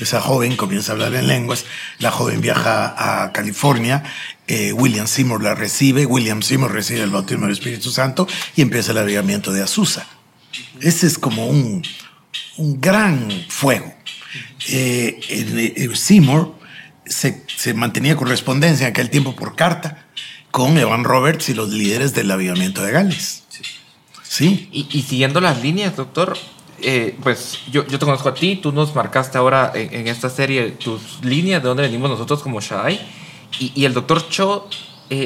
Esa 0.00 0.20
joven 0.20 0.56
comienza 0.56 0.92
a 0.92 0.94
hablar 0.94 1.14
en 1.14 1.26
lenguas. 1.26 1.64
La 1.98 2.10
joven 2.10 2.40
viaja 2.40 3.22
a 3.24 3.32
California. 3.32 4.02
Eh, 4.46 4.72
William 4.72 5.06
Seymour 5.06 5.42
la 5.42 5.54
recibe. 5.54 6.06
William 6.06 6.42
Seymour 6.42 6.72
recibe 6.72 7.02
el 7.02 7.10
bautismo 7.10 7.46
del 7.46 7.54
Espíritu 7.54 7.90
Santo 7.90 8.26
y 8.54 8.62
empieza 8.62 8.92
el 8.92 8.98
avivamiento 8.98 9.52
de 9.52 9.62
Azusa. 9.62 10.06
Ese 10.80 11.06
es 11.06 11.18
como 11.18 11.46
un, 11.46 11.82
un 12.56 12.80
gran 12.80 13.30
fuego. 13.48 13.92
Eh, 14.68 15.20
eh, 15.28 15.90
Seymour 15.94 16.54
se, 17.04 17.44
se, 17.56 17.74
mantenía 17.74 18.16
correspondencia 18.16 18.86
en 18.86 18.90
aquel 18.90 19.10
tiempo 19.10 19.36
por 19.36 19.54
carta 19.54 20.06
con 20.50 20.76
Evan 20.76 21.04
Roberts 21.04 21.48
y 21.48 21.54
los 21.54 21.70
líderes 21.70 22.14
del 22.14 22.30
avivamiento 22.30 22.82
de 22.82 22.92
Gales. 22.92 23.44
Sí. 24.22 24.68
Y, 24.72 25.02
siguiendo 25.02 25.40
las 25.40 25.62
líneas, 25.62 25.96
doctor, 25.96 26.36
eh, 26.82 27.16
pues 27.22 27.58
yo, 27.70 27.86
yo, 27.86 27.98
te 27.98 28.04
conozco 28.04 28.28
a 28.28 28.34
ti, 28.34 28.56
tú 28.56 28.72
nos 28.72 28.94
marcaste 28.94 29.38
ahora 29.38 29.72
en, 29.74 30.08
esta 30.08 30.28
serie 30.28 30.72
tus 30.72 31.20
líneas 31.22 31.62
de 31.62 31.68
dónde 31.68 31.84
venimos 31.84 32.10
nosotros 32.10 32.42
como 32.42 32.60
Shaddai. 32.60 33.00
Y, 33.60 33.72
y 33.74 33.84
el 33.84 33.94
doctor 33.94 34.28
Cho, 34.28 34.68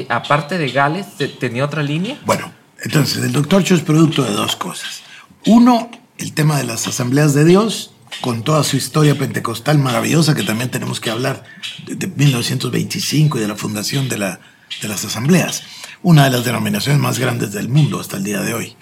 aparte 0.07 0.57
de 0.57 0.69
Gales, 0.69 1.07
¿tenía 1.39 1.65
otra 1.65 1.83
línea? 1.83 2.19
Bueno, 2.25 2.53
Entonces, 2.83 3.23
el 3.23 3.33
doctor 3.33 3.63
Cho 3.63 3.75
es 3.75 3.81
producto 3.81 4.23
de 4.23 4.31
dos 4.31 4.55
cosas. 4.55 5.01
Uno, 5.45 5.89
el 6.17 6.33
tema 6.33 6.57
de 6.57 6.63
las 6.63 6.87
asambleas 6.87 7.33
de 7.33 7.45
Dios, 7.45 7.91
con 8.19 8.43
toda 8.43 8.63
su 8.63 8.77
historia 8.77 9.17
pentecostal 9.17 9.79
maravillosa, 9.79 10.35
que 10.35 10.43
también 10.43 10.69
tenemos 10.69 10.99
que 10.99 11.09
hablar 11.09 11.43
de, 11.87 12.07
1925 12.07 13.37
y 13.37 13.41
de 13.41 13.47
la 13.47 13.55
fundación 13.55 14.09
de, 14.09 14.17
la, 14.17 14.39
de, 14.81 14.87
las 14.87 15.03
asambleas, 15.05 15.63
una 16.03 16.25
de 16.25 16.31
las 16.31 16.45
denominaciones 16.45 17.01
más 17.01 17.17
grandes 17.17 17.53
del 17.53 17.69
mundo 17.69 17.99
hasta 17.99 18.17
el 18.17 18.23
día 18.23 18.41
de 18.41 18.53
hoy. 18.53 18.75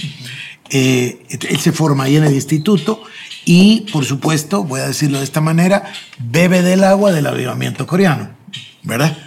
Eh, 0.71 1.25
él 1.29 1.59
se 1.59 1.71
forma 1.71 2.03
ahí 2.05 2.17
en 2.17 2.25
el 2.25 2.33
instituto 2.33 3.03
y, 3.45 3.87
por 3.91 4.05
supuesto, 4.05 4.63
voy 4.63 4.81
a 4.81 4.87
decirlo 4.87 5.19
de 5.19 5.23
esta 5.23 5.41
manera, 5.41 5.91
bebe 6.19 6.61
del 6.61 6.83
agua 6.83 7.11
del 7.11 7.27
avivamiento 7.27 7.87
coreano, 7.87 8.31
¿verdad? 8.83 9.17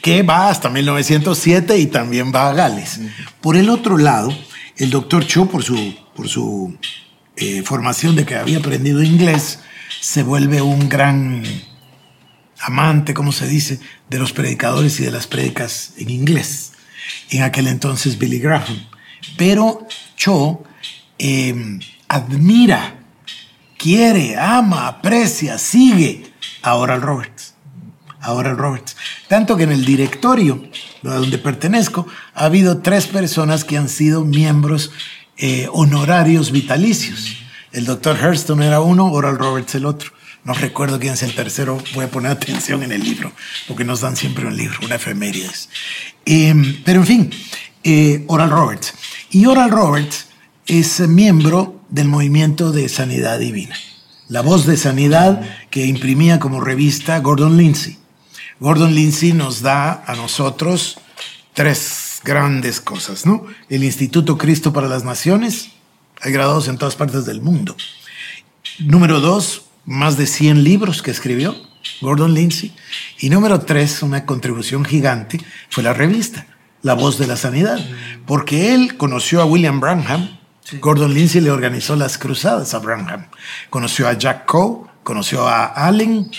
Que 0.00 0.22
va 0.22 0.48
hasta 0.48 0.70
1907 0.70 1.78
y 1.78 1.86
también 1.86 2.32
va 2.34 2.48
a 2.48 2.54
Gales. 2.54 3.00
Por 3.40 3.56
el 3.56 3.68
otro 3.68 3.98
lado, 3.98 4.34
el 4.76 4.90
doctor 4.90 5.26
Cho, 5.26 5.46
por 5.46 5.62
su, 5.62 5.94
por 6.14 6.28
su 6.28 6.76
eh, 7.36 7.62
formación 7.62 8.16
de 8.16 8.24
que 8.24 8.36
había 8.36 8.58
aprendido 8.58 9.02
inglés, 9.02 9.60
se 10.00 10.22
vuelve 10.22 10.62
un 10.62 10.88
gran 10.88 11.42
amante, 12.60 13.14
como 13.14 13.32
se 13.32 13.46
dice, 13.46 13.80
de 14.08 14.18
los 14.18 14.32
predicadores 14.32 15.00
y 15.00 15.04
de 15.04 15.10
las 15.10 15.26
prédicas 15.26 15.94
en 15.98 16.10
inglés. 16.10 16.72
En 17.30 17.42
aquel 17.42 17.66
entonces 17.66 18.18
Billy 18.18 18.38
Graham. 18.38 18.86
Pero 19.36 19.86
Cho 20.16 20.62
em, 21.18 21.80
admira, 22.08 22.94
quiere, 23.76 24.36
ama, 24.36 24.88
aprecia, 24.88 25.58
sigue 25.58 26.32
a 26.62 26.76
Oral 26.76 27.02
Roberts. 27.02 27.54
A 28.20 28.32
Oral 28.32 28.56
Roberts. 28.56 28.96
Tanto 29.28 29.56
que 29.56 29.64
en 29.64 29.72
el 29.72 29.84
directorio 29.84 30.62
donde 31.02 31.38
pertenezco 31.38 32.06
ha 32.34 32.44
habido 32.44 32.78
tres 32.78 33.06
personas 33.06 33.64
que 33.64 33.76
han 33.76 33.88
sido 33.88 34.24
miembros 34.24 34.92
eh, 35.44 35.66
honorarios 35.72 36.52
vitalicios. 36.52 37.36
El 37.72 37.84
doctor 37.84 38.16
Hurston 38.16 38.62
era 38.62 38.80
uno, 38.80 39.10
Oral 39.10 39.36
Roberts 39.36 39.74
el 39.74 39.86
otro. 39.86 40.12
No 40.44 40.54
recuerdo 40.54 41.00
quién 41.00 41.14
es 41.14 41.24
el 41.24 41.34
tercero, 41.34 41.82
voy 41.94 42.04
a 42.04 42.10
poner 42.12 42.30
atención 42.30 42.84
en 42.84 42.92
el 42.92 43.02
libro, 43.02 43.32
porque 43.66 43.82
nos 43.82 44.02
dan 44.02 44.16
siempre 44.16 44.46
un 44.46 44.56
libro, 44.56 44.78
una 44.84 44.94
efemérides. 44.94 45.68
Em, 46.24 46.80
pero 46.84 47.00
en 47.00 47.06
fin, 47.08 47.30
eh, 47.82 48.24
Oral 48.28 48.50
Roberts. 48.50 48.94
Y 49.32 49.46
Oral 49.46 49.72
Roberts 49.72 50.28
es 50.68 51.00
miembro 51.00 51.82
del 51.88 52.06
movimiento 52.06 52.70
de 52.70 52.88
Sanidad 52.88 53.40
Divina. 53.40 53.74
La 54.28 54.42
voz 54.42 54.64
de 54.64 54.76
sanidad 54.76 55.42
que 55.70 55.86
imprimía 55.86 56.38
como 56.38 56.60
revista 56.60 57.18
Gordon 57.18 57.56
Lindsay. 57.56 57.98
Gordon 58.60 58.94
Lindsay 58.94 59.32
nos 59.32 59.60
da 59.60 60.04
a 60.06 60.14
nosotros 60.14 61.00
tres 61.52 62.01
grandes 62.24 62.80
cosas, 62.80 63.26
¿no? 63.26 63.44
El 63.68 63.84
Instituto 63.84 64.38
Cristo 64.38 64.72
para 64.72 64.88
las 64.88 65.04
Naciones, 65.04 65.70
hay 66.20 66.32
graduados 66.32 66.68
en 66.68 66.78
todas 66.78 66.96
partes 66.96 67.24
del 67.24 67.40
mundo. 67.40 67.76
Número 68.78 69.20
dos, 69.20 69.66
más 69.84 70.16
de 70.16 70.26
100 70.26 70.64
libros 70.64 71.02
que 71.02 71.10
escribió 71.10 71.56
Gordon 72.00 72.34
Lindsay. 72.34 72.72
Y 73.18 73.30
número 73.30 73.60
tres, 73.60 74.02
una 74.02 74.24
contribución 74.24 74.84
gigante, 74.84 75.40
fue 75.70 75.82
la 75.82 75.92
revista, 75.92 76.46
La 76.82 76.94
Voz 76.94 77.18
de 77.18 77.26
la 77.26 77.36
Sanidad, 77.36 77.80
porque 78.26 78.74
él 78.74 78.96
conoció 78.96 79.40
a 79.40 79.44
William 79.44 79.80
Branham, 79.80 80.38
Gordon 80.80 81.12
Lindsay 81.12 81.40
le 81.40 81.50
organizó 81.50 81.96
las 81.96 82.18
cruzadas 82.18 82.72
a 82.72 82.78
Branham, 82.78 83.26
conoció 83.68 84.08
a 84.08 84.14
Jack 84.14 84.46
Coe, 84.46 84.86
conoció 85.02 85.46
a 85.46 85.66
Allen, 85.66 86.30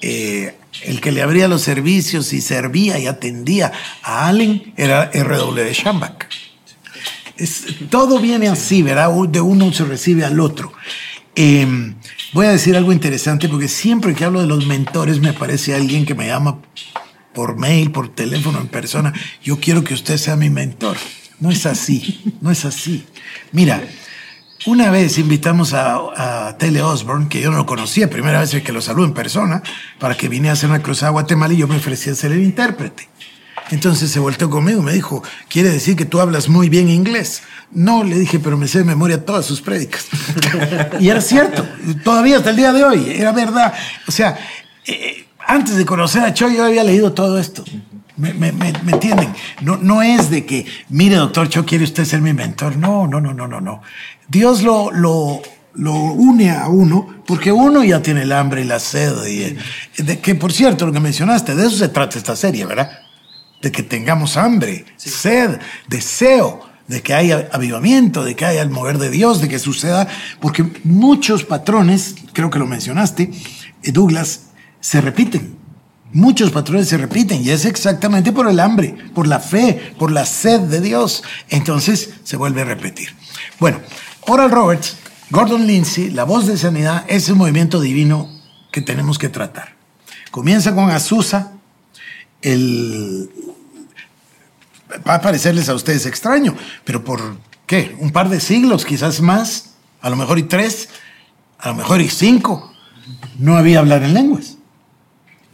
eh, 0.00 0.56
el 0.84 1.00
que 1.00 1.12
le 1.12 1.22
abría 1.22 1.48
los 1.48 1.62
servicios 1.62 2.32
y 2.32 2.40
servía 2.40 2.98
y 2.98 3.06
atendía 3.06 3.72
a 4.02 4.26
Allen 4.28 4.72
era 4.76 5.10
R.W. 5.12 5.72
Schambach. 5.74 6.26
Es, 7.36 7.66
todo 7.90 8.18
viene 8.18 8.48
así, 8.48 8.82
¿verdad? 8.82 9.10
De 9.28 9.40
uno 9.40 9.72
se 9.72 9.84
recibe 9.84 10.24
al 10.24 10.40
otro. 10.40 10.72
Em, 11.34 11.94
voy 12.32 12.46
a 12.46 12.52
decir 12.52 12.76
algo 12.76 12.92
interesante 12.92 13.48
porque 13.48 13.68
siempre 13.68 14.14
que 14.14 14.24
hablo 14.24 14.40
de 14.40 14.46
los 14.46 14.66
mentores 14.66 15.20
me 15.20 15.30
aparece 15.30 15.74
alguien 15.74 16.04
que 16.04 16.14
me 16.14 16.26
llama 16.26 16.60
por 17.32 17.56
mail, 17.56 17.90
por 17.90 18.14
teléfono, 18.14 18.60
en 18.60 18.68
persona. 18.68 19.12
Yo 19.42 19.58
quiero 19.58 19.82
que 19.82 19.94
usted 19.94 20.18
sea 20.18 20.36
mi 20.36 20.50
mentor. 20.50 20.96
No 21.40 21.50
es 21.50 21.66
así, 21.66 22.22
no 22.40 22.50
es 22.50 22.64
así. 22.64 23.04
Mira, 23.50 23.82
una 24.66 24.90
vez 24.90 25.18
invitamos 25.18 25.72
a, 25.72 26.48
a 26.48 26.58
Tele 26.58 26.82
Osborne, 26.82 27.28
que 27.28 27.40
yo 27.40 27.50
no 27.50 27.56
lo 27.56 27.66
conocía, 27.66 28.08
primera 28.08 28.40
vez 28.40 28.50
que 28.62 28.72
lo 28.72 28.80
saludo 28.80 29.06
en 29.06 29.14
persona, 29.14 29.62
para 29.98 30.16
que 30.16 30.28
viniera 30.28 30.50
a 30.50 30.54
hacer 30.54 30.70
una 30.70 30.82
cruzada 30.82 31.08
a 31.08 31.12
Guatemala 31.12 31.54
y 31.54 31.58
yo 31.58 31.68
me 31.68 31.76
ofrecí 31.76 32.10
a 32.10 32.14
ser 32.14 32.32
el 32.32 32.42
intérprete. 32.42 33.08
Entonces 33.70 34.10
se 34.10 34.20
volteó 34.20 34.50
conmigo 34.50 34.80
y 34.82 34.84
me 34.84 34.92
dijo, 34.92 35.22
¿quiere 35.48 35.70
decir 35.70 35.96
que 35.96 36.04
tú 36.04 36.20
hablas 36.20 36.48
muy 36.48 36.68
bien 36.68 36.90
inglés? 36.90 37.42
No, 37.70 38.04
le 38.04 38.18
dije, 38.18 38.38
pero 38.38 38.58
me 38.58 38.68
sé 38.68 38.78
de 38.78 38.84
memoria 38.84 39.24
todas 39.24 39.46
sus 39.46 39.62
prédicas. 39.62 40.06
y 41.00 41.08
era 41.08 41.20
cierto, 41.20 41.66
todavía 42.04 42.36
hasta 42.36 42.50
el 42.50 42.56
día 42.56 42.72
de 42.72 42.84
hoy, 42.84 43.08
era 43.08 43.32
verdad. 43.32 43.72
O 44.06 44.12
sea, 44.12 44.38
eh, 44.86 45.26
antes 45.46 45.76
de 45.76 45.86
conocer 45.86 46.22
a 46.22 46.34
Cho 46.34 46.50
yo 46.50 46.64
había 46.64 46.84
leído 46.84 47.12
todo 47.12 47.38
esto. 47.38 47.64
¿Me, 48.16 48.32
me, 48.34 48.52
me, 48.52 48.68
entienden? 48.92 49.32
No, 49.62 49.78
no 49.78 50.02
es 50.02 50.28
de 50.28 50.44
que, 50.44 50.66
mire, 50.90 51.16
doctor 51.16 51.48
Cho, 51.48 51.64
¿quiere 51.64 51.84
usted 51.84 52.04
ser 52.04 52.20
mi 52.20 52.32
mentor? 52.32 52.76
No, 52.76 53.06
no, 53.06 53.20
no, 53.20 53.32
no, 53.32 53.48
no, 53.48 53.60
no. 53.60 53.82
Dios 54.28 54.62
lo, 54.62 54.90
lo, 54.90 55.40
lo 55.74 55.94
une 55.94 56.50
a 56.50 56.68
uno 56.68 57.22
porque 57.26 57.52
uno 57.52 57.82
ya 57.82 58.02
tiene 58.02 58.22
el 58.22 58.32
hambre 58.32 58.62
y 58.62 58.64
la 58.64 58.78
sed. 58.78 59.14
Y, 59.26 59.56
de 60.02 60.20
que, 60.20 60.34
por 60.34 60.52
cierto, 60.52 60.86
lo 60.86 60.92
que 60.92 61.00
mencionaste, 61.00 61.54
de 61.54 61.66
eso 61.66 61.76
se 61.76 61.88
trata 61.88 62.18
esta 62.18 62.36
serie, 62.36 62.66
¿verdad? 62.66 62.90
De 63.62 63.72
que 63.72 63.82
tengamos 63.82 64.36
hambre, 64.36 64.84
sed, 64.96 65.58
deseo, 65.88 66.60
de 66.88 67.00
que 67.00 67.14
haya 67.14 67.48
avivamiento, 67.52 68.24
de 68.24 68.36
que 68.36 68.44
haya 68.44 68.60
el 68.60 68.70
mover 68.70 68.98
de 68.98 69.08
Dios, 69.08 69.40
de 69.40 69.48
que 69.48 69.58
suceda, 69.58 70.06
porque 70.40 70.64
muchos 70.84 71.44
patrones, 71.44 72.16
creo 72.34 72.50
que 72.50 72.58
lo 72.58 72.66
mencionaste, 72.66 73.30
eh, 73.82 73.92
Douglas, 73.92 74.50
se 74.80 75.00
repiten. 75.00 75.61
Muchos 76.12 76.50
patrones 76.50 76.88
se 76.88 76.98
repiten 76.98 77.42
y 77.42 77.50
es 77.50 77.64
exactamente 77.64 78.32
por 78.32 78.46
el 78.46 78.60
hambre, 78.60 78.94
por 79.14 79.26
la 79.26 79.40
fe, 79.40 79.94
por 79.98 80.12
la 80.12 80.26
sed 80.26 80.60
de 80.60 80.80
Dios. 80.80 81.22
Entonces 81.48 82.10
se 82.22 82.36
vuelve 82.36 82.60
a 82.60 82.66
repetir. 82.66 83.14
Bueno, 83.58 83.80
Oral 84.26 84.50
Roberts, 84.50 84.96
Gordon 85.30 85.66
Lindsay, 85.66 86.10
la 86.10 86.24
voz 86.24 86.46
de 86.46 86.58
sanidad, 86.58 87.04
es 87.08 87.28
un 87.30 87.38
movimiento 87.38 87.80
divino 87.80 88.28
que 88.70 88.82
tenemos 88.82 89.18
que 89.18 89.30
tratar. 89.30 89.74
Comienza 90.30 90.74
con 90.74 90.90
Azusa, 90.90 91.52
el... 92.42 93.30
va 95.08 95.14
a 95.14 95.20
parecerles 95.22 95.70
a 95.70 95.74
ustedes 95.74 96.04
extraño, 96.04 96.54
pero 96.84 97.04
por 97.04 97.38
qué, 97.66 97.96
un 98.00 98.10
par 98.10 98.28
de 98.28 98.40
siglos, 98.40 98.84
quizás 98.84 99.22
más, 99.22 99.70
a 100.02 100.10
lo 100.10 100.16
mejor 100.16 100.38
y 100.38 100.42
tres, 100.42 100.90
a 101.58 101.68
lo 101.68 101.76
mejor 101.76 102.02
y 102.02 102.10
cinco, 102.10 102.70
no 103.38 103.56
había 103.56 103.78
hablar 103.78 104.02
en 104.02 104.12
lenguas. 104.12 104.58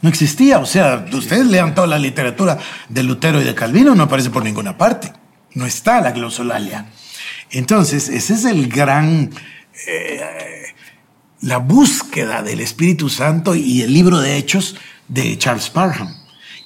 No 0.01 0.09
existía, 0.09 0.59
o 0.59 0.65
sea, 0.65 1.05
ustedes 1.11 1.45
lean 1.45 1.75
toda 1.75 1.87
la 1.87 1.99
literatura 1.99 2.57
de 2.87 3.03
Lutero 3.03 3.41
y 3.41 3.43
de 3.43 3.53
Calvino, 3.53 3.95
no 3.95 4.03
aparece 4.03 4.29
por 4.29 4.43
ninguna 4.43 4.77
parte. 4.77 5.11
No 5.55 5.65
está 5.65 5.99
la 5.99 6.11
glosolalia. 6.11 6.85
Entonces, 7.51 8.09
ese 8.09 8.33
es 8.33 8.45
el 8.45 8.67
gran... 8.69 9.29
Eh, 9.87 10.21
la 11.41 11.57
búsqueda 11.57 12.43
del 12.43 12.59
Espíritu 12.59 13.09
Santo 13.09 13.55
y 13.55 13.81
el 13.81 13.93
libro 13.93 14.19
de 14.19 14.37
Hechos 14.37 14.75
de 15.07 15.37
Charles 15.37 15.69
Parham. 15.69 16.15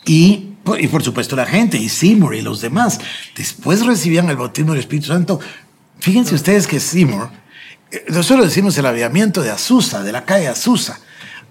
Y, 0.05 0.49
y 0.79 0.87
por 0.87 1.03
supuesto 1.03 1.35
la 1.35 1.45
gente, 1.45 1.77
y 1.77 1.89
Seymour 1.89 2.35
y 2.35 2.41
los 2.41 2.61
demás. 2.61 2.99
Después 3.35 3.85
recibían 3.85 4.29
el 4.29 4.37
bautismo 4.37 4.71
del 4.71 4.81
Espíritu 4.81 5.07
Santo. 5.07 5.39
Fíjense 5.99 6.35
ustedes 6.35 6.67
que 6.67 6.79
Seymour, 6.79 7.29
eh, 7.91 8.05
nosotros 8.09 8.47
decimos 8.47 8.77
el 8.77 8.85
aviamiento 8.85 9.41
de 9.41 9.51
Azusa, 9.51 10.03
de 10.03 10.11
la 10.11 10.25
calle 10.25 10.47
Azusa. 10.47 10.99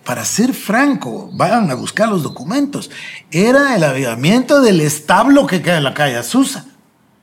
Para 0.05 0.25
ser 0.25 0.53
franco, 0.53 1.31
vayan 1.33 1.71
a 1.71 1.75
buscar 1.75 2.09
los 2.09 2.23
documentos. 2.23 2.91
Era 3.31 3.77
el 3.77 3.85
avivamiento 3.85 4.61
del 4.61 4.81
establo 4.81 5.47
que 5.47 5.63
queda 5.63 5.79
en 5.79 5.85
la 5.85 5.95
calle 5.95 6.17
Azusa. 6.17 6.67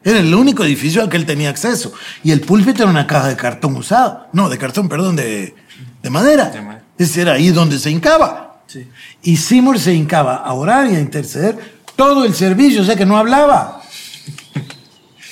Era 0.01 0.19
el 0.19 0.33
único 0.33 0.63
edificio 0.63 1.01
al 1.01 1.09
que 1.09 1.17
él 1.17 1.25
tenía 1.25 1.49
acceso. 1.49 1.91
Y 2.23 2.31
el 2.31 2.39
púlpito 2.39 2.83
era 2.83 2.91
una 2.91 3.05
caja 3.05 3.27
de 3.27 3.35
cartón 3.35 3.75
usado. 3.75 4.27
No, 4.31 4.47
de 4.47 4.57
cartón, 4.57 4.87
perdón, 4.87 5.17
de, 5.17 5.55
madera. 6.09 6.51
Ese 6.97 7.21
era 7.21 7.33
ahí 7.33 7.49
donde 7.49 7.77
se 7.79 7.91
hincaba. 7.91 8.63
Y 9.21 9.35
Seymour 9.35 9.77
se 9.77 9.93
hincaba 9.93 10.35
a 10.35 10.53
orar 10.53 10.89
y 10.89 10.95
a 10.95 10.99
interceder 10.99 11.79
todo 11.97 12.23
el 12.23 12.33
servicio, 12.33 12.81
o 12.81 12.85
sea 12.85 12.95
que 12.95 13.05
no 13.05 13.17
hablaba. 13.17 13.81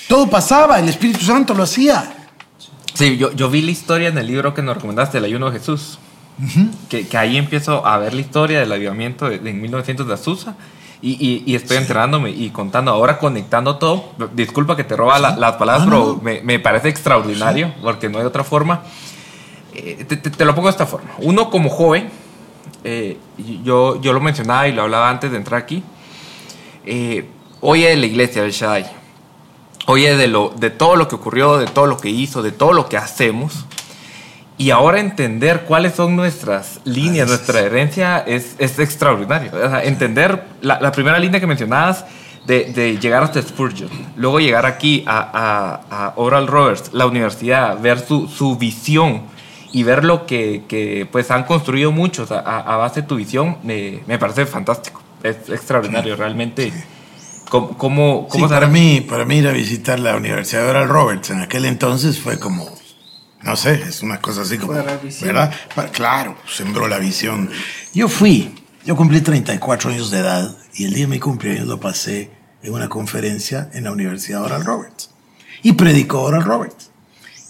Todo 0.09 0.29
pasaba, 0.29 0.79
el 0.79 0.89
Espíritu 0.89 1.23
Santo 1.23 1.53
lo 1.53 1.63
hacía. 1.63 2.13
Sí, 2.93 3.17
yo, 3.17 3.31
yo 3.33 3.49
vi 3.49 3.61
la 3.61 3.71
historia 3.71 4.09
en 4.09 4.17
el 4.17 4.27
libro 4.27 4.53
que 4.53 4.61
nos 4.61 4.75
recomendaste, 4.75 5.19
El 5.19 5.25
ayuno 5.25 5.49
de 5.49 5.59
Jesús. 5.59 5.99
Que, 6.89 7.07
ahí 7.17 7.37
empiezo 7.37 7.85
a 7.85 7.97
ver 7.97 8.13
la 8.13 8.21
historia 8.21 8.59
del 8.59 8.71
avivamiento 8.71 9.29
de, 9.29 9.39
de 9.39 9.53
1900 9.53 10.07
de 10.07 10.13
Azusa 10.13 10.55
y, 11.01 11.55
estoy 11.55 11.77
enterándome 11.77 12.31
y 12.31 12.49
contando, 12.49 12.91
ahora 12.91 13.19
conectando 13.19 13.77
todo. 13.77 14.13
Disculpa 14.33 14.75
que 14.75 14.83
te 14.83 14.95
roba 14.95 15.19
las 15.19 15.55
palabras, 15.55 15.85
pero 15.85 16.19
Me, 16.21 16.59
parece 16.59 16.89
extraordinario 16.89 17.73
porque 17.81 18.09
no 18.09 18.19
hay 18.19 18.25
otra 18.25 18.43
forma. 18.43 18.81
Eh, 19.73 20.05
te, 20.05 20.45
lo 20.45 20.55
pongo 20.55 20.67
de 20.67 20.71
esta 20.71 20.87
forma. 20.87 21.11
Uno 21.19 21.51
como 21.51 21.69
joven, 21.69 22.09
eh, 22.83 23.17
yo, 23.63 24.01
yo 24.01 24.13
lo 24.13 24.19
mencionaba 24.19 24.67
y 24.67 24.71
lo 24.71 24.81
hablaba 24.83 25.09
antes 25.09 25.29
de 25.29 25.37
entrar 25.37 25.61
aquí, 25.61 25.83
eh, 26.83 27.29
oye 27.61 27.89
de 27.89 27.97
la 27.97 28.05
iglesia 28.07 28.41
del 28.41 28.51
Shaddai, 28.51 28.87
oye 29.85 30.15
de, 30.17 30.27
lo, 30.27 30.51
de 30.57 30.71
todo 30.71 30.95
lo 30.95 31.07
que 31.07 31.15
ocurrió, 31.15 31.57
de 31.57 31.67
todo 31.67 31.85
lo 31.85 31.97
que 31.97 32.09
hizo, 32.09 32.41
de 32.41 32.51
todo 32.51 32.73
lo 32.73 32.89
que 32.89 32.97
hacemos. 32.97 33.65
Y 34.59 34.71
ahora 34.71 34.99
entender 34.99 35.65
cuáles 35.67 35.93
son 35.93 36.15
nuestras 36.15 36.79
líneas, 36.83 37.27
nuestra 37.27 37.59
herencia 37.59 38.17
es, 38.19 38.55
es 38.57 38.79
extraordinario. 38.79 39.51
O 39.53 39.69
sea, 39.69 39.83
entender 39.83 40.45
la, 40.61 40.79
la 40.81 40.91
primera 40.91 41.19
línea 41.19 41.39
que 41.39 41.45
mencionabas 41.45 42.05
de, 42.47 42.71
de, 42.73 42.97
llegar 42.97 43.23
hasta 43.23 43.41
Spurgeon, 43.41 43.89
luego 44.15 44.39
llegar 44.39 44.65
aquí 44.65 45.03
a, 45.05 45.19
a, 45.89 46.05
a, 46.05 46.13
Oral 46.15 46.47
Roberts, 46.47 46.91
la 46.93 47.05
universidad, 47.05 47.79
ver 47.79 47.99
su, 47.99 48.27
su 48.29 48.57
visión 48.57 49.23
y 49.73 49.83
ver 49.83 50.05
lo 50.05 50.25
que, 50.25 50.63
que, 50.67 51.07
pues 51.11 51.29
han 51.29 51.43
construido 51.43 51.91
muchos 51.91 52.31
a, 52.31 52.39
a 52.39 52.77
base 52.77 53.01
de 53.01 53.07
tu 53.07 53.17
visión, 53.17 53.57
me, 53.63 53.99
me, 54.07 54.17
parece 54.17 54.45
fantástico. 54.45 55.01
Es 55.23 55.49
extraordinario, 55.49 56.15
realmente. 56.15 56.71
¿Cómo, 57.49 57.77
cómo, 57.77 58.27
cómo 58.27 58.47
sí, 58.47 58.53
para, 58.53 58.67
mí, 58.67 59.01
para 59.01 59.25
mí 59.25 59.37
ir 59.37 59.47
a 59.47 59.51
visitar 59.51 59.99
la 59.99 60.15
Universidad 60.15 60.63
de 60.63 60.69
Oral 60.69 60.89
Roberts 60.89 61.29
en 61.29 61.41
aquel 61.41 61.65
entonces 61.65 62.19
fue 62.19 62.39
como, 62.39 62.65
no 63.47 63.55
sé, 63.55 63.81
es 63.87 64.03
una 64.03 64.19
cosa 64.19 64.41
así 64.41 64.57
como, 64.57 64.73
¿verdad? 64.73 65.53
Claro, 65.93 66.37
sembró 66.53 66.89
la 66.89 66.99
visión. 66.99 67.49
Yo 67.93 68.09
fui, 68.09 68.53
yo 68.85 68.97
cumplí 68.97 69.21
34 69.21 69.91
años 69.91 70.11
de 70.11 70.19
edad 70.19 70.57
y 70.73 70.83
el 70.83 70.93
día 70.93 71.05
de 71.05 71.11
mi 71.11 71.19
cumpleaños 71.19 71.65
lo 71.65 71.79
pasé 71.79 72.29
en 72.61 72.73
una 72.73 72.89
conferencia 72.89 73.69
en 73.73 73.85
la 73.85 73.93
Universidad 73.93 74.43
Oral 74.43 74.65
Roberts. 74.65 75.11
Y 75.63 75.73
predicó 75.73 76.23
Oral 76.23 76.43
Roberts. 76.43 76.91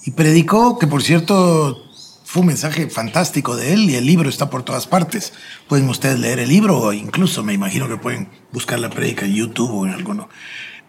Y 0.06 0.12
predicó, 0.12 0.78
que 0.78 0.86
por 0.86 1.02
cierto 1.02 1.84
fue 2.24 2.42
un 2.42 2.48
mensaje 2.48 2.92
fantástico 2.92 3.56
de 3.56 3.74
él 3.74 3.90
y 3.90 3.96
el 3.96 4.06
libro 4.06 4.30
está 4.30 4.52
por 4.52 4.62
todas 4.62 4.86
partes. 4.86 5.34
Pueden 5.68 5.90
ustedes 5.90 6.20
leer 6.20 6.38
el 6.38 6.50
libro 6.50 6.78
o 6.78 6.94
incluso 6.94 7.44
me 7.44 7.54
imagino 7.54 7.88
que 7.88 7.98
pueden 7.98 8.30
buscar 8.52 8.78
la 8.78 8.92
prédica 8.92 9.26
en 9.26 9.34
YouTube 9.34 9.72
o 9.72 9.88
en 9.88 9.94
alguno. 9.94 10.30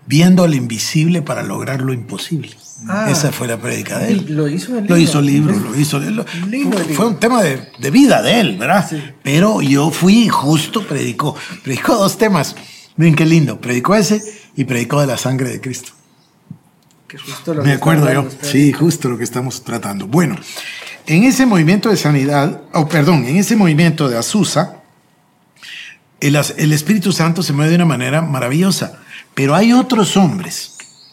Viendo 0.08 0.42
al 0.42 0.54
invisible 0.54 1.20
para 1.20 1.42
lograr 1.42 1.82
lo 1.82 1.92
imposible. 1.92 2.56
Ah, 2.88 3.10
Esa 3.10 3.30
fue 3.30 3.46
la 3.46 3.58
prédica 3.58 3.98
de 3.98 4.12
él. 4.12 4.26
Lo 4.30 4.48
hizo 4.48 4.78
el 4.78 4.84
libro. 4.84 4.94
Lo 4.94 4.96
hizo 4.96 5.18
el 5.18 5.26
libro, 5.26 5.58
lo 5.58 5.78
hizo 5.78 5.96
el 5.98 6.24
libro. 6.50 6.78
Fue, 6.94 7.06
un 7.06 7.20
tema 7.20 7.42
de, 7.42 7.68
de, 7.78 7.90
vida 7.90 8.22
de 8.22 8.40
él, 8.40 8.56
¿verdad? 8.56 8.86
Sí. 8.88 9.02
Pero 9.22 9.60
yo 9.60 9.90
fui 9.90 10.24
y 10.24 10.28
justo 10.28 10.86
predicó. 10.86 11.36
Predicó 11.62 11.96
dos 11.96 12.16
temas. 12.16 12.56
Miren 12.96 13.16
qué 13.16 13.26
lindo. 13.26 13.60
Predicó 13.60 13.94
ese 13.96 14.22
y 14.56 14.64
predicó 14.64 15.00
de 15.00 15.08
la 15.08 15.18
sangre 15.18 15.50
de 15.50 15.60
Cristo. 15.60 15.92
Que 17.06 17.18
justo 17.18 17.52
lo 17.52 17.62
Me 17.62 17.72
acuerdo 17.72 18.10
yo. 18.10 18.28
Sí, 18.42 18.72
justo 18.72 19.10
lo 19.10 19.18
que 19.18 19.24
estamos 19.24 19.62
tratando. 19.62 20.06
Bueno, 20.06 20.36
en 21.06 21.24
ese 21.24 21.46
movimiento 21.46 21.90
de 21.90 21.96
sanidad, 21.96 22.62
o 22.72 22.80
oh, 22.80 22.88
perdón, 22.88 23.24
en 23.26 23.36
ese 23.36 23.56
movimiento 23.56 24.08
de 24.08 24.18
Azusa, 24.18 24.82
el, 26.20 26.36
el 26.56 26.72
Espíritu 26.72 27.12
Santo 27.12 27.42
se 27.42 27.52
mueve 27.52 27.70
de 27.70 27.76
una 27.76 27.86
manera 27.86 28.22
maravillosa. 28.22 29.00
Pero 29.38 29.54
hay 29.54 29.72
otros 29.72 30.16
hombres. 30.16 30.72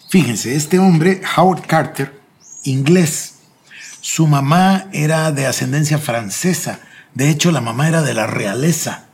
Fíjense, 0.10 0.56
este 0.56 0.80
hombre, 0.80 1.22
Howard 1.38 1.68
Carter, 1.68 2.20
inglés, 2.64 3.36
su 4.02 4.26
mamá 4.26 4.88
era 4.94 5.32
de 5.32 5.46
ascendencia 5.46 6.00
francesa. 6.00 6.80
De 7.14 7.30
hecho, 7.30 7.52
la 7.52 7.62
mamá 7.62 7.88
era 7.88 8.02
de 8.02 8.16
la 8.16 8.26
realeza. 8.26 9.06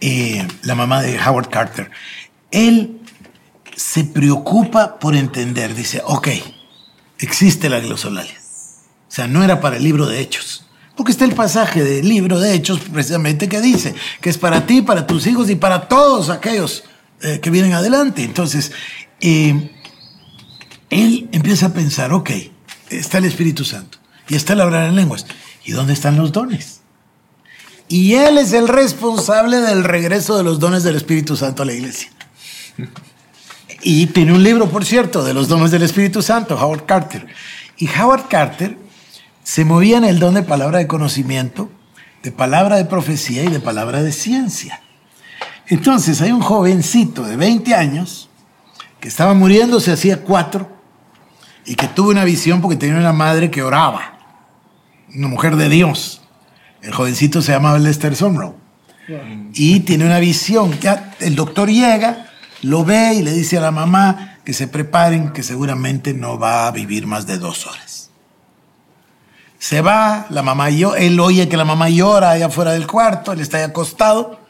Eh, 0.00 0.44
la 0.62 0.74
mamá 0.74 1.02
de 1.02 1.16
Howard 1.20 1.50
Carter. 1.50 1.92
Él 2.50 3.00
se 3.76 4.02
preocupa 4.02 4.98
por 4.98 5.14
entender, 5.14 5.76
dice, 5.76 6.02
ok, 6.04 6.26
existe 7.20 7.68
la 7.68 7.78
glosolalia. 7.78 8.40
O 9.08 9.12
sea, 9.12 9.28
no 9.28 9.44
era 9.44 9.60
para 9.60 9.76
el 9.76 9.84
libro 9.84 10.04
de 10.04 10.18
Hechos. 10.18 10.66
Porque 10.96 11.12
está 11.12 11.24
el 11.26 11.36
pasaje 11.36 11.84
del 11.84 12.08
libro 12.08 12.40
de 12.40 12.54
Hechos 12.54 12.80
precisamente 12.92 13.48
que 13.48 13.60
dice 13.60 13.94
que 14.20 14.30
es 14.30 14.36
para 14.36 14.66
ti, 14.66 14.82
para 14.82 15.06
tus 15.06 15.28
hijos 15.28 15.48
y 15.48 15.54
para 15.54 15.86
todos 15.86 16.28
aquellos 16.28 16.82
eh, 17.26 17.40
que 17.40 17.50
vienen 17.50 17.72
adelante. 17.72 18.22
Entonces, 18.22 18.70
eh, 19.20 19.72
él 20.90 21.28
empieza 21.32 21.66
a 21.66 21.72
pensar, 21.72 22.12
ok, 22.12 22.30
está 22.88 23.18
el 23.18 23.24
Espíritu 23.24 23.64
Santo 23.64 23.98
y 24.28 24.36
está 24.36 24.52
el 24.52 24.60
hablar 24.60 24.88
en 24.88 24.94
lenguas. 24.94 25.26
¿Y 25.64 25.72
dónde 25.72 25.92
están 25.92 26.16
los 26.16 26.30
dones? 26.30 26.82
Y 27.88 28.14
él 28.14 28.38
es 28.38 28.52
el 28.52 28.68
responsable 28.68 29.56
del 29.56 29.82
regreso 29.82 30.36
de 30.36 30.44
los 30.44 30.60
dones 30.60 30.84
del 30.84 30.94
Espíritu 30.94 31.36
Santo 31.36 31.64
a 31.64 31.66
la 31.66 31.72
iglesia. 31.72 32.10
Y 33.82 34.06
tiene 34.06 34.32
un 34.32 34.44
libro, 34.44 34.70
por 34.70 34.84
cierto, 34.84 35.24
de 35.24 35.34
los 35.34 35.48
dones 35.48 35.72
del 35.72 35.82
Espíritu 35.82 36.22
Santo, 36.22 36.54
Howard 36.54 36.86
Carter. 36.86 37.26
Y 37.76 37.88
Howard 37.88 38.28
Carter 38.28 38.78
se 39.42 39.64
movía 39.64 39.98
en 39.98 40.04
el 40.04 40.20
don 40.20 40.34
de 40.34 40.44
palabra 40.44 40.78
de 40.78 40.86
conocimiento, 40.86 41.72
de 42.22 42.30
palabra 42.30 42.76
de 42.76 42.84
profecía 42.84 43.42
y 43.42 43.48
de 43.48 43.58
palabra 43.58 44.04
de 44.04 44.12
ciencia. 44.12 44.80
Entonces 45.68 46.20
hay 46.20 46.30
un 46.30 46.40
jovencito 46.40 47.24
de 47.24 47.36
20 47.36 47.74
años 47.74 48.28
que 49.00 49.08
estaba 49.08 49.34
muriéndose 49.34 49.92
hacía 49.92 50.22
cuatro 50.22 50.70
y 51.64 51.74
que 51.74 51.88
tuvo 51.88 52.10
una 52.10 52.24
visión 52.24 52.60
porque 52.60 52.76
tenía 52.76 52.96
una 52.96 53.12
madre 53.12 53.50
que 53.50 53.62
oraba, 53.62 54.18
una 55.14 55.26
mujer 55.26 55.56
de 55.56 55.68
Dios. 55.68 56.22
El 56.82 56.92
jovencito 56.92 57.42
se 57.42 57.52
llamaba 57.52 57.78
Lester 57.78 58.14
Sumrall. 58.14 58.54
Y 59.54 59.80
tiene 59.80 60.04
una 60.04 60.18
visión. 60.18 60.78
Ya 60.80 61.14
el 61.20 61.34
doctor 61.34 61.68
llega, 61.68 62.26
lo 62.62 62.84
ve 62.84 63.14
y 63.14 63.22
le 63.22 63.32
dice 63.32 63.58
a 63.58 63.60
la 63.60 63.70
mamá 63.70 64.38
que 64.44 64.52
se 64.52 64.68
preparen, 64.68 65.32
que 65.32 65.42
seguramente 65.42 66.14
no 66.14 66.38
va 66.38 66.68
a 66.68 66.70
vivir 66.70 67.06
más 67.06 67.26
de 67.26 67.38
dos 67.38 67.66
horas. 67.66 68.10
Se 69.58 69.80
va, 69.80 70.26
la 70.30 70.42
mamá 70.42 70.70
llora, 70.70 71.00
él 71.00 71.18
oye 71.18 71.48
que 71.48 71.56
la 71.56 71.64
mamá 71.64 71.88
llora 71.88 72.30
allá 72.30 72.46
afuera 72.46 72.72
del 72.72 72.86
cuarto, 72.86 73.32
él 73.32 73.40
está 73.40 73.58
ahí 73.58 73.64
acostado 73.64 74.45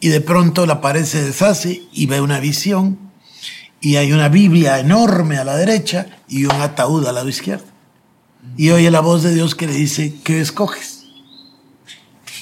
y 0.00 0.08
de 0.08 0.20
pronto 0.20 0.66
la 0.66 0.80
pared 0.80 1.04
se 1.04 1.24
deshace 1.24 1.82
y 1.92 2.06
ve 2.06 2.20
una 2.20 2.40
visión 2.40 2.98
y 3.80 3.96
hay 3.96 4.12
una 4.12 4.28
Biblia 4.28 4.78
enorme 4.78 5.38
a 5.38 5.44
la 5.44 5.56
derecha 5.56 6.06
y 6.28 6.44
un 6.44 6.52
ataúd 6.52 7.06
al 7.06 7.14
lado 7.14 7.28
izquierdo. 7.28 7.66
Y 8.56 8.70
oye 8.70 8.90
la 8.90 9.00
voz 9.00 9.22
de 9.22 9.34
Dios 9.34 9.54
que 9.54 9.66
le 9.66 9.74
dice, 9.74 10.14
¿qué 10.24 10.40
escoges? 10.40 11.04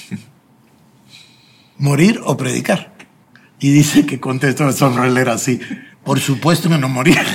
¿Morir 1.77 2.21
o 2.25 2.37
predicar? 2.37 2.95
Y 3.59 3.71
dice 3.71 4.05
que 4.05 4.19
contestó, 4.19 4.71
sonreír 4.71 5.17
era 5.17 5.33
así, 5.33 5.59
por 6.03 6.19
supuesto 6.19 6.69
que 6.69 6.77
no 6.77 6.89
moría. 6.89 7.25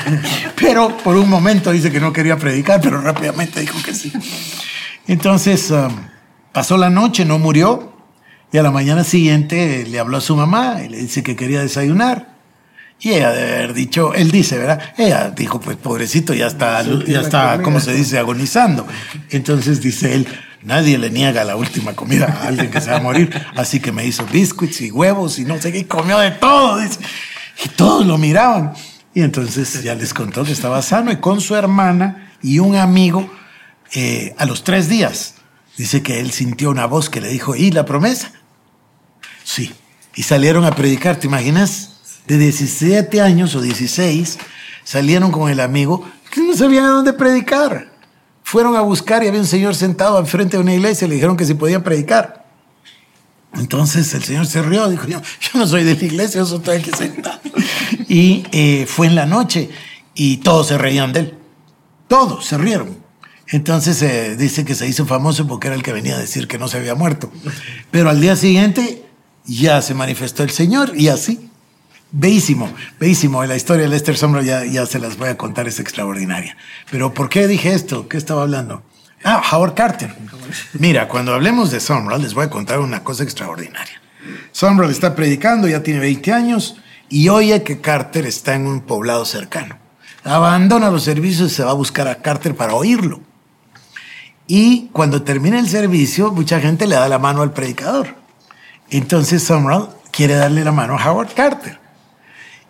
pero 0.56 0.96
por 0.98 1.16
un 1.16 1.28
momento 1.28 1.72
dice 1.72 1.90
que 1.90 2.00
no 2.00 2.12
quería 2.12 2.36
predicar, 2.36 2.80
pero 2.80 3.00
rápidamente 3.00 3.60
dijo 3.60 3.80
que 3.82 3.94
sí. 3.94 4.12
Entonces 5.06 5.70
um, 5.70 5.92
pasó 6.52 6.76
la 6.76 6.90
noche, 6.90 7.24
no 7.24 7.38
murió, 7.38 7.93
y 8.54 8.58
a 8.58 8.62
la 8.62 8.70
mañana 8.70 9.02
siguiente 9.02 9.84
le 9.84 9.98
habló 9.98 10.18
a 10.18 10.20
su 10.20 10.36
mamá 10.36 10.80
y 10.84 10.88
le 10.88 10.98
dice 10.98 11.24
que 11.24 11.34
quería 11.34 11.60
desayunar. 11.60 12.36
Y 13.00 13.10
ella 13.10 13.32
de 13.32 13.42
haber 13.42 13.74
dicho, 13.74 14.14
él 14.14 14.30
dice, 14.30 14.56
¿verdad? 14.56 14.80
Ella 14.96 15.30
dijo, 15.30 15.58
pues 15.58 15.76
pobrecito, 15.76 16.34
ya 16.34 16.46
está, 16.46 16.80
ya 17.04 17.20
está, 17.20 17.60
¿cómo 17.62 17.80
se 17.80 17.92
dice? 17.92 18.16
Agonizando. 18.16 18.86
Entonces 19.30 19.80
dice 19.80 20.14
él, 20.14 20.28
nadie 20.62 20.98
le 20.98 21.10
niega 21.10 21.42
la 21.42 21.56
última 21.56 21.94
comida 21.94 22.26
a 22.26 22.46
alguien 22.46 22.70
que 22.70 22.80
se 22.80 22.92
va 22.92 22.98
a 22.98 23.00
morir, 23.00 23.28
así 23.56 23.80
que 23.80 23.90
me 23.90 24.06
hizo 24.06 24.24
biscuits 24.26 24.82
y 24.82 24.92
huevos 24.92 25.40
y 25.40 25.44
no 25.44 25.60
sé 25.60 25.72
qué, 25.72 25.78
y 25.78 25.84
comió 25.84 26.20
de 26.20 26.30
todo, 26.30 26.78
dice. 26.78 27.00
Y 27.64 27.70
todos 27.70 28.06
lo 28.06 28.18
miraban. 28.18 28.72
Y 29.14 29.22
entonces 29.22 29.82
ya 29.82 29.96
les 29.96 30.14
contó 30.14 30.44
que 30.44 30.52
estaba 30.52 30.80
sano 30.80 31.10
y 31.10 31.16
con 31.16 31.40
su 31.40 31.56
hermana 31.56 32.30
y 32.40 32.60
un 32.60 32.76
amigo 32.76 33.28
eh, 33.94 34.32
a 34.38 34.46
los 34.46 34.62
tres 34.62 34.88
días. 34.88 35.34
Dice 35.76 36.04
que 36.04 36.20
él 36.20 36.30
sintió 36.30 36.70
una 36.70 36.86
voz 36.86 37.10
que 37.10 37.20
le 37.20 37.26
dijo, 37.26 37.56
¿y 37.56 37.72
la 37.72 37.84
promesa? 37.84 38.30
Sí. 39.44 39.72
Y 40.16 40.22
salieron 40.24 40.64
a 40.64 40.74
predicar, 40.74 41.16
¿te 41.16 41.26
imaginas? 41.26 41.90
De 42.26 42.38
17 42.38 43.20
años 43.20 43.54
o 43.54 43.60
16, 43.60 44.38
salieron 44.82 45.30
con 45.30 45.50
el 45.50 45.60
amigo 45.60 46.04
que 46.30 46.40
no 46.40 46.56
sabían 46.56 46.86
a 46.86 46.88
dónde 46.88 47.12
predicar. 47.12 47.92
Fueron 48.42 48.76
a 48.76 48.80
buscar 48.80 49.22
y 49.22 49.28
había 49.28 49.40
un 49.40 49.46
señor 49.46 49.74
sentado 49.74 50.18
enfrente 50.18 50.56
de 50.56 50.62
una 50.62 50.74
iglesia 50.74 51.06
y 51.06 51.08
le 51.08 51.14
dijeron 51.14 51.36
que 51.36 51.44
si 51.44 51.54
podían 51.54 51.82
predicar. 51.82 52.44
Entonces 53.56 54.12
el 54.14 54.24
Señor 54.24 54.46
se 54.46 54.62
rió, 54.62 54.88
dijo, 54.88 55.06
yo, 55.06 55.20
yo 55.40 55.58
no 55.58 55.66
soy 55.66 55.84
de 55.84 55.94
la 55.94 56.04
iglesia, 56.04 56.42
yo 56.42 56.56
estoy 56.56 56.78
aquí 56.78 56.90
sentado. 56.96 57.40
Y 58.08 58.44
eh, 58.52 58.86
fue 58.86 59.06
en 59.06 59.14
la 59.14 59.26
noche 59.26 59.70
y 60.14 60.38
todos 60.38 60.68
se 60.68 60.78
reían 60.78 61.12
de 61.12 61.20
él. 61.20 61.34
Todos 62.08 62.44
se 62.44 62.58
rieron. 62.58 62.96
Entonces 63.48 64.00
eh, 64.02 64.36
dice 64.36 64.64
que 64.64 64.74
se 64.74 64.88
hizo 64.88 65.06
famoso 65.06 65.46
porque 65.46 65.68
era 65.68 65.76
el 65.76 65.82
que 65.82 65.92
venía 65.92 66.16
a 66.16 66.18
decir 66.18 66.48
que 66.48 66.58
no 66.58 66.68
se 66.68 66.78
había 66.78 66.94
muerto. 66.94 67.30
Pero 67.90 68.10
al 68.10 68.20
día 68.20 68.36
siguiente 68.36 69.03
ya 69.44 69.82
se 69.82 69.94
manifestó 69.94 70.42
el 70.42 70.50
Señor 70.50 70.92
y 70.96 71.08
así. 71.08 71.50
Bellísimo, 72.10 72.72
bellísimo. 73.00 73.44
La 73.44 73.56
historia 73.56 73.84
de 73.84 73.88
Lester 73.88 74.16
Sombra 74.16 74.42
ya, 74.42 74.64
ya 74.64 74.86
se 74.86 75.00
las 75.00 75.16
voy 75.16 75.28
a 75.28 75.36
contar, 75.36 75.66
es 75.66 75.80
extraordinaria. 75.80 76.56
Pero 76.90 77.12
¿por 77.12 77.28
qué 77.28 77.48
dije 77.48 77.74
esto? 77.74 78.08
¿Qué 78.08 78.16
estaba 78.16 78.42
hablando? 78.42 78.82
Ah, 79.24 79.42
Howard 79.50 79.74
Carter. 79.74 80.14
Mira, 80.74 81.08
cuando 81.08 81.34
hablemos 81.34 81.70
de 81.70 81.80
Sumrall, 81.80 82.22
les 82.22 82.34
voy 82.34 82.44
a 82.44 82.50
contar 82.50 82.78
una 82.78 83.02
cosa 83.02 83.24
extraordinaria. 83.24 84.00
Sumrall 84.52 84.90
está 84.90 85.16
predicando, 85.16 85.66
ya 85.66 85.82
tiene 85.82 86.00
20 86.00 86.32
años, 86.32 86.76
y 87.08 87.28
oye 87.30 87.62
que 87.62 87.80
Carter 87.80 88.26
está 88.26 88.54
en 88.54 88.66
un 88.66 88.82
poblado 88.82 89.24
cercano. 89.24 89.78
Abandona 90.24 90.90
los 90.90 91.02
servicios 91.02 91.52
y 91.52 91.54
se 91.54 91.64
va 91.64 91.72
a 91.72 91.74
buscar 91.74 92.06
a 92.06 92.22
Carter 92.22 92.54
para 92.54 92.74
oírlo. 92.74 93.20
Y 94.46 94.88
cuando 94.92 95.22
termina 95.22 95.58
el 95.58 95.68
servicio, 95.68 96.30
mucha 96.30 96.60
gente 96.60 96.86
le 96.86 96.94
da 96.94 97.08
la 97.08 97.18
mano 97.18 97.42
al 97.42 97.52
predicador. 97.52 98.23
Entonces 98.90 99.42
Sumrall 99.42 99.88
quiere 100.10 100.34
darle 100.34 100.64
la 100.64 100.72
mano 100.72 100.96
a 100.96 101.10
Howard 101.10 101.34
Carter. 101.34 101.78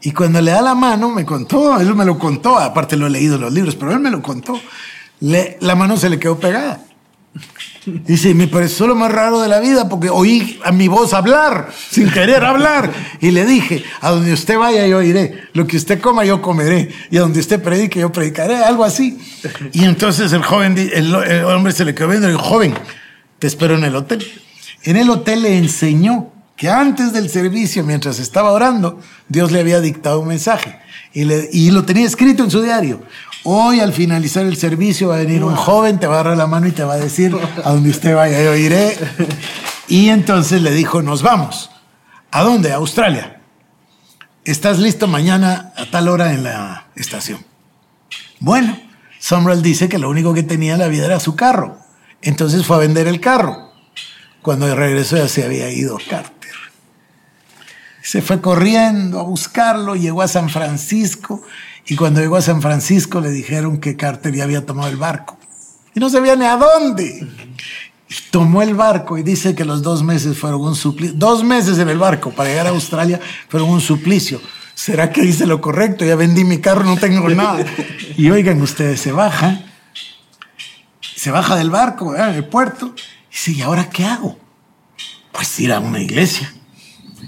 Y 0.00 0.12
cuando 0.12 0.40
le 0.40 0.50
da 0.50 0.60
la 0.60 0.74
mano, 0.74 1.10
me 1.10 1.24
contó, 1.24 1.80
él 1.80 1.94
me 1.94 2.04
lo 2.04 2.18
contó, 2.18 2.58
aparte 2.58 2.96
lo 2.96 3.06
he 3.06 3.10
leído 3.10 3.36
en 3.36 3.40
los 3.40 3.52
libros, 3.52 3.74
pero 3.74 3.92
él 3.92 4.00
me 4.00 4.10
lo 4.10 4.22
contó. 4.22 4.60
La 5.20 5.74
mano 5.74 5.96
se 5.96 6.10
le 6.10 6.18
quedó 6.18 6.38
pegada. 6.38 6.80
Dice, 7.86 8.34
me 8.34 8.46
pareció 8.46 8.86
lo 8.86 8.94
más 8.94 9.10
raro 9.10 9.40
de 9.40 9.48
la 9.48 9.60
vida 9.60 9.88
porque 9.88 10.08
oí 10.08 10.58
a 10.64 10.72
mi 10.72 10.88
voz 10.88 11.12
hablar, 11.12 11.70
sin 11.90 12.10
querer 12.10 12.44
hablar. 12.44 12.92
Y 13.20 13.30
le 13.30 13.44
dije, 13.44 13.82
a 14.00 14.10
donde 14.10 14.32
usted 14.32 14.58
vaya 14.58 14.86
yo 14.86 15.02
iré, 15.02 15.48
lo 15.52 15.66
que 15.66 15.76
usted 15.76 16.00
coma 16.00 16.24
yo 16.24 16.40
comeré, 16.40 16.90
y 17.10 17.16
a 17.18 17.20
donde 17.20 17.40
usted 17.40 17.62
predique 17.62 18.00
yo 18.00 18.12
predicaré, 18.12 18.56
algo 18.56 18.84
así. 18.84 19.18
Y 19.72 19.84
entonces 19.84 20.32
el 20.32 20.42
joven, 20.42 20.76
el, 20.78 21.14
el 21.14 21.44
hombre 21.44 21.72
se 21.72 21.84
le 21.84 21.94
quedó 21.94 22.08
viendo 22.08 22.28
dijo, 22.28 22.40
joven, 22.40 22.74
te 23.38 23.46
espero 23.46 23.74
en 23.74 23.84
el 23.84 23.96
hotel. 23.96 24.24
En 24.84 24.96
el 24.96 25.10
hotel 25.10 25.42
le 25.42 25.58
enseñó 25.58 26.30
que 26.56 26.68
antes 26.70 27.12
del 27.12 27.28
servicio, 27.30 27.82
mientras 27.84 28.18
estaba 28.18 28.52
orando, 28.52 29.00
Dios 29.28 29.50
le 29.50 29.60
había 29.60 29.80
dictado 29.80 30.20
un 30.20 30.28
mensaje 30.28 30.78
y, 31.12 31.24
le- 31.24 31.48
y 31.52 31.70
lo 31.70 31.84
tenía 31.84 32.06
escrito 32.06 32.44
en 32.44 32.50
su 32.50 32.62
diario. 32.62 33.02
Hoy 33.44 33.80
al 33.80 33.92
finalizar 33.92 34.46
el 34.46 34.56
servicio 34.56 35.08
va 35.08 35.16
a 35.16 35.18
venir 35.18 35.42
un 35.44 35.56
joven, 35.56 35.98
te 35.98 36.06
va 36.06 36.16
a 36.16 36.20
agarrar 36.20 36.36
la 36.38 36.46
mano 36.46 36.66
y 36.66 36.72
te 36.72 36.84
va 36.84 36.94
a 36.94 36.98
decir, 36.98 37.36
a 37.64 37.70
donde 37.72 37.90
usted 37.90 38.14
vaya 38.14 38.42
yo 38.42 38.54
iré. 38.54 38.96
Y 39.88 40.08
entonces 40.08 40.62
le 40.62 40.70
dijo, 40.70 41.02
nos 41.02 41.22
vamos. 41.22 41.70
¿A 42.30 42.42
dónde? 42.42 42.72
A 42.72 42.76
Australia. 42.76 43.40
Estás 44.44 44.78
listo 44.78 45.06
mañana 45.08 45.72
a 45.76 45.86
tal 45.90 46.08
hora 46.08 46.32
en 46.32 46.44
la 46.44 46.86
estación. 46.96 47.38
Bueno, 48.40 48.78
Sumrall 49.18 49.62
dice 49.62 49.88
que 49.88 49.98
lo 49.98 50.08
único 50.10 50.34
que 50.34 50.42
tenía 50.42 50.74
en 50.74 50.78
la 50.80 50.88
vida 50.88 51.06
era 51.06 51.20
su 51.20 51.34
carro. 51.36 51.78
Entonces 52.22 52.66
fue 52.66 52.76
a 52.76 52.80
vender 52.80 53.06
el 53.06 53.20
carro. 53.20 53.63
Cuando 54.44 54.72
regresó 54.74 55.16
ya 55.16 55.26
se 55.26 55.42
había 55.42 55.70
ido 55.70 55.96
Carter. 56.06 56.52
Se 58.02 58.20
fue 58.20 58.42
corriendo 58.42 59.18
a 59.18 59.22
buscarlo, 59.22 59.96
llegó 59.96 60.20
a 60.20 60.28
San 60.28 60.50
Francisco 60.50 61.42
y 61.86 61.96
cuando 61.96 62.20
llegó 62.20 62.36
a 62.36 62.42
San 62.42 62.60
Francisco 62.60 63.22
le 63.22 63.30
dijeron 63.30 63.80
que 63.80 63.96
Carter 63.96 64.34
ya 64.34 64.44
había 64.44 64.66
tomado 64.66 64.90
el 64.90 64.98
barco. 64.98 65.38
Y 65.94 66.00
no 66.00 66.10
sabía 66.10 66.36
ni 66.36 66.44
a 66.44 66.58
dónde. 66.58 67.26
Y 68.06 68.14
tomó 68.30 68.60
el 68.60 68.74
barco 68.74 69.16
y 69.16 69.22
dice 69.22 69.54
que 69.54 69.64
los 69.64 69.80
dos 69.80 70.02
meses 70.02 70.36
fueron 70.36 70.60
un 70.60 70.76
suplicio. 70.76 71.16
Dos 71.16 71.42
meses 71.42 71.78
en 71.78 71.88
el 71.88 71.96
barco 71.96 72.30
para 72.30 72.50
llegar 72.50 72.66
a 72.66 72.70
Australia 72.70 73.18
fueron 73.48 73.70
un 73.70 73.80
suplicio. 73.80 74.42
¿Será 74.74 75.10
que 75.10 75.24
hice 75.24 75.46
lo 75.46 75.62
correcto? 75.62 76.04
Ya 76.04 76.16
vendí 76.16 76.44
mi 76.44 76.58
carro, 76.58 76.84
no 76.84 76.98
tengo 76.98 77.26
nada. 77.30 77.64
Y 78.18 78.28
oigan, 78.28 78.60
ustedes 78.60 79.00
se 79.00 79.10
baja, 79.10 79.62
se 81.00 81.30
baja 81.30 81.56
del 81.56 81.70
barco, 81.70 82.10
¿verdad? 82.10 82.36
el 82.36 82.44
puerto, 82.44 82.94
dice, 83.34 83.52
¿y 83.52 83.62
ahora 83.62 83.90
qué 83.90 84.04
hago? 84.04 84.38
Pues 85.32 85.58
ir 85.60 85.72
a 85.72 85.80
una 85.80 86.00
iglesia. 86.00 86.52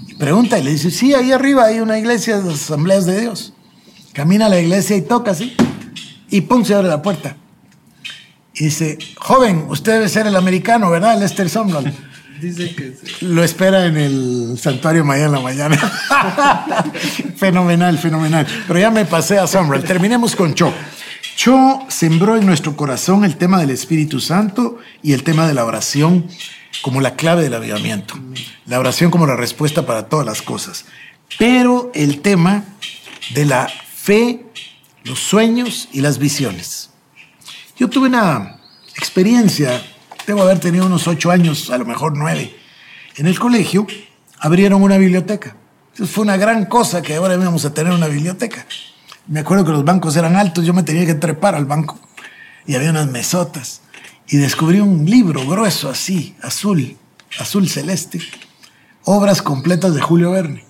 Y 0.07 0.15
pregunta 0.15 0.57
y 0.57 0.63
le 0.63 0.71
dice, 0.71 0.89
sí, 0.89 1.13
ahí 1.13 1.31
arriba 1.31 1.65
hay 1.65 1.79
una 1.81 1.99
iglesia 1.99 2.39
de 2.39 2.49
las 2.49 2.63
asambleas 2.63 3.05
de 3.05 3.21
Dios. 3.21 3.53
Camina 4.13 4.47
a 4.47 4.49
la 4.49 4.59
iglesia 4.59 4.95
y 4.95 5.01
toca 5.01 5.31
así. 5.31 5.55
Y 6.29 6.41
pum, 6.41 6.63
se 6.63 6.73
abre 6.73 6.87
la 6.87 7.01
puerta. 7.01 7.35
Y 8.53 8.65
dice, 8.65 8.97
joven, 9.17 9.65
usted 9.69 9.93
debe 9.93 10.09
ser 10.09 10.25
el 10.25 10.35
americano, 10.35 10.89
¿verdad? 10.89 11.19
Lester 11.19 11.49
Sumrall. 11.49 11.93
Dice 12.41 12.75
que 12.75 12.93
sí. 12.93 13.25
Lo 13.25 13.43
espera 13.43 13.87
en 13.87 13.97
el 13.97 14.59
santuario 14.59 15.03
mañana 15.03 15.25
en 15.25 15.31
la 15.31 15.39
mañana. 15.39 15.77
fenomenal, 17.35 17.97
fenomenal. 17.97 18.45
Pero 18.67 18.79
ya 18.79 18.91
me 18.91 19.05
pasé 19.05 19.39
a 19.39 19.47
Sumrall. 19.47 19.83
Terminemos 19.83 20.35
con 20.35 20.53
Cho. 20.53 20.71
Cho 21.37 21.85
sembró 21.87 22.35
en 22.35 22.47
nuestro 22.47 22.75
corazón 22.75 23.23
el 23.23 23.37
tema 23.37 23.59
del 23.59 23.69
Espíritu 23.69 24.19
Santo 24.19 24.79
y 25.03 25.13
el 25.13 25.21
tema 25.21 25.47
de 25.47 25.53
la 25.53 25.65
oración 25.65 26.25
como 26.81 26.99
la 26.99 27.15
clave 27.15 27.43
del 27.43 27.53
avivamiento. 27.53 28.15
La 28.65 28.79
oración 28.79 29.11
como 29.11 29.27
la 29.27 29.35
respuesta 29.35 29.85
para 29.85 30.09
todas 30.09 30.25
las 30.25 30.41
cosas. 30.41 30.85
Pero 31.37 31.91
el 31.93 32.21
tema 32.21 32.63
de 33.35 33.45
la 33.45 33.67
fe, 33.67 34.47
los 35.03 35.19
sueños 35.19 35.89
y 35.91 36.01
las 36.01 36.17
visiones. 36.17 36.89
Yo 37.77 37.87
tuve 37.87 38.07
una 38.07 38.59
experiencia, 38.95 39.79
debo 40.25 40.41
haber 40.41 40.59
tenido 40.59 40.87
unos 40.87 41.07
ocho 41.07 41.29
años, 41.29 41.69
a 41.69 41.77
lo 41.77 41.85
mejor 41.85 42.17
nueve. 42.17 42.57
En 43.15 43.27
el 43.27 43.37
colegio 43.37 43.85
abrieron 44.39 44.81
una 44.81 44.97
biblioteca. 44.97 45.55
Entonces 45.91 46.15
fue 46.15 46.23
una 46.23 46.37
gran 46.37 46.65
cosa 46.65 47.03
que 47.03 47.13
ahora 47.13 47.35
íbamos 47.35 47.63
a 47.63 47.75
tener 47.75 47.93
una 47.93 48.07
biblioteca. 48.07 48.65
Me 49.27 49.41
acuerdo 49.41 49.65
que 49.65 49.71
los 49.71 49.83
bancos 49.83 50.15
eran 50.15 50.35
altos, 50.35 50.65
yo 50.65 50.73
me 50.73 50.83
tenía 50.83 51.05
que 51.05 51.15
trepar 51.15 51.55
al 51.55 51.65
banco 51.65 51.99
y 52.65 52.75
había 52.75 52.91
unas 52.91 53.07
mesotas. 53.07 53.81
Y 54.29 54.37
descubrí 54.37 54.79
un 54.79 55.05
libro 55.05 55.45
grueso 55.47 55.89
así, 55.89 56.35
azul, 56.41 56.97
azul 57.39 57.67
celeste, 57.69 58.19
obras 59.03 59.41
completas 59.41 59.93
de 59.95 60.01
Julio 60.01 60.31
Verne. 60.31 60.65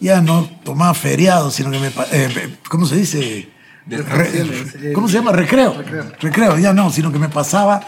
Ya 0.00 0.20
no 0.20 0.48
tomaba 0.64 0.92
feriado, 0.94 1.50
sino 1.50 1.70
que 1.70 1.78
me... 1.78 1.90
eh, 2.12 2.56
¿Cómo 2.68 2.86
se 2.86 2.96
dice? 2.96 3.48
Re- 3.86 4.30
eh, 4.32 4.92
¿Cómo 4.94 5.08
se 5.08 5.14
llama? 5.14 5.32
Recreo. 5.32 5.74
recreo. 5.74 6.12
Recreo, 6.20 6.58
ya 6.58 6.72
no, 6.72 6.90
sino 6.90 7.12
que 7.12 7.18
me 7.18 7.28
pasaba 7.28 7.80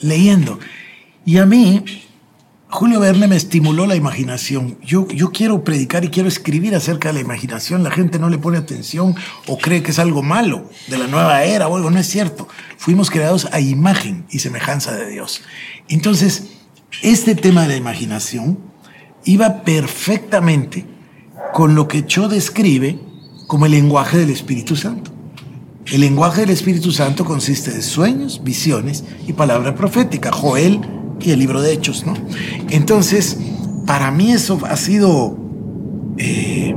leyendo. 0.00 0.58
Y 1.24 1.38
a 1.38 1.46
mí, 1.46 2.03
Julio 2.74 2.98
Verne 2.98 3.28
me 3.28 3.36
estimuló 3.36 3.86
la 3.86 3.94
imaginación. 3.94 4.76
Yo, 4.82 5.06
yo 5.06 5.30
quiero 5.30 5.62
predicar 5.62 6.04
y 6.04 6.08
quiero 6.08 6.28
escribir 6.28 6.74
acerca 6.74 7.10
de 7.10 7.14
la 7.14 7.20
imaginación. 7.20 7.84
La 7.84 7.92
gente 7.92 8.18
no 8.18 8.28
le 8.28 8.36
pone 8.36 8.58
atención 8.58 9.14
o 9.46 9.58
cree 9.58 9.84
que 9.84 9.92
es 9.92 10.00
algo 10.00 10.24
malo 10.24 10.68
de 10.88 10.98
la 10.98 11.06
nueva 11.06 11.44
era 11.44 11.68
o 11.68 11.76
algo. 11.76 11.92
No 11.92 12.00
es 12.00 12.08
cierto. 12.08 12.48
Fuimos 12.76 13.10
creados 13.10 13.46
a 13.52 13.60
imagen 13.60 14.26
y 14.28 14.40
semejanza 14.40 14.90
de 14.90 15.08
Dios. 15.08 15.42
Entonces, 15.88 16.48
este 17.00 17.36
tema 17.36 17.62
de 17.62 17.68
la 17.68 17.76
imaginación 17.76 18.58
iba 19.24 19.62
perfectamente 19.62 20.84
con 21.52 21.76
lo 21.76 21.86
que 21.86 22.04
Cho 22.06 22.28
describe 22.28 22.98
como 23.46 23.66
el 23.66 23.72
lenguaje 23.72 24.18
del 24.18 24.30
Espíritu 24.30 24.74
Santo. 24.74 25.12
El 25.86 26.00
lenguaje 26.00 26.40
del 26.40 26.50
Espíritu 26.50 26.90
Santo 26.90 27.24
consiste 27.24 27.70
de 27.70 27.82
sueños, 27.82 28.42
visiones 28.42 29.04
y 29.28 29.32
palabra 29.32 29.76
profética, 29.76 30.32
Joel 30.32 31.03
y 31.20 31.30
el 31.30 31.38
libro 31.38 31.60
de 31.60 31.72
Hechos, 31.72 32.04
¿no? 32.06 32.14
Entonces, 32.70 33.38
para 33.86 34.10
mí 34.10 34.32
eso 34.32 34.58
ha 34.64 34.76
sido, 34.76 35.36
eh, 36.18 36.74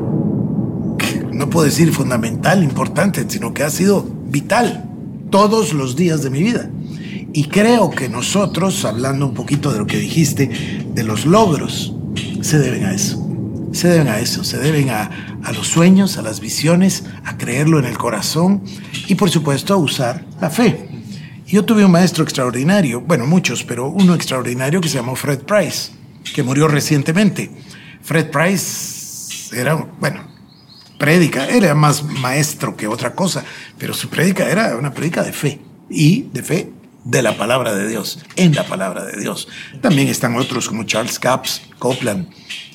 no 1.31 1.49
puedo 1.49 1.65
decir 1.65 1.91
fundamental, 1.91 2.63
importante, 2.63 3.25
sino 3.27 3.53
que 3.53 3.63
ha 3.63 3.69
sido 3.69 4.05
vital 4.29 4.89
todos 5.29 5.73
los 5.73 5.95
días 5.95 6.23
de 6.23 6.29
mi 6.29 6.41
vida. 6.41 6.69
Y 7.33 7.45
creo 7.45 7.89
que 7.91 8.09
nosotros, 8.09 8.83
hablando 8.85 9.27
un 9.27 9.33
poquito 9.33 9.71
de 9.71 9.79
lo 9.79 9.85
que 9.85 9.99
dijiste, 9.99 10.49
de 10.93 11.03
los 11.03 11.25
logros, 11.25 11.93
se 12.41 12.57
deben 12.59 12.85
a 12.85 12.93
eso. 12.93 13.23
Se 13.73 13.89
deben 13.89 14.07
a 14.07 14.19
eso, 14.19 14.43
se 14.43 14.57
deben 14.57 14.89
a, 14.89 15.11
a 15.43 15.51
los 15.51 15.67
sueños, 15.67 16.17
a 16.17 16.21
las 16.21 16.39
visiones, 16.39 17.03
a 17.25 17.38
creerlo 17.38 17.79
en 17.79 17.85
el 17.85 17.97
corazón 17.97 18.63
y 19.07 19.15
por 19.15 19.29
supuesto 19.29 19.73
a 19.73 19.77
usar 19.77 20.23
la 20.41 20.49
fe. 20.49 20.86
Yo 21.48 21.64
tuve 21.64 21.86
un 21.86 21.91
maestro 21.91 22.26
extraordinario, 22.26 23.00
bueno, 23.00 23.26
muchos, 23.26 23.64
pero 23.64 23.88
uno 23.88 24.14
extraordinario 24.14 24.82
que 24.82 24.89
se 24.89 24.98
llamó 24.98 25.16
Fred 25.16 25.43
Price, 25.43 25.91
que 26.36 26.43
murió 26.43 26.68
recientemente. 26.68 27.50
Fred 28.02 28.30
Price 28.32 29.56
era, 29.56 29.76
bueno, 29.76 30.28
prédica, 30.98 31.48
era 31.48 31.74
más 31.74 32.04
maestro 32.04 32.76
que 32.76 32.89
otra 32.89 33.16
cosa, 33.16 33.45
pero 33.78 33.93
su 33.93 34.10
prédica 34.10 34.50
era 34.50 34.76
una 34.76 34.93
prédica 34.93 35.24
de 35.24 35.32
fe 35.32 35.62
y 35.89 36.24
de 36.34 36.43
fe 36.43 36.70
de 37.06 37.22
la 37.22 37.38
palabra 37.38 37.74
de 37.74 37.88
Dios, 37.88 38.20
en 38.36 38.54
la 38.54 38.68
palabra 38.68 39.06
de 39.06 39.18
Dios. 39.18 39.48
También 39.80 40.10
están 40.10 40.36
otros 40.36 40.68
como 40.68 40.84
Charles 40.84 41.18
Capps, 41.18 41.62
Copeland, 41.80 42.28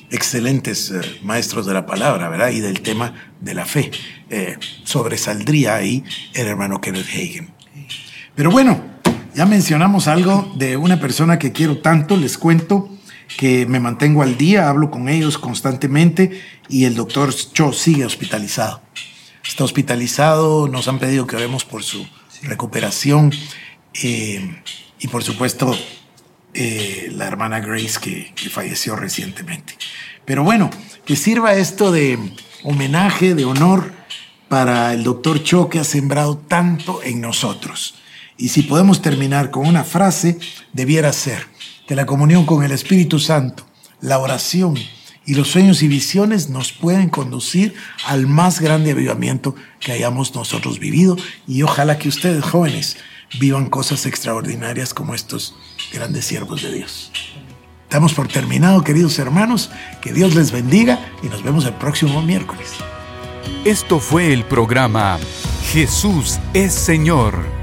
excelentes 0.09 0.89
eh, 0.89 1.19
maestros 1.21 1.67
de 1.67 1.75
la 1.75 1.85
palabra, 1.85 2.27
¿verdad? 2.27 2.49
Y 2.49 2.59
del 2.59 2.81
tema 2.81 3.13
de 3.39 3.53
la 3.53 3.65
fe. 3.65 3.91
Eh, 4.31 4.57
sobresaldría 4.83 5.75
ahí 5.75 6.03
el 6.33 6.47
hermano 6.47 6.81
Kenneth 6.81 7.09
Hagen. 7.09 7.62
Pero 8.35 8.49
bueno, 8.49 8.81
ya 9.35 9.45
mencionamos 9.45 10.07
algo 10.07 10.51
de 10.55 10.75
una 10.75 10.99
persona 10.99 11.37
que 11.37 11.51
quiero 11.51 11.77
tanto, 11.77 12.17
les 12.17 12.37
cuento 12.37 12.89
que 13.37 13.65
me 13.67 13.79
mantengo 13.79 14.23
al 14.23 14.37
día, 14.37 14.69
hablo 14.69 14.89
con 14.89 15.07
ellos 15.07 15.37
constantemente 15.37 16.41
y 16.67 16.85
el 16.85 16.95
doctor 16.95 17.33
Cho 17.33 17.73
sigue 17.73 18.05
hospitalizado. 18.05 18.81
Está 19.45 19.63
hospitalizado, 19.63 20.67
nos 20.67 20.87
han 20.87 20.97
pedido 20.97 21.27
que 21.27 21.35
oremos 21.35 21.63
por 21.63 21.83
su 21.83 22.07
recuperación 22.41 23.31
eh, 24.01 24.61
y 24.99 25.07
por 25.09 25.23
supuesto 25.23 25.75
eh, 26.55 27.11
la 27.15 27.27
hermana 27.27 27.59
Grace 27.59 27.99
que, 28.01 28.33
que 28.35 28.49
falleció 28.49 28.95
recientemente. 28.95 29.77
Pero 30.25 30.43
bueno, 30.43 30.71
que 31.05 31.15
sirva 31.15 31.53
esto 31.53 31.91
de 31.91 32.17
homenaje, 32.63 33.35
de 33.35 33.45
honor 33.45 33.93
para 34.47 34.93
el 34.93 35.03
doctor 35.03 35.43
Cho 35.43 35.69
que 35.69 35.79
ha 35.79 35.83
sembrado 35.83 36.37
tanto 36.37 37.03
en 37.03 37.21
nosotros. 37.21 37.95
Y 38.43 38.49
si 38.49 38.61
podemos 38.61 39.01
terminar 39.01 39.51
con 39.51 39.65
una 39.65 39.85
frase, 39.85 40.37
debiera 40.73 41.13
ser 41.13 41.47
que 41.87 41.95
la 41.95 42.05
comunión 42.05 42.45
con 42.45 42.61
el 42.61 42.73
Espíritu 42.73 43.17
Santo, 43.17 43.65
la 44.01 44.19
oración 44.19 44.75
y 45.25 45.35
los 45.35 45.47
sueños 45.47 45.81
y 45.81 45.87
visiones 45.87 46.49
nos 46.49 46.73
pueden 46.73 47.07
conducir 47.07 47.73
al 48.05 48.27
más 48.27 48.59
grande 48.59 48.91
avivamiento 48.91 49.55
que 49.79 49.93
hayamos 49.93 50.35
nosotros 50.35 50.77
vivido. 50.77 51.15
Y 51.47 51.61
ojalá 51.61 51.97
que 51.97 52.09
ustedes 52.09 52.43
jóvenes 52.43 52.97
vivan 53.39 53.69
cosas 53.69 54.05
extraordinarias 54.05 54.93
como 54.93 55.15
estos 55.15 55.55
grandes 55.93 56.25
siervos 56.25 56.63
de 56.63 56.73
Dios. 56.73 57.13
Damos 57.89 58.13
por 58.13 58.27
terminado, 58.27 58.83
queridos 58.83 59.19
hermanos. 59.19 59.71
Que 60.01 60.11
Dios 60.11 60.35
les 60.35 60.51
bendiga 60.51 60.99
y 61.23 61.27
nos 61.27 61.43
vemos 61.43 61.63
el 61.63 61.75
próximo 61.75 62.21
miércoles. 62.21 62.71
Esto 63.63 64.01
fue 64.01 64.33
el 64.33 64.43
programa 64.43 65.17
Jesús 65.71 66.39
es 66.53 66.73
Señor 66.73 67.62